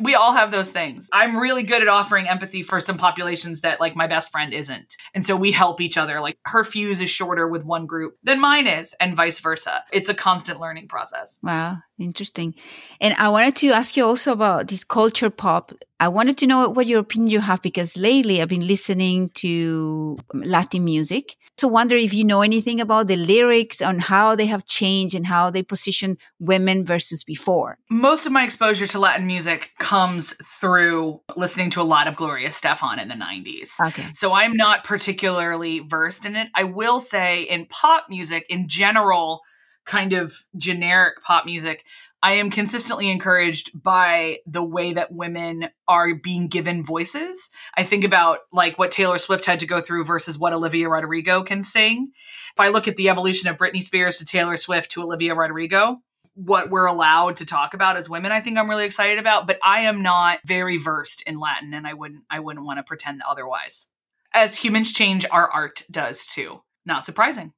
We 0.00 0.14
all 0.14 0.32
have 0.32 0.50
those 0.50 0.72
things. 0.72 1.08
I'm 1.12 1.36
really 1.36 1.62
good 1.62 1.82
at 1.82 1.88
offering 1.88 2.28
empathy 2.28 2.62
for 2.62 2.80
some 2.80 2.98
populations 2.98 3.60
that 3.60 3.80
like 3.80 3.94
my 3.94 4.06
best 4.06 4.30
friend 4.32 4.52
isn't. 4.52 4.96
And 5.14 5.24
so 5.24 5.36
we 5.36 5.52
help 5.52 5.80
each 5.80 5.96
other. 5.96 6.20
Like 6.20 6.38
her 6.46 6.64
fuse 6.64 7.00
is 7.00 7.10
shorter 7.10 7.48
with 7.48 7.64
one 7.64 7.86
group 7.86 8.16
than 8.22 8.40
mine 8.40 8.66
is 8.66 8.94
and 9.00 9.16
vice 9.16 9.38
versa. 9.38 9.84
It's 9.92 10.08
a 10.08 10.14
constant 10.14 10.60
learning 10.60 10.88
process. 10.88 11.38
Wow, 11.42 11.78
interesting. 11.98 12.54
And 13.00 13.14
I 13.14 13.28
wanted 13.28 13.56
to 13.56 13.70
ask 13.70 13.96
you 13.96 14.04
also 14.04 14.32
about 14.32 14.68
this 14.68 14.84
culture 14.84 15.30
pop. 15.30 15.72
I 16.04 16.08
wanted 16.08 16.36
to 16.38 16.46
know 16.46 16.68
what 16.68 16.86
your 16.86 17.00
opinion 17.00 17.30
you 17.30 17.40
have 17.40 17.62
because 17.62 17.96
lately 17.96 18.42
I've 18.42 18.50
been 18.50 18.66
listening 18.66 19.30
to 19.36 20.18
um, 20.34 20.42
Latin 20.42 20.84
music. 20.84 21.34
So 21.56 21.66
wonder 21.66 21.96
if 21.96 22.12
you 22.12 22.24
know 22.24 22.42
anything 22.42 22.78
about 22.78 23.06
the 23.06 23.16
lyrics 23.16 23.80
on 23.80 24.00
how 24.00 24.36
they 24.36 24.44
have 24.44 24.66
changed 24.66 25.14
and 25.14 25.26
how 25.26 25.48
they 25.48 25.62
position 25.62 26.18
women 26.38 26.84
versus 26.84 27.24
before. 27.24 27.78
Most 27.88 28.26
of 28.26 28.32
my 28.32 28.44
exposure 28.44 28.86
to 28.86 28.98
Latin 28.98 29.26
music 29.26 29.70
comes 29.78 30.34
through 30.60 31.22
listening 31.36 31.70
to 31.70 31.80
a 31.80 31.88
lot 31.94 32.06
of 32.06 32.16
Gloria 32.16 32.50
Estefan 32.50 33.00
in 33.00 33.08
the 33.08 33.14
90s. 33.14 33.70
Okay. 33.80 34.04
So 34.12 34.34
I'm 34.34 34.58
not 34.58 34.84
particularly 34.84 35.78
versed 35.78 36.26
in 36.26 36.36
it. 36.36 36.48
I 36.54 36.64
will 36.64 37.00
say 37.00 37.44
in 37.44 37.64
pop 37.64 38.08
music 38.10 38.44
in 38.50 38.68
general, 38.68 39.40
kind 39.86 40.12
of 40.12 40.34
generic 40.58 41.22
pop 41.22 41.46
music, 41.46 41.82
I 42.24 42.36
am 42.36 42.48
consistently 42.48 43.10
encouraged 43.10 43.70
by 43.74 44.38
the 44.46 44.64
way 44.64 44.94
that 44.94 45.12
women 45.12 45.68
are 45.86 46.14
being 46.14 46.48
given 46.48 46.82
voices. 46.82 47.50
I 47.76 47.82
think 47.82 48.02
about 48.02 48.38
like 48.50 48.78
what 48.78 48.90
Taylor 48.90 49.18
Swift 49.18 49.44
had 49.44 49.60
to 49.60 49.66
go 49.66 49.82
through 49.82 50.06
versus 50.06 50.38
what 50.38 50.54
Olivia 50.54 50.88
Rodrigo 50.88 51.42
can 51.42 51.62
sing. 51.62 52.12
If 52.54 52.58
I 52.58 52.68
look 52.68 52.88
at 52.88 52.96
the 52.96 53.10
evolution 53.10 53.50
of 53.50 53.58
Britney 53.58 53.82
Spears 53.82 54.16
to 54.16 54.24
Taylor 54.24 54.56
Swift 54.56 54.92
to 54.92 55.02
Olivia 55.02 55.34
Rodrigo, 55.34 55.98
what 56.32 56.70
we're 56.70 56.86
allowed 56.86 57.36
to 57.36 57.46
talk 57.46 57.74
about 57.74 57.98
as 57.98 58.08
women, 58.08 58.32
I 58.32 58.40
think 58.40 58.56
I'm 58.56 58.70
really 58.70 58.86
excited 58.86 59.18
about, 59.18 59.46
but 59.46 59.58
I 59.62 59.80
am 59.80 60.00
not 60.00 60.40
very 60.46 60.78
versed 60.78 61.20
in 61.26 61.38
Latin 61.38 61.74
and 61.74 61.86
I 61.86 61.92
wouldn't 61.92 62.22
I 62.30 62.40
wouldn't 62.40 62.64
want 62.64 62.78
to 62.78 62.84
pretend 62.84 63.20
otherwise. 63.28 63.88
As 64.32 64.56
humans 64.56 64.94
change, 64.94 65.26
our 65.30 65.50
art 65.50 65.82
does 65.90 66.26
too. 66.26 66.62
Not 66.86 67.04
surprising. 67.04 67.52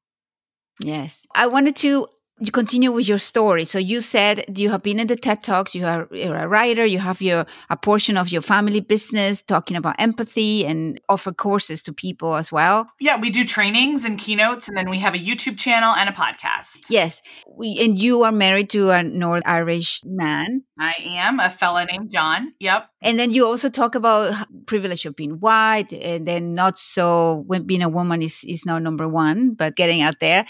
Yes. 0.81 1.24
I 1.33 1.46
wanted 1.46 1.76
to 1.76 2.09
you 2.38 2.53
continue 2.53 2.92
with 2.92 3.09
your 3.09 3.18
story. 3.18 3.64
So 3.64 3.79
you 3.79 4.03
said 4.03 4.44
you 4.59 4.68
have 4.70 4.83
been 4.83 5.01
in 5.01 5.07
the 5.07 5.16
TED 5.16 5.42
Talks. 5.42 5.75
You 5.75 5.87
are 5.87 6.07
you're 6.11 6.37
a 6.37 6.46
writer. 6.46 6.85
You 6.85 6.99
have 6.99 7.22
your 7.22 7.46
a 7.70 7.77
portion 7.77 8.18
of 8.18 8.29
your 8.29 8.42
family 8.42 8.81
business 8.81 9.40
talking 9.40 9.77
about 9.77 9.96
empathy 9.99 10.66
and 10.66 11.01
offer 11.09 11.33
courses 11.33 11.83
to 11.85 11.94
people 11.94 12.37
as 12.37 12.53
well. 12.53 12.88
Yeah, 13.01 13.18
we 13.18 13.31
do 13.31 13.44
trainings 13.44 14.05
and 14.05 14.18
keynotes, 14.18 14.68
and 14.68 14.77
then 14.77 14.90
we 14.90 14.99
have 14.99 15.14
a 15.14 15.18
YouTube 15.18 15.59
channel 15.59 15.94
and 15.94 16.11
a 16.11 16.12
podcast. 16.12 16.87
Yes, 16.90 17.22
we, 17.49 17.79
and 17.81 17.99
you 17.99 18.22
are 18.25 18.33
married 18.33 18.68
to 18.70 18.90
a 18.90 19.03
North 19.03 19.42
Irish 19.46 20.03
man. 20.05 20.62
I 20.79 20.94
am 21.01 21.40
a 21.40 21.49
fella 21.49 21.87
named 21.87 22.11
John. 22.12 22.53
Yep. 22.61 22.90
And 23.01 23.18
then 23.18 23.31
you 23.31 23.46
also 23.46 23.70
talk 23.70 23.94
about 23.94 24.46
privilege 24.66 25.07
of 25.07 25.16
being 25.16 25.40
white, 25.40 25.90
and 25.92 26.29
then 26.29 26.55
not 26.55 26.79
so 26.79 27.44
when 27.46 27.64
being 27.64 27.83
a 27.83 27.88
woman 27.88 28.20
is 28.20 28.44
is 28.44 28.66
now 28.66 28.79
number 28.79 29.09
one, 29.09 29.55
but 29.55 29.75
getting 29.75 30.03
out 30.03 30.20
there. 30.20 30.44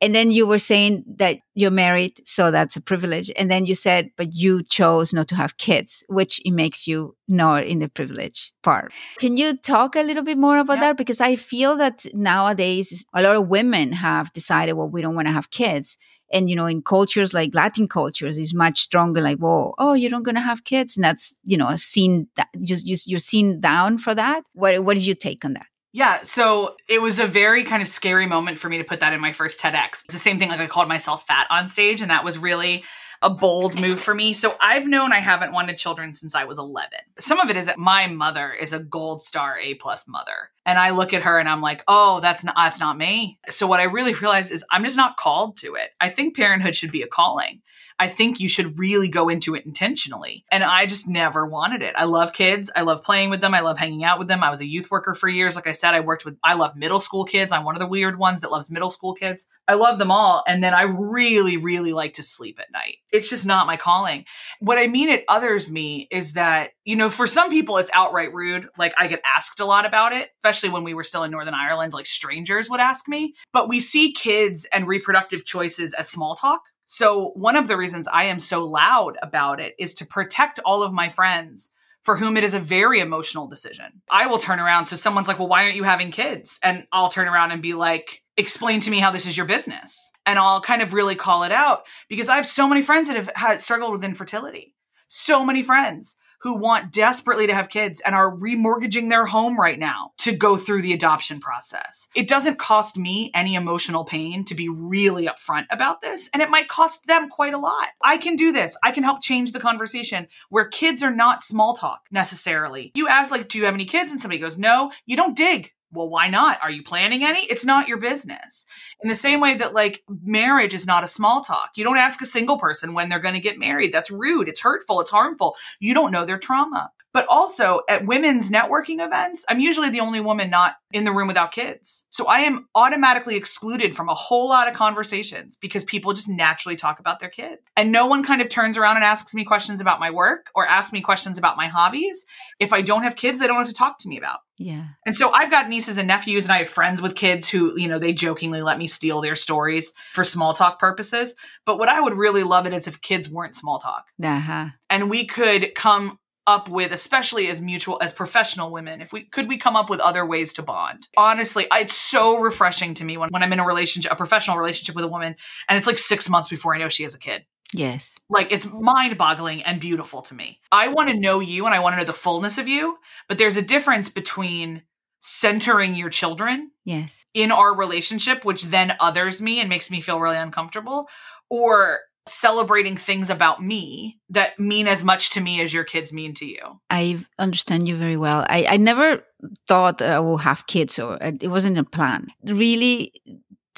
And 0.00 0.14
then 0.14 0.30
you 0.30 0.46
were 0.46 0.60
saying 0.60 1.04
that 1.16 1.38
you're 1.54 1.72
married, 1.72 2.20
so 2.24 2.52
that's 2.52 2.76
a 2.76 2.80
privilege. 2.80 3.32
And 3.36 3.50
then 3.50 3.66
you 3.66 3.74
said, 3.74 4.10
but 4.16 4.32
you 4.32 4.62
chose 4.62 5.12
not 5.12 5.26
to 5.28 5.34
have 5.34 5.56
kids, 5.56 6.04
which 6.08 6.40
it 6.44 6.52
makes 6.52 6.86
you 6.86 7.16
not 7.26 7.64
in 7.64 7.80
the 7.80 7.88
privilege 7.88 8.52
part. 8.62 8.92
Can 9.18 9.36
you 9.36 9.56
talk 9.56 9.96
a 9.96 10.02
little 10.02 10.22
bit 10.22 10.38
more 10.38 10.58
about 10.58 10.78
yeah. 10.78 10.88
that? 10.88 10.96
Because 10.96 11.20
I 11.20 11.34
feel 11.34 11.76
that 11.76 12.06
nowadays 12.14 13.04
a 13.12 13.22
lot 13.22 13.34
of 13.34 13.48
women 13.48 13.92
have 13.92 14.32
decided, 14.32 14.74
well, 14.74 14.88
we 14.88 15.02
don't 15.02 15.16
want 15.16 15.26
to 15.26 15.34
have 15.34 15.50
kids. 15.50 15.98
And 16.30 16.48
you 16.48 16.54
know, 16.54 16.66
in 16.66 16.82
cultures 16.82 17.32
like 17.32 17.54
Latin 17.54 17.88
cultures, 17.88 18.38
is 18.38 18.52
much 18.52 18.80
stronger. 18.80 19.22
Like, 19.22 19.38
whoa, 19.38 19.74
oh, 19.78 19.94
you're 19.94 20.10
not 20.10 20.24
gonna 20.24 20.42
have 20.42 20.64
kids, 20.64 20.94
and 20.94 21.02
that's 21.02 21.34
you 21.44 21.56
know, 21.56 21.74
seen 21.76 22.28
that 22.36 22.48
just 22.62 22.86
you're 22.86 23.18
seen 23.18 23.60
down 23.60 23.96
for 23.96 24.14
that. 24.14 24.44
What 24.52 24.84
what 24.84 24.98
is 24.98 25.06
your 25.06 25.16
take 25.16 25.42
on 25.46 25.54
that? 25.54 25.66
Yeah, 25.92 26.22
so 26.22 26.76
it 26.86 27.00
was 27.00 27.18
a 27.18 27.26
very 27.26 27.64
kind 27.64 27.80
of 27.80 27.88
scary 27.88 28.26
moment 28.26 28.58
for 28.58 28.68
me 28.68 28.78
to 28.78 28.84
put 28.84 29.00
that 29.00 29.14
in 29.14 29.20
my 29.20 29.32
first 29.32 29.58
TEDx. 29.60 30.04
It's 30.04 30.12
the 30.12 30.18
same 30.18 30.38
thing 30.38 30.50
like 30.50 30.60
I 30.60 30.66
called 30.66 30.88
myself 30.88 31.26
fat 31.26 31.46
on 31.50 31.66
stage, 31.66 32.02
and 32.02 32.10
that 32.10 32.24
was 32.24 32.36
really 32.36 32.84
a 33.22 33.30
bold 33.30 33.80
move 33.80 33.98
for 33.98 34.14
me. 34.14 34.32
So 34.32 34.56
I've 34.60 34.86
known 34.86 35.12
I 35.12 35.18
haven't 35.18 35.52
wanted 35.52 35.76
children 35.76 36.14
since 36.14 36.34
I 36.34 36.44
was 36.44 36.58
11. 36.58 36.90
Some 37.18 37.40
of 37.40 37.50
it 37.50 37.56
is 37.56 37.66
that 37.66 37.78
my 37.78 38.06
mother 38.06 38.52
is 38.52 38.72
a 38.72 38.78
gold 38.78 39.22
star 39.22 39.58
A 39.58 39.74
plus 39.74 40.06
mother. 40.06 40.50
And 40.64 40.78
I 40.78 40.90
look 40.90 41.12
at 41.12 41.22
her 41.22 41.38
and 41.38 41.48
I'm 41.48 41.60
like, 41.60 41.82
oh, 41.88 42.20
that's 42.20 42.44
not, 42.44 42.54
that's 42.56 42.78
not 42.78 42.96
me. 42.96 43.40
So 43.48 43.66
what 43.66 43.80
I 43.80 43.84
really 43.84 44.14
realized 44.14 44.52
is 44.52 44.64
I'm 44.70 44.84
just 44.84 44.96
not 44.96 45.16
called 45.16 45.56
to 45.58 45.74
it. 45.74 45.90
I 46.00 46.10
think 46.10 46.36
parenthood 46.36 46.76
should 46.76 46.92
be 46.92 47.02
a 47.02 47.08
calling. 47.08 47.62
I 47.98 48.08
think 48.08 48.38
you 48.38 48.48
should 48.48 48.78
really 48.78 49.08
go 49.08 49.28
into 49.28 49.54
it 49.54 49.66
intentionally. 49.66 50.44
And 50.50 50.62
I 50.62 50.86
just 50.86 51.08
never 51.08 51.44
wanted 51.46 51.82
it. 51.82 51.94
I 51.96 52.04
love 52.04 52.32
kids. 52.32 52.70
I 52.74 52.82
love 52.82 53.02
playing 53.02 53.30
with 53.30 53.40
them. 53.40 53.54
I 53.54 53.60
love 53.60 53.78
hanging 53.78 54.04
out 54.04 54.18
with 54.18 54.28
them. 54.28 54.44
I 54.44 54.50
was 54.50 54.60
a 54.60 54.66
youth 54.66 54.90
worker 54.90 55.14
for 55.14 55.28
years. 55.28 55.56
Like 55.56 55.66
I 55.66 55.72
said, 55.72 55.94
I 55.94 56.00
worked 56.00 56.24
with, 56.24 56.36
I 56.44 56.54
love 56.54 56.76
middle 56.76 57.00
school 57.00 57.24
kids. 57.24 57.52
I'm 57.52 57.64
one 57.64 57.74
of 57.74 57.80
the 57.80 57.88
weird 57.88 58.18
ones 58.18 58.40
that 58.40 58.52
loves 58.52 58.70
middle 58.70 58.90
school 58.90 59.14
kids. 59.14 59.46
I 59.66 59.74
love 59.74 59.98
them 59.98 60.10
all. 60.10 60.44
And 60.46 60.62
then 60.62 60.74
I 60.74 60.82
really, 60.82 61.56
really 61.56 61.92
like 61.92 62.14
to 62.14 62.22
sleep 62.22 62.60
at 62.60 62.72
night. 62.72 62.98
It's 63.12 63.28
just 63.28 63.44
not 63.44 63.66
my 63.66 63.76
calling. 63.76 64.24
What 64.60 64.78
I 64.78 64.86
mean 64.86 65.08
it 65.08 65.24
others 65.28 65.70
me 65.70 66.06
is 66.10 66.34
that, 66.34 66.70
you 66.84 66.94
know, 66.94 67.10
for 67.10 67.26
some 67.26 67.50
people, 67.50 67.78
it's 67.78 67.90
outright 67.92 68.32
rude. 68.32 68.68
Like 68.78 68.94
I 68.96 69.08
get 69.08 69.20
asked 69.24 69.60
a 69.60 69.64
lot 69.64 69.86
about 69.86 70.12
it, 70.12 70.30
especially 70.38 70.70
when 70.70 70.84
we 70.84 70.94
were 70.94 71.04
still 71.04 71.24
in 71.24 71.30
Northern 71.30 71.54
Ireland, 71.54 71.92
like 71.92 72.06
strangers 72.06 72.70
would 72.70 72.80
ask 72.80 73.08
me. 73.08 73.34
But 73.52 73.68
we 73.68 73.80
see 73.80 74.12
kids 74.12 74.66
and 74.72 74.86
reproductive 74.86 75.44
choices 75.44 75.94
as 75.94 76.08
small 76.08 76.34
talk. 76.34 76.62
So 76.90 77.32
one 77.34 77.56
of 77.56 77.68
the 77.68 77.76
reasons 77.76 78.08
I 78.08 78.24
am 78.24 78.40
so 78.40 78.64
loud 78.64 79.18
about 79.22 79.60
it 79.60 79.74
is 79.78 79.92
to 79.96 80.06
protect 80.06 80.58
all 80.64 80.82
of 80.82 80.90
my 80.90 81.10
friends 81.10 81.70
for 82.02 82.16
whom 82.16 82.38
it 82.38 82.44
is 82.44 82.54
a 82.54 82.58
very 82.58 83.00
emotional 83.00 83.46
decision. 83.46 84.00
I 84.10 84.26
will 84.26 84.38
turn 84.38 84.58
around. 84.58 84.86
So 84.86 84.96
someone's 84.96 85.28
like, 85.28 85.38
well, 85.38 85.48
why 85.48 85.64
aren't 85.64 85.76
you 85.76 85.82
having 85.82 86.10
kids? 86.10 86.58
And 86.62 86.86
I'll 86.90 87.10
turn 87.10 87.28
around 87.28 87.50
and 87.50 87.60
be 87.60 87.74
like, 87.74 88.22
explain 88.38 88.80
to 88.80 88.90
me 88.90 89.00
how 89.00 89.10
this 89.10 89.26
is 89.26 89.36
your 89.36 89.44
business. 89.44 90.10
And 90.24 90.38
I'll 90.38 90.62
kind 90.62 90.80
of 90.80 90.94
really 90.94 91.14
call 91.14 91.42
it 91.42 91.52
out 91.52 91.82
because 92.08 92.30
I 92.30 92.36
have 92.36 92.46
so 92.46 92.66
many 92.66 92.80
friends 92.80 93.08
that 93.08 93.16
have 93.16 93.30
had 93.34 93.60
struggled 93.60 93.92
with 93.92 94.02
infertility. 94.02 94.74
So 95.08 95.44
many 95.44 95.62
friends 95.62 96.16
who 96.40 96.58
want 96.58 96.92
desperately 96.92 97.46
to 97.46 97.54
have 97.54 97.68
kids 97.68 98.00
and 98.00 98.14
are 98.14 98.34
remortgaging 98.34 99.10
their 99.10 99.26
home 99.26 99.58
right 99.58 99.78
now 99.78 100.12
to 100.18 100.32
go 100.32 100.56
through 100.56 100.82
the 100.82 100.92
adoption 100.92 101.40
process. 101.40 102.08
It 102.14 102.28
doesn't 102.28 102.58
cost 102.58 102.96
me 102.96 103.30
any 103.34 103.54
emotional 103.54 104.04
pain 104.04 104.44
to 104.44 104.54
be 104.54 104.68
really 104.68 105.26
upfront 105.26 105.66
about 105.70 106.00
this, 106.00 106.28
and 106.32 106.42
it 106.42 106.50
might 106.50 106.68
cost 106.68 107.06
them 107.06 107.28
quite 107.28 107.54
a 107.54 107.58
lot. 107.58 107.88
I 108.02 108.18
can 108.18 108.36
do 108.36 108.52
this. 108.52 108.76
I 108.82 108.92
can 108.92 109.02
help 109.02 109.22
change 109.22 109.52
the 109.52 109.60
conversation 109.60 110.28
where 110.48 110.68
kids 110.68 111.02
are 111.02 111.14
not 111.14 111.42
small 111.42 111.74
talk 111.74 112.06
necessarily. 112.10 112.92
You 112.94 113.08
ask, 113.08 113.30
like, 113.30 113.48
do 113.48 113.58
you 113.58 113.64
have 113.64 113.74
any 113.74 113.84
kids? 113.84 114.12
And 114.12 114.20
somebody 114.20 114.40
goes, 114.40 114.58
no, 114.58 114.92
you 115.06 115.16
don't 115.16 115.36
dig 115.36 115.72
well, 115.92 116.08
why 116.08 116.28
not? 116.28 116.58
Are 116.62 116.70
you 116.70 116.82
planning 116.82 117.24
any? 117.24 117.40
It's 117.40 117.64
not 117.64 117.88
your 117.88 117.96
business. 117.96 118.66
In 119.02 119.08
the 119.08 119.14
same 119.14 119.40
way 119.40 119.54
that 119.54 119.72
like 119.72 120.02
marriage 120.22 120.74
is 120.74 120.86
not 120.86 121.04
a 121.04 121.08
small 121.08 121.40
talk. 121.40 121.72
You 121.76 121.84
don't 121.84 121.96
ask 121.96 122.20
a 122.20 122.26
single 122.26 122.58
person 122.58 122.94
when 122.94 123.08
they're 123.08 123.18
going 123.20 123.34
to 123.34 123.40
get 123.40 123.58
married. 123.58 123.92
That's 123.92 124.10
rude. 124.10 124.48
It's 124.48 124.60
hurtful. 124.60 125.00
It's 125.00 125.10
harmful. 125.10 125.56
You 125.80 125.94
don't 125.94 126.12
know 126.12 126.24
their 126.24 126.38
trauma. 126.38 126.90
But 127.12 127.26
also 127.28 127.80
at 127.88 128.06
women's 128.06 128.50
networking 128.50 129.04
events, 129.04 129.44
I'm 129.48 129.60
usually 129.60 129.88
the 129.90 130.00
only 130.00 130.20
woman 130.20 130.50
not 130.50 130.76
in 130.92 131.04
the 131.04 131.12
room 131.12 131.28
without 131.28 131.52
kids. 131.52 132.04
So 132.10 132.26
I 132.26 132.40
am 132.40 132.68
automatically 132.74 133.36
excluded 133.36 133.96
from 133.96 134.08
a 134.08 134.14
whole 134.14 134.48
lot 134.48 134.68
of 134.68 134.74
conversations 134.74 135.56
because 135.60 135.84
people 135.84 136.12
just 136.12 136.28
naturally 136.28 136.76
talk 136.76 137.00
about 137.00 137.18
their 137.18 137.28
kids. 137.28 137.62
And 137.76 137.92
no 137.92 138.06
one 138.06 138.22
kind 138.22 138.42
of 138.42 138.48
turns 138.48 138.76
around 138.76 138.96
and 138.96 139.04
asks 139.04 139.34
me 139.34 139.44
questions 139.44 139.80
about 139.80 140.00
my 140.00 140.10
work 140.10 140.50
or 140.54 140.66
asks 140.66 140.92
me 140.92 141.00
questions 141.00 141.38
about 141.38 141.56
my 141.56 141.66
hobbies. 141.66 142.26
If 142.60 142.72
I 142.72 142.82
don't 142.82 143.02
have 143.02 143.16
kids, 143.16 143.38
they 143.38 143.46
don't 143.46 143.58
have 143.58 143.68
to 143.68 143.74
talk 143.74 143.98
to 144.00 144.08
me 144.08 144.18
about. 144.18 144.40
Yeah. 144.58 144.84
And 145.06 145.14
so 145.14 145.30
I've 145.30 145.50
got 145.50 145.68
nieces 145.68 145.98
and 145.98 146.08
nephews 146.08 146.44
and 146.44 146.52
I 146.52 146.58
have 146.58 146.68
friends 146.68 147.00
with 147.00 147.14
kids 147.14 147.48
who, 147.48 147.78
you 147.80 147.88
know, 147.88 147.98
they 147.98 148.12
jokingly 148.12 148.60
let 148.60 148.78
me 148.78 148.88
steal 148.88 149.20
their 149.20 149.36
stories 149.36 149.92
for 150.14 150.24
small 150.24 150.52
talk 150.52 150.78
purposes. 150.78 151.34
But 151.64 151.78
what 151.78 151.88
I 151.88 152.00
would 152.00 152.14
really 152.14 152.42
love 152.42 152.66
it 152.66 152.72
is 152.72 152.86
if 152.86 153.00
kids 153.00 153.30
weren't 153.30 153.56
small 153.56 153.78
talk. 153.78 154.06
Uh-huh. 154.22 154.66
And 154.90 155.10
we 155.10 155.26
could 155.26 155.74
come 155.74 156.18
up 156.48 156.68
with 156.68 156.92
especially 156.92 157.46
as 157.48 157.60
mutual 157.60 157.98
as 158.02 158.12
professional 158.12 158.72
women 158.72 159.00
if 159.00 159.12
we 159.12 159.22
could 159.24 159.46
we 159.48 159.56
come 159.58 159.76
up 159.76 159.88
with 159.90 160.00
other 160.00 160.24
ways 160.26 160.52
to 160.54 160.62
bond 160.62 161.06
honestly 161.16 161.66
it's 161.72 161.94
so 161.94 162.38
refreshing 162.40 162.94
to 162.94 163.04
me 163.04 163.16
when, 163.18 163.28
when 163.30 163.42
i'm 163.42 163.52
in 163.52 163.60
a 163.60 163.66
relationship 163.66 164.10
a 164.10 164.16
professional 164.16 164.56
relationship 164.56 164.96
with 164.96 165.04
a 165.04 165.08
woman 165.08 165.36
and 165.68 165.76
it's 165.78 165.86
like 165.86 165.98
six 165.98 166.28
months 166.28 166.48
before 166.48 166.74
i 166.74 166.78
know 166.78 166.88
she 166.88 167.02
has 167.04 167.14
a 167.14 167.18
kid 167.18 167.44
Yes. 167.74 168.16
like 168.30 168.50
it's 168.50 168.66
mind 168.72 169.18
boggling 169.18 169.62
and 169.62 169.78
beautiful 169.78 170.22
to 170.22 170.34
me. 170.34 170.58
I 170.72 170.88
want 170.88 171.10
to 171.10 171.20
know 171.20 171.40
you 171.40 171.66
and 171.66 171.74
I 171.74 171.80
want 171.80 171.92
to 171.92 171.98
know 171.98 172.04
the 172.06 172.14
fullness 172.14 172.56
of 172.56 172.66
you, 172.66 172.96
but 173.28 173.36
there's 173.36 173.58
a 173.58 173.62
difference 173.62 174.08
between 174.08 174.84
centering 175.20 175.94
your 175.94 176.08
children 176.08 176.70
Yes. 176.86 177.26
in 177.34 177.52
our 177.52 177.76
relationship, 177.76 178.42
which 178.46 178.62
then 178.62 178.94
others 179.00 179.42
me 179.42 179.60
and 179.60 179.68
makes 179.68 179.90
me 179.90 180.00
feel 180.00 180.18
really 180.18 180.38
uncomfortable, 180.38 181.08
or 181.50 181.98
celebrating 182.30 182.96
things 182.96 183.30
about 183.30 183.62
me 183.62 184.18
that 184.30 184.58
mean 184.58 184.86
as 184.86 185.04
much 185.04 185.30
to 185.30 185.40
me 185.40 185.60
as 185.60 185.72
your 185.72 185.84
kids 185.84 186.12
mean 186.12 186.34
to 186.34 186.46
you. 186.46 186.80
I 186.90 187.24
understand 187.38 187.88
you 187.88 187.96
very 187.96 188.16
well. 188.16 188.44
I, 188.48 188.66
I 188.68 188.76
never 188.76 189.24
thought 189.66 190.02
I 190.02 190.18
will 190.20 190.38
have 190.38 190.66
kids 190.66 190.98
or 190.98 191.22
uh, 191.22 191.32
it 191.40 191.48
wasn't 191.48 191.78
a 191.78 191.84
plan. 191.84 192.28
Really 192.44 193.12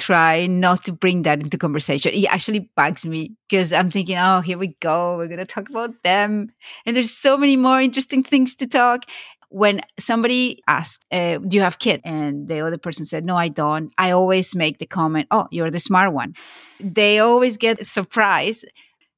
try 0.01 0.47
not 0.47 0.85
to 0.87 0.93
bring 0.93 1.23
that 1.23 1.41
into 1.41 1.59
conversation. 1.59 2.13
It 2.15 2.25
actually 2.27 2.71
bugs 2.75 3.05
me 3.05 3.37
because 3.49 3.73
I'm 3.73 3.91
thinking, 3.91 4.17
oh, 4.17 4.41
here 4.41 4.57
we 4.57 4.69
go. 4.81 5.17
We're 5.17 5.29
going 5.29 5.39
to 5.39 5.45
talk 5.45 5.69
about 5.69 6.03
them. 6.03 6.53
And 6.87 6.97
there's 6.97 7.11
so 7.11 7.37
many 7.37 7.57
more 7.57 7.81
interesting 7.81 8.23
things 8.23 8.55
to 8.57 8.67
talk. 8.67 9.05
When 9.51 9.81
somebody 9.99 10.63
asks, 10.67 11.05
uh, 11.11 11.39
do 11.39 11.57
you 11.57 11.63
have 11.63 11.79
kids? 11.79 12.03
And 12.05 12.49
the 12.49 12.61
other 12.61 12.79
person 12.79 13.05
said, 13.05 13.25
no, 13.25 13.37
I 13.37 13.49
don't. 13.49 13.93
I 13.99 14.13
always 14.13 14.55
make 14.55 14.79
the 14.79 14.87
comment, 14.87 15.27
oh, 15.31 15.49
you're 15.51 15.71
the 15.71 15.81
smart 15.81 16.13
one. 16.13 16.35
They 16.79 17.19
always 17.19 17.57
get 17.57 17.85
surprised 17.85 18.65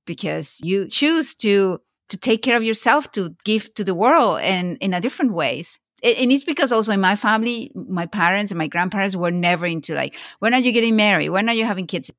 because 0.06 0.58
you 0.62 0.88
choose 0.88 1.34
to 1.36 1.80
to 2.08 2.18
take 2.18 2.42
care 2.42 2.56
of 2.56 2.62
yourself 2.62 3.10
to 3.12 3.34
give 3.44 3.72
to 3.74 3.84
the 3.84 3.94
world 3.94 4.40
and 4.42 4.76
in 4.80 4.92
a 4.92 5.00
different 5.00 5.32
ways 5.32 5.78
and 6.02 6.32
it's 6.32 6.44
because 6.44 6.72
also 6.72 6.92
in 6.92 7.00
my 7.00 7.16
family 7.16 7.70
my 7.74 8.06
parents 8.06 8.50
and 8.50 8.58
my 8.58 8.66
grandparents 8.66 9.16
were 9.16 9.30
never 9.30 9.66
into 9.66 9.94
like 9.94 10.14
when 10.40 10.52
are 10.52 10.60
you 10.60 10.72
getting 10.72 10.96
married 10.96 11.30
when 11.30 11.48
are 11.48 11.54
you 11.54 11.64
having 11.64 11.86
kids 11.86 12.10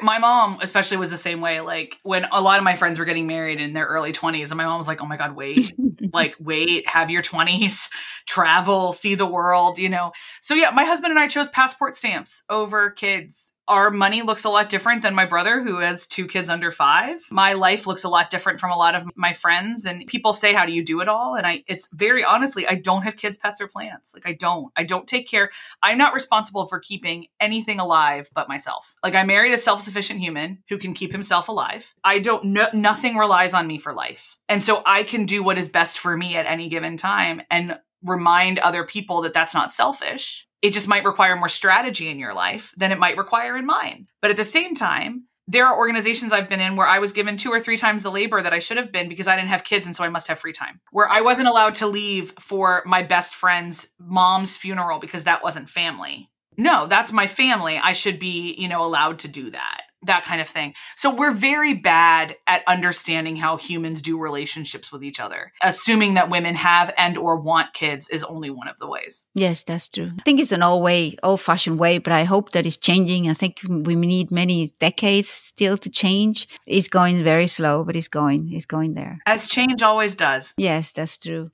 My 0.00 0.18
mom, 0.18 0.58
especially, 0.60 0.98
was 0.98 1.10
the 1.10 1.16
same 1.16 1.40
way. 1.40 1.60
Like 1.60 1.98
when 2.02 2.26
a 2.30 2.40
lot 2.40 2.58
of 2.58 2.64
my 2.64 2.76
friends 2.76 2.98
were 2.98 3.04
getting 3.04 3.26
married 3.26 3.60
in 3.60 3.72
their 3.72 3.86
early 3.86 4.12
20s, 4.12 4.50
and 4.50 4.56
my 4.56 4.64
mom 4.64 4.78
was 4.78 4.88
like, 4.88 5.02
oh 5.02 5.06
my 5.06 5.16
God, 5.16 5.34
wait, 5.34 5.74
like, 6.12 6.36
wait, 6.38 6.86
have 6.88 7.10
your 7.10 7.22
20s, 7.22 7.88
travel, 8.26 8.92
see 8.92 9.14
the 9.14 9.26
world, 9.26 9.78
you 9.78 9.88
know? 9.88 10.12
So, 10.40 10.54
yeah, 10.54 10.70
my 10.70 10.84
husband 10.84 11.10
and 11.10 11.18
I 11.18 11.28
chose 11.28 11.48
passport 11.48 11.96
stamps 11.96 12.44
over 12.50 12.90
kids. 12.90 13.54
Our 13.68 13.90
money 13.90 14.22
looks 14.22 14.44
a 14.44 14.48
lot 14.48 14.68
different 14.68 15.02
than 15.02 15.14
my 15.14 15.26
brother, 15.26 15.62
who 15.62 15.78
has 15.78 16.06
two 16.06 16.26
kids 16.26 16.48
under 16.48 16.70
five. 16.70 17.20
My 17.30 17.54
life 17.54 17.86
looks 17.86 18.04
a 18.04 18.08
lot 18.08 18.30
different 18.30 18.60
from 18.60 18.70
a 18.70 18.76
lot 18.76 18.94
of 18.94 19.04
my 19.16 19.32
friends. 19.32 19.84
And 19.84 20.06
people 20.06 20.32
say, 20.32 20.52
How 20.52 20.66
do 20.66 20.72
you 20.72 20.84
do 20.84 21.00
it 21.00 21.08
all? 21.08 21.34
And 21.34 21.46
I, 21.46 21.64
it's 21.66 21.88
very 21.92 22.24
honestly, 22.24 22.66
I 22.66 22.76
don't 22.76 23.02
have 23.02 23.16
kids, 23.16 23.38
pets, 23.38 23.60
or 23.60 23.68
plants. 23.68 24.14
Like, 24.14 24.26
I 24.26 24.32
don't. 24.32 24.72
I 24.76 24.84
don't 24.84 25.06
take 25.06 25.28
care. 25.28 25.50
I'm 25.82 25.98
not 25.98 26.14
responsible 26.14 26.68
for 26.68 26.78
keeping 26.78 27.26
anything 27.40 27.80
alive 27.80 28.30
but 28.34 28.48
myself. 28.48 28.94
Like, 29.02 29.14
I 29.14 29.24
married 29.24 29.52
a 29.52 29.58
self 29.58 29.82
sufficient 29.82 30.20
human 30.20 30.62
who 30.68 30.78
can 30.78 30.94
keep 30.94 31.12
himself 31.12 31.48
alive. 31.48 31.94
I 32.04 32.20
don't, 32.20 32.44
no, 32.46 32.68
nothing 32.72 33.16
relies 33.16 33.54
on 33.54 33.66
me 33.66 33.78
for 33.78 33.92
life. 33.92 34.36
And 34.48 34.62
so 34.62 34.82
I 34.86 35.02
can 35.02 35.26
do 35.26 35.42
what 35.42 35.58
is 35.58 35.68
best 35.68 35.98
for 35.98 36.16
me 36.16 36.36
at 36.36 36.46
any 36.46 36.68
given 36.68 36.96
time 36.96 37.42
and 37.50 37.78
remind 38.02 38.58
other 38.58 38.84
people 38.84 39.22
that 39.22 39.34
that's 39.34 39.54
not 39.54 39.72
selfish. 39.72 40.46
It 40.66 40.72
just 40.72 40.88
might 40.88 41.04
require 41.04 41.36
more 41.36 41.48
strategy 41.48 42.08
in 42.08 42.18
your 42.18 42.34
life 42.34 42.74
than 42.76 42.90
it 42.90 42.98
might 42.98 43.16
require 43.16 43.56
in 43.56 43.66
mine. 43.66 44.08
But 44.20 44.32
at 44.32 44.36
the 44.36 44.44
same 44.44 44.74
time, 44.74 45.28
there 45.46 45.64
are 45.64 45.78
organizations 45.78 46.32
I've 46.32 46.48
been 46.48 46.58
in 46.58 46.74
where 46.74 46.88
I 46.88 46.98
was 46.98 47.12
given 47.12 47.36
two 47.36 47.50
or 47.50 47.60
three 47.60 47.76
times 47.76 48.02
the 48.02 48.10
labor 48.10 48.42
that 48.42 48.52
I 48.52 48.58
should 48.58 48.76
have 48.76 48.90
been 48.90 49.08
because 49.08 49.28
I 49.28 49.36
didn't 49.36 49.50
have 49.50 49.62
kids 49.62 49.86
and 49.86 49.94
so 49.94 50.02
I 50.02 50.08
must 50.08 50.26
have 50.26 50.40
free 50.40 50.52
time. 50.52 50.80
Where 50.90 51.08
I 51.08 51.20
wasn't 51.20 51.46
allowed 51.46 51.76
to 51.76 51.86
leave 51.86 52.32
for 52.40 52.82
my 52.84 53.04
best 53.04 53.36
friend's 53.36 53.92
mom's 54.00 54.56
funeral 54.56 54.98
because 54.98 55.22
that 55.22 55.44
wasn't 55.44 55.70
family. 55.70 56.30
No, 56.56 56.88
that's 56.88 57.12
my 57.12 57.28
family. 57.28 57.78
I 57.78 57.92
should 57.92 58.18
be, 58.18 58.56
you 58.58 58.66
know, 58.66 58.84
allowed 58.84 59.20
to 59.20 59.28
do 59.28 59.52
that. 59.52 59.82
That 60.02 60.24
kind 60.24 60.40
of 60.40 60.48
thing. 60.48 60.74
So 60.96 61.12
we're 61.12 61.32
very 61.32 61.74
bad 61.74 62.36
at 62.46 62.62
understanding 62.66 63.34
how 63.36 63.56
humans 63.56 64.02
do 64.02 64.18
relationships 64.18 64.92
with 64.92 65.02
each 65.02 65.18
other. 65.18 65.52
Assuming 65.62 66.14
that 66.14 66.30
women 66.30 66.54
have 66.54 66.92
and 66.98 67.16
or 67.16 67.36
want 67.40 67.72
kids 67.72 68.08
is 68.10 68.22
only 68.22 68.50
one 68.50 68.68
of 68.68 68.78
the 68.78 68.86
ways. 68.86 69.24
Yes, 69.34 69.62
that's 69.62 69.88
true. 69.88 70.12
I 70.18 70.22
think 70.22 70.38
it's 70.38 70.52
an 70.52 70.62
old 70.62 70.82
way, 70.82 71.16
old 71.22 71.40
fashioned 71.40 71.78
way, 71.78 71.98
but 71.98 72.12
I 72.12 72.24
hope 72.24 72.52
that 72.52 72.66
it's 72.66 72.76
changing. 72.76 73.28
I 73.28 73.34
think 73.34 73.60
we 73.68 73.96
need 73.96 74.30
many 74.30 74.74
decades 74.78 75.28
still 75.28 75.78
to 75.78 75.90
change. 75.90 76.46
It's 76.66 76.88
going 76.88 77.24
very 77.24 77.46
slow, 77.46 77.82
but 77.82 77.96
it's 77.96 78.08
going, 78.08 78.52
it's 78.52 78.66
going 78.66 78.94
there. 78.94 79.18
As 79.26 79.48
change 79.48 79.82
always 79.82 80.14
does. 80.14 80.52
Yes, 80.58 80.92
that's 80.92 81.16
true. 81.16 81.50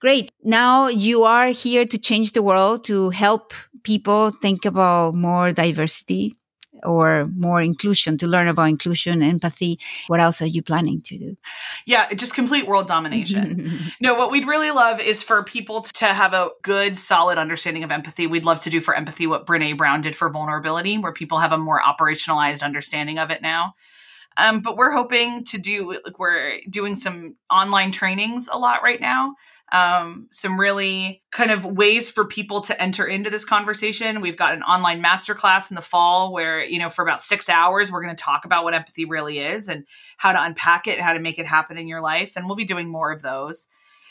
Great. 0.00 0.30
Now 0.44 0.88
you 0.88 1.24
are 1.24 1.48
here 1.48 1.84
to 1.86 1.98
change 1.98 2.32
the 2.32 2.42
world, 2.42 2.84
to 2.84 3.10
help 3.10 3.52
people 3.82 4.30
think 4.30 4.64
about 4.64 5.14
more 5.14 5.52
diversity 5.52 6.34
or 6.82 7.26
more 7.36 7.60
inclusion, 7.60 8.18
to 8.18 8.26
learn 8.26 8.48
about 8.48 8.68
inclusion, 8.68 9.22
empathy. 9.22 9.78
What 10.06 10.20
else 10.20 10.42
are 10.42 10.46
you 10.46 10.62
planning 10.62 11.02
to 11.02 11.18
do? 11.18 11.36
Yeah, 11.86 12.12
just 12.14 12.34
complete 12.34 12.66
world 12.66 12.86
domination. 12.86 13.70
no, 14.00 14.14
what 14.14 14.30
we'd 14.30 14.46
really 14.46 14.70
love 14.70 15.00
is 15.00 15.22
for 15.22 15.42
people 15.44 15.82
to 15.82 16.06
have 16.06 16.34
a 16.34 16.50
good, 16.62 16.96
solid 16.96 17.38
understanding 17.38 17.84
of 17.84 17.90
empathy. 17.90 18.26
We'd 18.26 18.44
love 18.44 18.60
to 18.60 18.70
do 18.70 18.80
for 18.80 18.94
empathy 18.94 19.26
what 19.26 19.46
Brene 19.46 19.76
Brown 19.76 20.02
did 20.02 20.16
for 20.16 20.30
vulnerability, 20.30 20.98
where 20.98 21.12
people 21.12 21.38
have 21.38 21.52
a 21.52 21.58
more 21.58 21.80
operationalized 21.80 22.62
understanding 22.62 23.18
of 23.18 23.30
it 23.30 23.42
now. 23.42 23.74
Um, 24.36 24.60
but 24.60 24.76
we're 24.76 24.92
hoping 24.92 25.44
to 25.46 25.58
do 25.58 25.98
like 26.04 26.18
we're 26.18 26.60
doing 26.70 26.94
some 26.94 27.34
online 27.50 27.90
trainings 27.90 28.48
a 28.50 28.56
lot 28.56 28.82
right 28.82 29.00
now 29.00 29.34
um, 29.72 30.28
some 30.30 30.58
really 30.58 31.22
kind 31.30 31.50
of 31.50 31.64
ways 31.64 32.10
for 32.10 32.24
people 32.24 32.62
to 32.62 32.80
enter 32.80 33.04
into 33.04 33.30
this 33.30 33.44
conversation. 33.44 34.20
We've 34.20 34.36
got 34.36 34.54
an 34.54 34.62
online 34.62 35.02
masterclass 35.02 35.70
in 35.70 35.74
the 35.74 35.82
fall 35.82 36.32
where, 36.32 36.64
you 36.64 36.78
know, 36.78 36.88
for 36.88 37.02
about 37.02 37.20
six 37.20 37.48
hours, 37.48 37.92
we're 37.92 38.02
going 38.02 38.14
to 38.14 38.22
talk 38.22 38.44
about 38.44 38.64
what 38.64 38.74
empathy 38.74 39.04
really 39.04 39.38
is 39.38 39.68
and 39.68 39.84
how 40.16 40.32
to 40.32 40.42
unpack 40.42 40.86
it, 40.86 41.00
how 41.00 41.12
to 41.12 41.20
make 41.20 41.38
it 41.38 41.46
happen 41.46 41.76
in 41.76 41.88
your 41.88 42.00
life. 42.00 42.32
And 42.36 42.46
we'll 42.46 42.56
be 42.56 42.64
doing 42.64 42.88
more 42.88 43.12
of 43.12 43.22
those. 43.22 43.68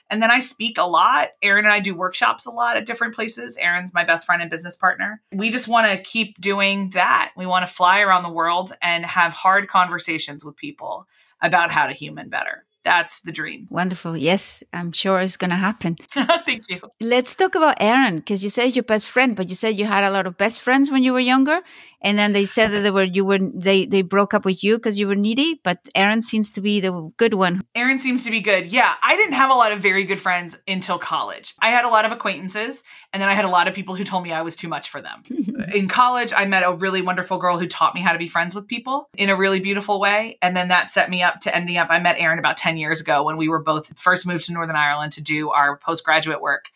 And 0.09 0.21
then 0.21 0.31
I 0.31 0.39
speak 0.39 0.77
a 0.77 0.83
lot. 0.83 1.29
Aaron 1.41 1.65
and 1.65 1.73
I 1.73 1.79
do 1.79 1.93
workshops 1.93 2.45
a 2.45 2.51
lot 2.51 2.77
at 2.77 2.85
different 2.85 3.15
places. 3.15 3.57
Aaron's 3.57 3.93
my 3.93 4.03
best 4.03 4.25
friend 4.25 4.41
and 4.41 4.51
business 4.51 4.75
partner. 4.75 5.21
We 5.33 5.49
just 5.49 5.67
want 5.67 5.91
to 5.91 6.01
keep 6.01 6.39
doing 6.39 6.91
that. 6.91 7.33
We 7.35 7.45
want 7.45 7.67
to 7.67 7.73
fly 7.73 8.01
around 8.01 8.23
the 8.23 8.31
world 8.31 8.71
and 8.81 9.05
have 9.05 9.33
hard 9.33 9.67
conversations 9.67 10.45
with 10.45 10.55
people 10.55 11.07
about 11.41 11.71
how 11.71 11.87
to 11.87 11.93
human 11.93 12.29
better 12.29 12.66
that's 12.87 13.19
the 13.19 13.33
dream. 13.33 13.67
Wonderful. 13.69 14.15
Yes, 14.15 14.63
I'm 14.71 14.93
sure 14.93 15.19
it's 15.19 15.35
going 15.35 15.49
to 15.49 15.57
happen. 15.57 15.97
Thank 16.45 16.69
you. 16.69 16.79
Let's 17.01 17.35
talk 17.35 17.53
about 17.53 17.75
Aaron 17.81 18.19
because 18.19 18.45
you 18.45 18.49
said 18.49 18.77
your 18.77 18.83
best 18.83 19.09
friend, 19.09 19.35
but 19.35 19.49
you 19.49 19.55
said 19.55 19.77
you 19.77 19.83
had 19.83 20.05
a 20.05 20.09
lot 20.09 20.25
of 20.25 20.37
best 20.37 20.61
friends 20.61 20.89
when 20.89 21.03
you 21.03 21.11
were 21.11 21.19
younger. 21.19 21.59
And 22.01 22.17
then 22.17 22.33
they 22.33 22.45
said 22.45 22.71
that 22.71 22.81
they 22.81 22.91
were 22.91 23.03
you 23.03 23.25
were 23.25 23.39
they 23.53 23.85
they 23.85 24.01
broke 24.01 24.33
up 24.33 24.45
with 24.45 24.63
you 24.63 24.77
because 24.77 24.99
you 24.99 25.07
were 25.07 25.15
needy 25.15 25.59
but 25.63 25.79
aaron 25.95 26.21
seems 26.21 26.49
to 26.51 26.61
be 26.61 26.79
the 26.79 27.11
good 27.17 27.33
one. 27.33 27.61
Aaron 27.75 27.97
seems 27.97 28.23
to 28.25 28.31
be 28.31 28.41
good. 28.41 28.71
Yeah 28.71 28.93
i 29.03 29.15
didn't 29.15 29.33
have 29.33 29.49
a 29.49 29.55
lot 29.55 29.71
of 29.71 29.79
very 29.79 30.03
good 30.03 30.19
friends 30.19 30.57
until 30.67 30.97
college. 30.99 31.53
I 31.61 31.69
had 31.69 31.85
a 31.85 31.89
lot 31.89 32.05
of 32.05 32.11
acquaintances 32.11 32.83
and 33.13 33.21
then 33.21 33.29
i 33.29 33.33
had 33.33 33.45
a 33.45 33.49
lot 33.49 33.67
of 33.67 33.73
people 33.73 33.95
who 33.95 34.03
told 34.03 34.23
me 34.23 34.31
i 34.31 34.41
was 34.41 34.55
too 34.55 34.67
much 34.67 34.89
for 34.89 35.01
them. 35.01 35.23
In 35.73 35.87
college 35.87 36.33
i 36.35 36.45
met 36.45 36.63
a 36.63 36.73
really 36.73 37.01
wonderful 37.01 37.37
girl 37.37 37.57
who 37.57 37.67
taught 37.67 37.95
me 37.95 38.01
how 38.01 38.13
to 38.13 38.19
be 38.19 38.27
friends 38.27 38.53
with 38.53 38.67
people 38.67 39.09
in 39.17 39.29
a 39.29 39.35
really 39.35 39.59
beautiful 39.59 39.99
way 39.99 40.37
and 40.41 40.55
then 40.55 40.69
that 40.69 40.91
set 40.91 41.09
me 41.09 41.23
up 41.23 41.39
to 41.41 41.55
ending 41.55 41.77
up 41.77 41.87
i 41.89 41.99
met 41.99 42.17
aaron 42.19 42.39
about 42.39 42.57
10 42.57 42.77
years 42.77 43.01
ago 43.01 43.23
when 43.23 43.37
we 43.37 43.49
were 43.49 43.61
both 43.61 43.97
first 43.99 44.25
moved 44.25 44.45
to 44.45 44.53
northern 44.53 44.75
ireland 44.75 45.13
to 45.13 45.21
do 45.21 45.49
our 45.51 45.77
postgraduate 45.77 46.41
work. 46.41 46.69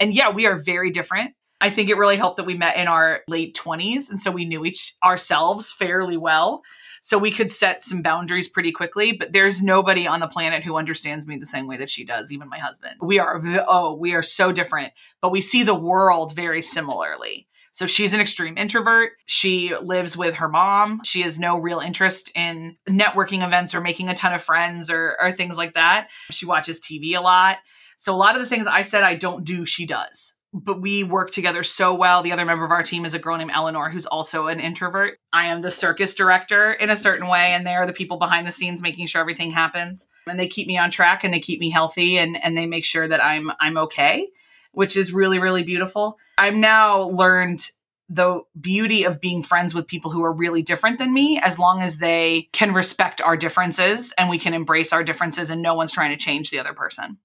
And 0.00 0.14
yeah 0.14 0.30
we 0.30 0.46
are 0.46 0.56
very 0.56 0.90
different 0.90 1.34
I 1.62 1.70
think 1.70 1.88
it 1.88 1.96
really 1.96 2.16
helped 2.16 2.38
that 2.38 2.46
we 2.46 2.56
met 2.56 2.76
in 2.76 2.88
our 2.88 3.20
late 3.28 3.54
20s. 3.54 4.10
And 4.10 4.20
so 4.20 4.32
we 4.32 4.44
knew 4.44 4.64
each 4.64 4.96
ourselves 5.02 5.70
fairly 5.70 6.16
well. 6.16 6.64
So 7.02 7.18
we 7.18 7.30
could 7.30 7.52
set 7.52 7.84
some 7.84 8.02
boundaries 8.02 8.48
pretty 8.48 8.72
quickly, 8.72 9.12
but 9.12 9.32
there's 9.32 9.62
nobody 9.62 10.08
on 10.08 10.18
the 10.18 10.26
planet 10.26 10.64
who 10.64 10.76
understands 10.76 11.24
me 11.26 11.36
the 11.36 11.46
same 11.46 11.68
way 11.68 11.76
that 11.76 11.88
she 11.88 12.04
does, 12.04 12.32
even 12.32 12.48
my 12.48 12.58
husband. 12.58 12.96
We 13.00 13.20
are, 13.20 13.40
oh, 13.68 13.94
we 13.94 14.12
are 14.14 14.24
so 14.24 14.50
different, 14.50 14.92
but 15.20 15.30
we 15.30 15.40
see 15.40 15.62
the 15.62 15.74
world 15.74 16.34
very 16.34 16.62
similarly. 16.62 17.46
So 17.70 17.86
she's 17.86 18.12
an 18.12 18.20
extreme 18.20 18.58
introvert. 18.58 19.12
She 19.26 19.72
lives 19.76 20.16
with 20.16 20.36
her 20.36 20.48
mom. 20.48 21.02
She 21.04 21.22
has 21.22 21.38
no 21.38 21.58
real 21.58 21.78
interest 21.78 22.32
in 22.34 22.76
networking 22.88 23.46
events 23.46 23.72
or 23.72 23.80
making 23.80 24.08
a 24.08 24.14
ton 24.14 24.34
of 24.34 24.42
friends 24.42 24.90
or, 24.90 25.16
or 25.20 25.30
things 25.30 25.56
like 25.56 25.74
that. 25.74 26.08
She 26.32 26.44
watches 26.44 26.80
TV 26.80 27.16
a 27.16 27.20
lot. 27.20 27.58
So 27.96 28.12
a 28.12 28.18
lot 28.18 28.34
of 28.34 28.42
the 28.42 28.48
things 28.48 28.66
I 28.66 28.82
said 28.82 29.04
I 29.04 29.14
don't 29.14 29.44
do, 29.44 29.64
she 29.64 29.86
does 29.86 30.34
but 30.52 30.80
we 30.80 31.02
work 31.02 31.30
together 31.30 31.62
so 31.62 31.94
well. 31.94 32.22
The 32.22 32.32
other 32.32 32.44
member 32.44 32.64
of 32.64 32.70
our 32.70 32.82
team 32.82 33.04
is 33.04 33.14
a 33.14 33.18
girl 33.18 33.38
named 33.38 33.52
Eleanor, 33.54 33.90
who's 33.90 34.06
also 34.06 34.48
an 34.48 34.60
introvert. 34.60 35.18
I 35.32 35.46
am 35.46 35.62
the 35.62 35.70
circus 35.70 36.14
director 36.14 36.72
in 36.72 36.90
a 36.90 36.96
certain 36.96 37.28
way, 37.28 37.52
and 37.52 37.66
they're 37.66 37.86
the 37.86 37.92
people 37.92 38.18
behind 38.18 38.46
the 38.46 38.52
scenes 38.52 38.82
making 38.82 39.06
sure 39.06 39.20
everything 39.20 39.50
happens. 39.50 40.08
And 40.26 40.38
they 40.38 40.48
keep 40.48 40.66
me 40.66 40.76
on 40.76 40.90
track 40.90 41.24
and 41.24 41.32
they 41.32 41.40
keep 41.40 41.58
me 41.58 41.70
healthy 41.70 42.18
and, 42.18 42.42
and 42.42 42.56
they 42.56 42.66
make 42.66 42.84
sure 42.84 43.08
that 43.08 43.24
I'm 43.24 43.50
I'm 43.60 43.78
okay, 43.78 44.28
which 44.72 44.96
is 44.96 45.12
really, 45.12 45.38
really 45.38 45.62
beautiful. 45.62 46.18
I've 46.36 46.54
now 46.54 47.00
learned 47.00 47.66
the 48.08 48.40
beauty 48.60 49.04
of 49.04 49.20
being 49.20 49.42
friends 49.42 49.74
with 49.74 49.86
people 49.86 50.10
who 50.10 50.22
are 50.22 50.32
really 50.32 50.62
different 50.62 50.98
than 50.98 51.12
me 51.12 51.40
as 51.42 51.58
long 51.58 51.82
as 51.82 51.98
they 51.98 52.48
can 52.52 52.74
respect 52.74 53.20
our 53.20 53.36
differences 53.36 54.12
and 54.18 54.28
we 54.28 54.38
can 54.38 54.54
embrace 54.54 54.92
our 54.92 55.02
differences 55.04 55.50
and 55.50 55.62
no 55.62 55.74
one's 55.74 55.92
trying 55.92 56.10
to 56.10 56.22
change 56.22 56.50
the 56.50 56.58
other 56.58 56.74
person 56.74 57.18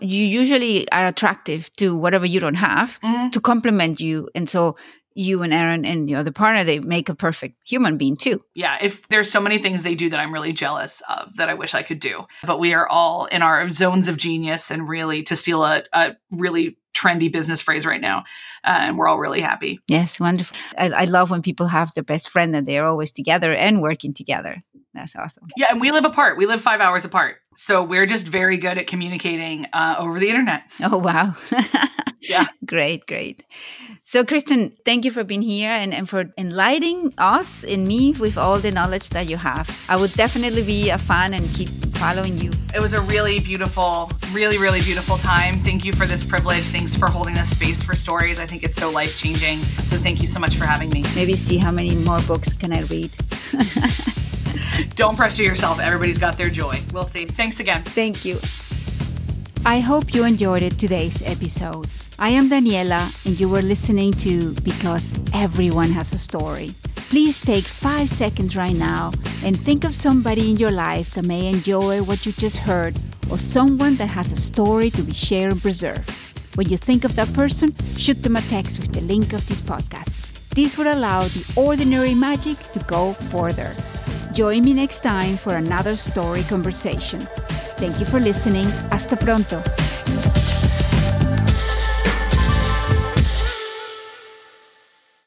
you 0.00 0.24
usually 0.24 0.90
are 0.92 1.06
attractive 1.06 1.74
to 1.76 1.96
whatever 1.96 2.26
you 2.26 2.40
don't 2.40 2.54
have 2.54 3.00
mm-hmm. 3.00 3.30
to 3.30 3.40
complement 3.40 4.00
you 4.00 4.28
and 4.34 4.48
so 4.48 4.76
you 5.14 5.42
and 5.42 5.54
Aaron 5.54 5.84
and 5.84 6.10
your 6.10 6.18
other 6.18 6.32
partner, 6.32 6.64
they 6.64 6.80
make 6.80 7.08
a 7.08 7.14
perfect 7.14 7.56
human 7.64 7.96
being 7.96 8.16
too. 8.16 8.42
Yeah, 8.54 8.78
if 8.80 9.08
there's 9.08 9.30
so 9.30 9.40
many 9.40 9.58
things 9.58 9.82
they 9.82 9.94
do 9.94 10.10
that 10.10 10.20
I'm 10.20 10.32
really 10.32 10.52
jealous 10.52 11.02
of 11.08 11.36
that 11.36 11.48
I 11.48 11.54
wish 11.54 11.74
I 11.74 11.82
could 11.82 12.00
do. 12.00 12.24
But 12.42 12.58
we 12.58 12.74
are 12.74 12.88
all 12.88 13.26
in 13.26 13.42
our 13.42 13.68
zones 13.70 14.08
of 14.08 14.16
genius 14.16 14.70
and 14.70 14.88
really 14.88 15.22
to 15.24 15.36
steal 15.36 15.64
a, 15.64 15.84
a 15.92 16.16
really 16.30 16.78
trendy 17.04 17.30
business 17.30 17.60
phrase 17.60 17.84
right 17.84 18.00
now. 18.00 18.18
Uh, 18.64 18.78
and 18.80 18.98
we're 18.98 19.08
all 19.08 19.18
really 19.18 19.40
happy. 19.40 19.80
Yes, 19.88 20.18
wonderful. 20.18 20.56
I, 20.78 20.88
I 20.88 21.04
love 21.04 21.30
when 21.30 21.42
people 21.42 21.66
have 21.66 21.92
their 21.94 22.04
best 22.04 22.28
friend 22.28 22.56
and 22.56 22.66
they're 22.66 22.86
always 22.86 23.12
together 23.12 23.52
and 23.52 23.82
working 23.82 24.14
together. 24.14 24.62
That's 24.94 25.16
awesome. 25.16 25.48
Yeah, 25.56 25.66
and 25.70 25.80
we 25.80 25.90
live 25.90 26.04
apart. 26.04 26.38
We 26.38 26.46
live 26.46 26.62
five 26.62 26.80
hours 26.80 27.04
apart. 27.04 27.36
So 27.56 27.82
we're 27.82 28.06
just 28.06 28.26
very 28.26 28.56
good 28.56 28.78
at 28.78 28.86
communicating 28.86 29.66
uh, 29.72 29.96
over 29.98 30.20
the 30.20 30.28
internet. 30.28 30.70
Oh, 30.82 30.98
wow. 30.98 31.34
yeah. 32.20 32.46
Great, 32.64 33.06
great. 33.06 33.42
So, 34.04 34.24
Kristen, 34.24 34.72
thank 34.84 35.04
you 35.04 35.10
for 35.10 35.24
being 35.24 35.42
here 35.42 35.70
and, 35.70 35.92
and 35.92 36.08
for 36.08 36.26
enlightening 36.38 37.12
us 37.18 37.64
and 37.64 37.88
me 37.88 38.12
with 38.20 38.38
all 38.38 38.58
the 38.58 38.70
knowledge 38.70 39.08
that 39.10 39.28
you 39.28 39.36
have. 39.36 39.84
I 39.88 39.96
would 39.98 40.12
definitely 40.12 40.62
be 40.62 40.90
a 40.90 40.98
fan 40.98 41.34
and 41.34 41.48
keep 41.54 41.68
following 41.96 42.38
you. 42.38 42.50
It 42.74 42.80
was 42.80 42.92
a 42.92 43.00
really 43.02 43.40
beautiful, 43.40 44.10
really, 44.32 44.58
really 44.58 44.80
beautiful 44.80 45.16
time. 45.16 45.54
Thank 45.54 45.84
you 45.84 45.92
for 45.92 46.06
this 46.06 46.24
privilege. 46.24 46.64
Thanks 46.64 46.96
for 46.96 47.08
holding 47.08 47.34
this 47.34 47.56
space 47.56 47.82
for 47.82 47.96
stories. 47.96 48.38
I 48.38 48.46
think 48.46 48.62
it's 48.62 48.76
so 48.76 48.90
life 48.90 49.18
changing. 49.18 49.58
So, 49.58 49.96
thank 49.96 50.22
you 50.22 50.28
so 50.28 50.38
much 50.38 50.54
for 50.56 50.66
having 50.66 50.90
me. 50.90 51.02
Maybe 51.14 51.32
see 51.32 51.56
how 51.56 51.72
many 51.72 51.96
more 52.04 52.20
books 52.22 52.52
can 52.52 52.72
I 52.72 52.82
read. 52.82 53.10
Don't 54.96 55.16
pressure 55.16 55.42
yourself. 55.42 55.80
Everybody's 55.80 56.18
got 56.18 56.36
their 56.36 56.50
joy. 56.50 56.80
We'll 56.92 57.04
see. 57.04 57.26
Thanks 57.26 57.60
again. 57.60 57.82
Thank 57.82 58.24
you. 58.24 58.38
I 59.66 59.80
hope 59.80 60.14
you 60.14 60.24
enjoyed 60.24 60.62
it 60.62 60.78
today's 60.78 61.26
episode. 61.26 61.86
I 62.18 62.28
am 62.30 62.48
Daniela, 62.48 63.02
and 63.26 63.38
you 63.40 63.48
were 63.48 63.62
listening 63.62 64.12
to 64.24 64.52
Because 64.62 65.12
Everyone 65.32 65.90
Has 65.90 66.12
a 66.12 66.18
Story. 66.18 66.70
Please 67.08 67.40
take 67.40 67.64
five 67.64 68.08
seconds 68.08 68.56
right 68.56 68.74
now 68.76 69.12
and 69.44 69.58
think 69.58 69.84
of 69.84 69.94
somebody 69.94 70.50
in 70.50 70.56
your 70.56 70.70
life 70.70 71.10
that 71.14 71.24
may 71.24 71.46
enjoy 71.46 72.02
what 72.02 72.24
you 72.26 72.32
just 72.32 72.58
heard 72.58 72.94
or 73.30 73.38
someone 73.38 73.96
that 73.96 74.10
has 74.10 74.32
a 74.32 74.36
story 74.36 74.90
to 74.90 75.02
be 75.02 75.12
shared 75.12 75.52
and 75.52 75.62
preserved. 75.62 76.10
When 76.56 76.68
you 76.68 76.76
think 76.76 77.04
of 77.04 77.16
that 77.16 77.32
person, 77.32 77.74
shoot 77.96 78.22
them 78.22 78.36
a 78.36 78.40
text 78.42 78.80
with 78.80 78.92
the 78.92 79.00
link 79.00 79.32
of 79.32 79.46
this 79.48 79.60
podcast. 79.60 80.50
This 80.50 80.78
would 80.78 80.86
allow 80.86 81.22
the 81.22 81.52
ordinary 81.56 82.14
magic 82.14 82.58
to 82.72 82.78
go 82.80 83.14
further. 83.14 83.74
Join 84.34 84.64
me 84.64 84.74
next 84.74 85.00
time 85.00 85.36
for 85.36 85.54
another 85.54 85.94
story 85.94 86.42
conversation. 86.42 87.20
Thank 87.78 88.00
you 88.00 88.04
for 88.04 88.18
listening. 88.18 88.66
Hasta 88.90 89.16
pronto. 89.16 89.62